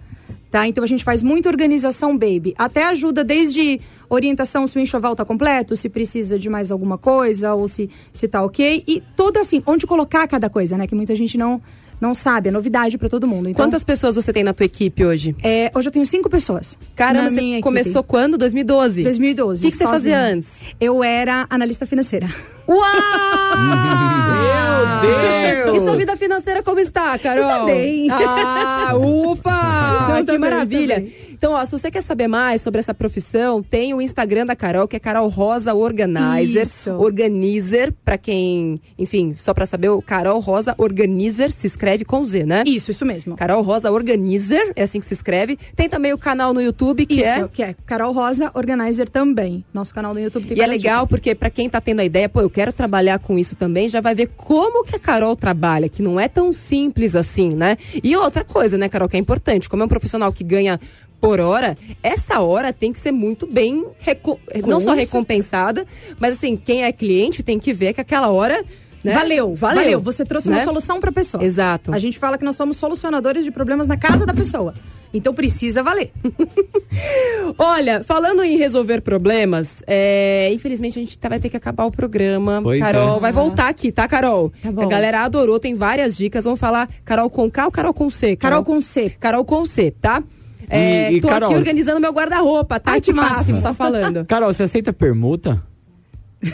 Tá? 0.50 0.66
Então 0.66 0.82
a 0.82 0.86
gente 0.86 1.04
faz 1.04 1.22
muita 1.22 1.48
organização 1.48 2.16
baby. 2.16 2.54
Até 2.58 2.84
ajuda 2.84 3.22
desde 3.22 3.80
orientação 4.10 4.66
se 4.66 4.76
o 4.76 4.80
enxoval 4.80 5.14
tá 5.16 5.24
completo, 5.24 5.74
se 5.76 5.88
precisa 5.88 6.38
de 6.38 6.50
mais 6.50 6.70
alguma 6.70 6.98
coisa, 6.98 7.54
ou 7.54 7.66
se, 7.68 7.88
se 8.12 8.28
tá 8.28 8.42
ok. 8.42 8.84
E 8.86 9.02
toda 9.16 9.40
assim, 9.40 9.62
onde 9.66 9.86
colocar 9.86 10.26
cada 10.28 10.50
coisa, 10.50 10.76
né? 10.76 10.86
Que 10.86 10.94
muita 10.94 11.14
gente 11.14 11.38
não, 11.38 11.62
não 12.00 12.12
sabe, 12.12 12.48
é 12.48 12.52
novidade 12.52 12.98
para 12.98 13.08
todo 13.08 13.26
mundo. 13.26 13.48
Então, 13.48 13.64
Quantas 13.64 13.84
pessoas 13.84 14.16
você 14.16 14.32
tem 14.32 14.42
na 14.42 14.52
tua 14.52 14.66
equipe 14.66 15.04
hoje? 15.04 15.34
é, 15.42 15.70
hoje 15.74 15.88
eu 15.88 15.92
tenho 15.92 16.04
cinco 16.06 16.28
pessoas. 16.28 16.76
Caramba, 16.96 17.24
na 17.24 17.28
você 17.30 17.36
minha 17.40 17.54
equipe. 17.58 17.62
começou 17.62 18.02
quando? 18.02 18.36
2012? 18.36 19.02
2012. 19.04 19.60
O 19.60 19.62
que, 19.70 19.76
que 19.76 19.82
você 19.82 19.88
fazia 19.88 20.20
antes? 20.20 20.62
Eu 20.80 21.04
era 21.04 21.46
analista 21.48 21.86
financeira. 21.86 22.28
Uau! 22.68 22.80
Deus! 25.02 25.39
E 25.76 25.80
sua 25.80 25.96
vida 25.96 26.16
financeira 26.16 26.62
como 26.62 26.80
está, 26.80 27.18
Carol? 27.18 27.42
Está 27.44 27.64
bem. 27.64 28.08
Ah, 28.10 28.92
ufa! 28.96 29.50
Não, 30.14 30.24
que 30.24 30.38
maravilha. 30.38 31.00
bem. 31.00 31.30
Então, 31.32 31.52
ó, 31.54 31.64
se 31.64 31.70
você 31.70 31.90
quer 31.90 32.02
saber 32.02 32.28
mais 32.28 32.60
sobre 32.60 32.80
essa 32.80 32.92
profissão, 32.92 33.62
tem 33.62 33.94
o 33.94 34.02
Instagram 34.02 34.44
da 34.44 34.54
Carol, 34.54 34.86
que 34.86 34.94
é 34.96 34.98
Carol 35.00 35.26
Rosa 35.28 35.72
Organizer. 35.72 36.64
Isso. 36.64 36.90
Organizer, 36.90 37.94
pra 38.04 38.18
quem, 38.18 38.78
enfim, 38.98 39.34
só 39.38 39.54
pra 39.54 39.64
saber, 39.64 39.88
o 39.88 40.02
Carol 40.02 40.38
Rosa 40.38 40.74
Organizer 40.76 41.50
se 41.50 41.66
escreve 41.66 42.04
com 42.04 42.22
Z, 42.24 42.44
né? 42.44 42.62
Isso, 42.66 42.90
isso 42.90 43.06
mesmo. 43.06 43.36
Carol 43.36 43.62
Rosa 43.62 43.90
Organizer, 43.90 44.70
é 44.76 44.82
assim 44.82 45.00
que 45.00 45.06
se 45.06 45.14
escreve. 45.14 45.56
Tem 45.74 45.88
também 45.88 46.12
o 46.12 46.18
canal 46.18 46.52
no 46.52 46.60
YouTube, 46.60 47.06
que 47.06 47.20
Isso, 47.22 47.24
é 47.30 47.48
que 47.50 47.62
é 47.62 47.74
Carol 47.86 48.12
Rosa 48.12 48.50
Organizer 48.52 49.08
também. 49.08 49.64
Nosso 49.72 49.94
canal 49.94 50.12
no 50.12 50.20
YouTube 50.20 50.46
tem 50.46 50.58
E 50.58 50.60
é 50.60 50.66
legal 50.66 51.04
dicas. 51.04 51.08
porque 51.08 51.34
pra 51.34 51.48
quem 51.48 51.70
tá 51.70 51.80
tendo 51.80 52.00
a 52.00 52.04
ideia, 52.04 52.28
pô, 52.28 52.42
eu 52.42 52.50
quero 52.50 52.70
trabalhar 52.70 53.18
com 53.18 53.38
isso 53.38 53.56
também, 53.56 53.88
já 53.88 54.02
vai 54.02 54.14
ver 54.14 54.28
como 54.36 54.84
que 54.84 54.94
a 54.94 54.98
Carol 54.98 55.34
trabalha, 55.34 55.59
que 55.88 56.02
não 56.02 56.18
é 56.18 56.28
tão 56.28 56.52
simples 56.52 57.14
assim, 57.14 57.50
né? 57.50 57.76
E 58.02 58.16
outra 58.16 58.44
coisa, 58.44 58.78
né, 58.78 58.88
Carol, 58.88 59.08
que 59.08 59.16
é 59.16 59.20
importante, 59.20 59.68
como 59.68 59.82
é 59.82 59.86
um 59.86 59.88
profissional 59.88 60.32
que 60.32 60.42
ganha 60.42 60.80
por 61.20 61.38
hora, 61.38 61.76
essa 62.02 62.40
hora 62.40 62.72
tem 62.72 62.92
que 62.92 62.98
ser 62.98 63.12
muito 63.12 63.46
bem, 63.46 63.84
reco- 63.98 64.40
não 64.66 64.80
só 64.80 64.92
recompensada, 64.94 65.86
mas 66.18 66.36
assim, 66.36 66.56
quem 66.56 66.82
é 66.84 66.90
cliente 66.92 67.42
tem 67.42 67.58
que 67.58 67.72
ver 67.74 67.92
que 67.92 68.00
aquela 68.00 68.28
hora, 68.30 68.64
né? 69.04 69.12
Valeu, 69.12 69.54
valeu, 69.54 69.76
valeu. 69.82 70.00
Você 70.00 70.24
trouxe 70.24 70.48
né? 70.48 70.56
uma 70.58 70.64
solução 70.64 71.00
pra 71.00 71.10
pessoa. 71.12 71.42
Exato. 71.42 71.92
A 71.94 71.98
gente 71.98 72.18
fala 72.18 72.36
que 72.38 72.44
nós 72.44 72.56
somos 72.56 72.76
solucionadores 72.76 73.44
de 73.44 73.50
problemas 73.50 73.86
na 73.86 73.96
casa 73.96 74.24
da 74.26 74.34
pessoa. 74.34 74.74
Então 75.12 75.34
precisa 75.34 75.82
valer. 75.82 76.12
Olha, 77.58 78.02
falando 78.04 78.42
em 78.42 78.56
resolver 78.56 79.00
problemas, 79.00 79.82
é, 79.86 80.50
infelizmente 80.52 80.98
a 80.98 81.02
gente 81.02 81.18
tá- 81.18 81.28
vai 81.28 81.40
ter 81.40 81.48
que 81.48 81.56
acabar 81.56 81.84
o 81.84 81.90
programa. 81.90 82.60
Pois 82.62 82.80
Carol 82.80 83.16
é. 83.16 83.20
vai 83.20 83.32
voltar 83.32 83.68
aqui, 83.68 83.90
tá, 83.90 84.06
Carol? 84.06 84.52
Tá 84.62 84.70
bom. 84.70 84.82
A 84.82 84.86
galera 84.86 85.20
adorou, 85.24 85.58
tem 85.58 85.74
várias 85.74 86.16
dicas. 86.16 86.44
Vamos 86.44 86.60
falar 86.60 86.88
Carol 87.04 87.28
com 87.28 87.50
K 87.50 87.64
ou 87.66 87.70
Carol 87.72 87.92
com 87.94 88.08
C? 88.08 88.36
Carol 88.36 88.64
com 88.64 88.80
C. 88.80 89.10
Carol 89.18 89.44
com 89.44 89.64
C, 89.66 89.90
tá? 90.00 90.22
É, 90.68 91.10
E- 91.12 91.16
e, 91.16 91.20
tô 91.20 91.28
Carol- 91.28 91.48
aqui 91.50 91.58
organizando 91.58 92.00
meu 92.00 92.12
guarda-roupa, 92.12 92.78
tá? 92.78 92.92
Ai, 92.92 93.00
que 93.00 93.12
máximo. 93.12 93.56
Você 93.56 93.62
tá 93.62 93.74
falando. 93.74 94.24
Carol, 94.26 94.52
você 94.52 94.62
aceita 94.62 94.92
permuta? 94.92 95.60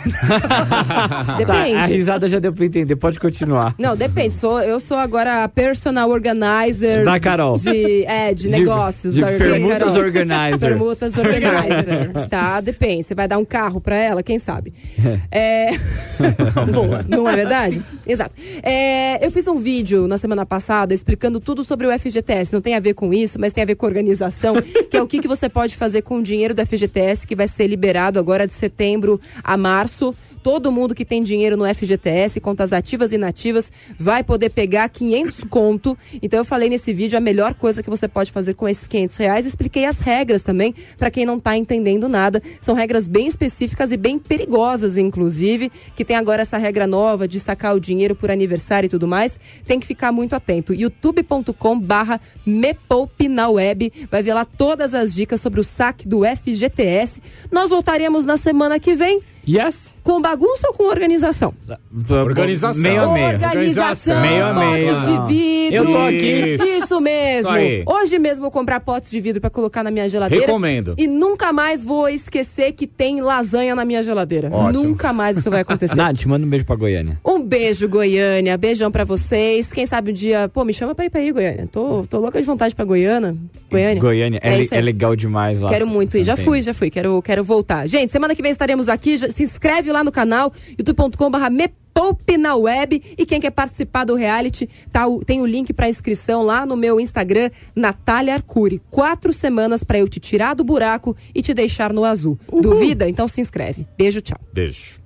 Tá, 0.46 1.36
Depende. 1.38 1.76
a 1.76 1.86
risada 1.86 2.28
já 2.28 2.38
deu 2.38 2.52
pra 2.52 2.64
entender, 2.64 2.96
pode 2.96 3.20
continuar. 3.20 3.74
Não, 3.78 3.96
depende. 3.96 4.32
Sou, 4.34 4.60
eu 4.60 4.80
sou 4.80 4.96
agora 4.96 5.44
a 5.44 5.48
personal 5.48 6.10
organizer. 6.10 7.04
Da 7.04 7.18
Carol. 7.20 7.56
De, 7.56 8.04
é, 8.04 8.34
de, 8.34 8.44
De- 8.44 8.48
negócios. 8.48 9.14
de 9.14 9.20
da 9.20 9.28
permutas 9.28 9.78
Carol. 9.92 10.04
organizer. 10.04 10.58
Permutas 10.76 11.16
organizer. 11.16 12.12
tá, 12.28 12.60
depende. 12.60 13.04
Você 13.04 13.14
vai 13.14 13.28
dar 13.28 13.38
um 13.38 13.44
carro 13.44 13.80
pra 13.80 13.96
ela, 13.96 14.22
quem 14.22 14.38
sabe? 14.38 14.72
É... 15.30 15.70
Boa, 16.72 17.04
não 17.08 17.28
é 17.28 17.36
verdade? 17.36 17.82
Exato. 18.06 18.34
É, 18.62 19.24
eu 19.24 19.30
fiz 19.30 19.46
um 19.46 19.56
vídeo 19.56 20.06
na 20.08 20.18
semana 20.18 20.44
passada 20.44 20.92
explicando 20.94 21.38
tudo 21.40 21.62
sobre 21.62 21.86
o 21.86 21.98
FGTS. 21.98 22.52
Não 22.52 22.60
tem 22.60 22.74
a 22.74 22.80
ver 22.80 22.94
com 22.94 23.12
isso, 23.12 23.38
mas 23.40 23.52
tem 23.52 23.62
a 23.62 23.66
ver 23.66 23.74
com 23.76 23.86
organização, 23.86 24.54
que 24.90 24.96
é 24.96 25.02
o 25.02 25.06
que, 25.06 25.20
que 25.20 25.28
você 25.28 25.48
pode 25.48 25.76
fazer 25.76 26.02
com 26.02 26.18
o 26.18 26.22
dinheiro 26.22 26.54
do 26.54 26.64
FGTS, 26.66 27.26
que 27.26 27.36
vai 27.36 27.46
ser 27.46 27.66
liberado 27.66 28.18
agora 28.18 28.46
de 28.46 28.52
setembro 28.52 29.20
a 29.44 29.56
março. 29.56 29.75
Todo 30.46 30.70
mundo 30.70 30.94
que 30.94 31.04
tem 31.04 31.24
dinheiro 31.24 31.56
no 31.56 31.64
FGTS, 31.66 32.40
contas 32.40 32.72
ativas 32.72 33.10
e 33.10 33.16
inativas, 33.16 33.72
vai 33.98 34.22
poder 34.22 34.50
pegar 34.50 34.88
500 34.88 35.42
conto. 35.50 35.98
Então 36.22 36.38
eu 36.38 36.44
falei 36.44 36.70
nesse 36.70 36.92
vídeo 36.92 37.18
a 37.18 37.20
melhor 37.20 37.54
coisa 37.54 37.82
que 37.82 37.90
você 37.90 38.06
pode 38.06 38.30
fazer 38.30 38.54
com 38.54 38.68
esses 38.68 38.86
500 38.86 39.16
reais. 39.16 39.44
Expliquei 39.44 39.86
as 39.86 39.98
regras 39.98 40.42
também, 40.42 40.72
para 40.96 41.10
quem 41.10 41.26
não 41.26 41.40
tá 41.40 41.56
entendendo 41.56 42.08
nada. 42.08 42.40
São 42.60 42.76
regras 42.76 43.08
bem 43.08 43.26
específicas 43.26 43.90
e 43.90 43.96
bem 43.96 44.20
perigosas, 44.20 44.96
inclusive, 44.96 45.68
que 45.96 46.04
tem 46.04 46.14
agora 46.14 46.42
essa 46.42 46.58
regra 46.58 46.86
nova 46.86 47.26
de 47.26 47.40
sacar 47.40 47.74
o 47.74 47.80
dinheiro 47.80 48.14
por 48.14 48.30
aniversário 48.30 48.86
e 48.86 48.90
tudo 48.90 49.08
mais. 49.08 49.40
Tem 49.66 49.80
que 49.80 49.86
ficar 49.86 50.12
muito 50.12 50.36
atento. 50.36 50.72
youtube.com 50.72 51.80
barra 51.80 52.20
me 52.46 52.72
poupe 52.72 53.26
na 53.26 53.48
web. 53.48 53.92
Vai 54.08 54.22
ver 54.22 54.34
lá 54.34 54.44
todas 54.44 54.94
as 54.94 55.12
dicas 55.12 55.40
sobre 55.40 55.58
o 55.58 55.64
saque 55.64 56.06
do 56.06 56.20
FGTS. 56.24 57.20
Nós 57.50 57.68
voltaremos 57.68 58.24
na 58.24 58.36
semana 58.36 58.78
que 58.78 58.94
vem. 58.94 59.20
Yes? 59.46 59.92
Com 60.06 60.20
bagunça 60.22 60.68
ou 60.68 60.74
com 60.74 60.84
organização? 60.84 61.52
Organização. 62.08 62.80
Meio 62.80 63.02
a 63.02 63.12
meio. 63.12 63.26
Organização, 63.26 64.20
Meio 64.20 64.44
a 64.46 64.54
meio. 64.54 64.86
potes 64.86 65.04
de 65.06 65.26
vidro. 65.34 65.76
Eu 65.76 65.84
tô 65.84 65.98
aqui. 65.98 66.54
Isso. 66.54 66.64
Isso 66.64 67.00
mesmo. 67.00 67.56
Isso. 67.56 67.90
Hoje 67.90 68.18
mesmo 68.20 68.42
vou 68.42 68.50
comprar 68.52 68.78
potes 68.78 69.10
de 69.10 69.18
vidro 69.20 69.40
pra 69.40 69.50
colocar 69.50 69.82
na 69.82 69.90
minha 69.90 70.08
geladeira. 70.08 70.46
Recomendo. 70.46 70.94
E 70.96 71.08
nunca 71.08 71.52
mais 71.52 71.84
vou 71.84 72.08
esquecer 72.08 72.70
que 72.70 72.86
tem 72.86 73.20
lasanha 73.20 73.74
na 73.74 73.84
minha 73.84 74.00
geladeira. 74.00 74.48
Ótimo. 74.48 74.84
Nunca 74.84 75.12
mais 75.12 75.38
isso 75.38 75.50
vai 75.50 75.62
acontecer. 75.62 75.94
Nath, 75.96 76.24
manda 76.26 76.46
um 76.46 76.48
beijo 76.48 76.64
pra 76.64 76.76
Goiânia. 76.76 77.18
Um 77.24 77.42
beijo, 77.42 77.88
Goiânia. 77.88 78.56
Beijão 78.56 78.92
pra 78.92 79.02
vocês. 79.02 79.72
Quem 79.72 79.86
sabe 79.86 80.12
um 80.12 80.14
dia. 80.14 80.48
Pô, 80.52 80.64
me 80.64 80.72
chama 80.72 80.94
pra 80.94 81.06
ir 81.06 81.10
pra 81.10 81.20
aí, 81.20 81.32
Goiânia. 81.32 81.68
Tô, 81.72 82.06
tô 82.08 82.20
louca 82.20 82.38
de 82.40 82.46
vontade 82.46 82.76
pra 82.76 82.84
Goiânia. 82.84 83.36
Goiânia. 83.68 84.00
Goiânia, 84.00 84.40
é, 84.40 84.60
É 84.60 84.66
é 84.70 84.80
legal 84.80 85.16
demais 85.16 85.60
lá. 85.60 85.68
Quero 85.68 85.86
muito 85.88 86.16
ir. 86.16 86.22
Já 86.22 86.36
fui, 86.36 86.62
já 86.62 86.72
fui. 86.72 86.90
Quero, 86.90 87.20
quero 87.22 87.42
voltar. 87.42 87.88
Gente, 87.88 88.12
semana 88.12 88.36
que 88.36 88.42
vem 88.42 88.52
estaremos 88.52 88.88
aqui. 88.88 89.16
Já- 89.16 89.30
se 89.30 89.42
inscreve 89.42 89.90
lá 89.90 89.95
no 90.04 90.12
canal, 90.12 90.52
youtube.com.br 90.78 91.50
me 91.50 91.68
poupe 91.94 92.36
na 92.36 92.54
web. 92.54 93.02
E 93.16 93.24
quem 93.24 93.40
quer 93.40 93.50
participar 93.50 94.04
do 94.04 94.14
reality, 94.14 94.68
tá, 94.92 95.06
o- 95.06 95.24
tem 95.24 95.40
o 95.40 95.46
link 95.46 95.72
pra 95.72 95.88
inscrição 95.88 96.42
lá 96.42 96.66
no 96.66 96.76
meu 96.76 97.00
Instagram, 97.00 97.50
Natália 97.74 98.34
Arcuri. 98.34 98.82
Quatro 98.90 99.32
semanas 99.32 99.82
pra 99.82 99.98
eu 99.98 100.06
te 100.08 100.20
tirar 100.20 100.54
do 100.54 100.62
buraco 100.62 101.16
e 101.34 101.40
te 101.40 101.54
deixar 101.54 101.92
no 101.92 102.04
azul. 102.04 102.38
Duvida? 102.60 103.08
Então 103.08 103.26
se 103.26 103.40
inscreve. 103.40 103.86
Beijo, 103.96 104.20
tchau. 104.20 104.38
Beijo. 104.52 105.00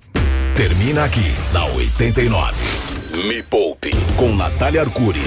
Termina 0.55 1.05
aqui, 1.05 1.23
na 1.53 1.65
89. 1.65 2.57
Me 3.27 3.41
Poupe, 3.43 3.91
com 4.17 4.35
Natália 4.35 4.81
Arcuri. 4.81 5.21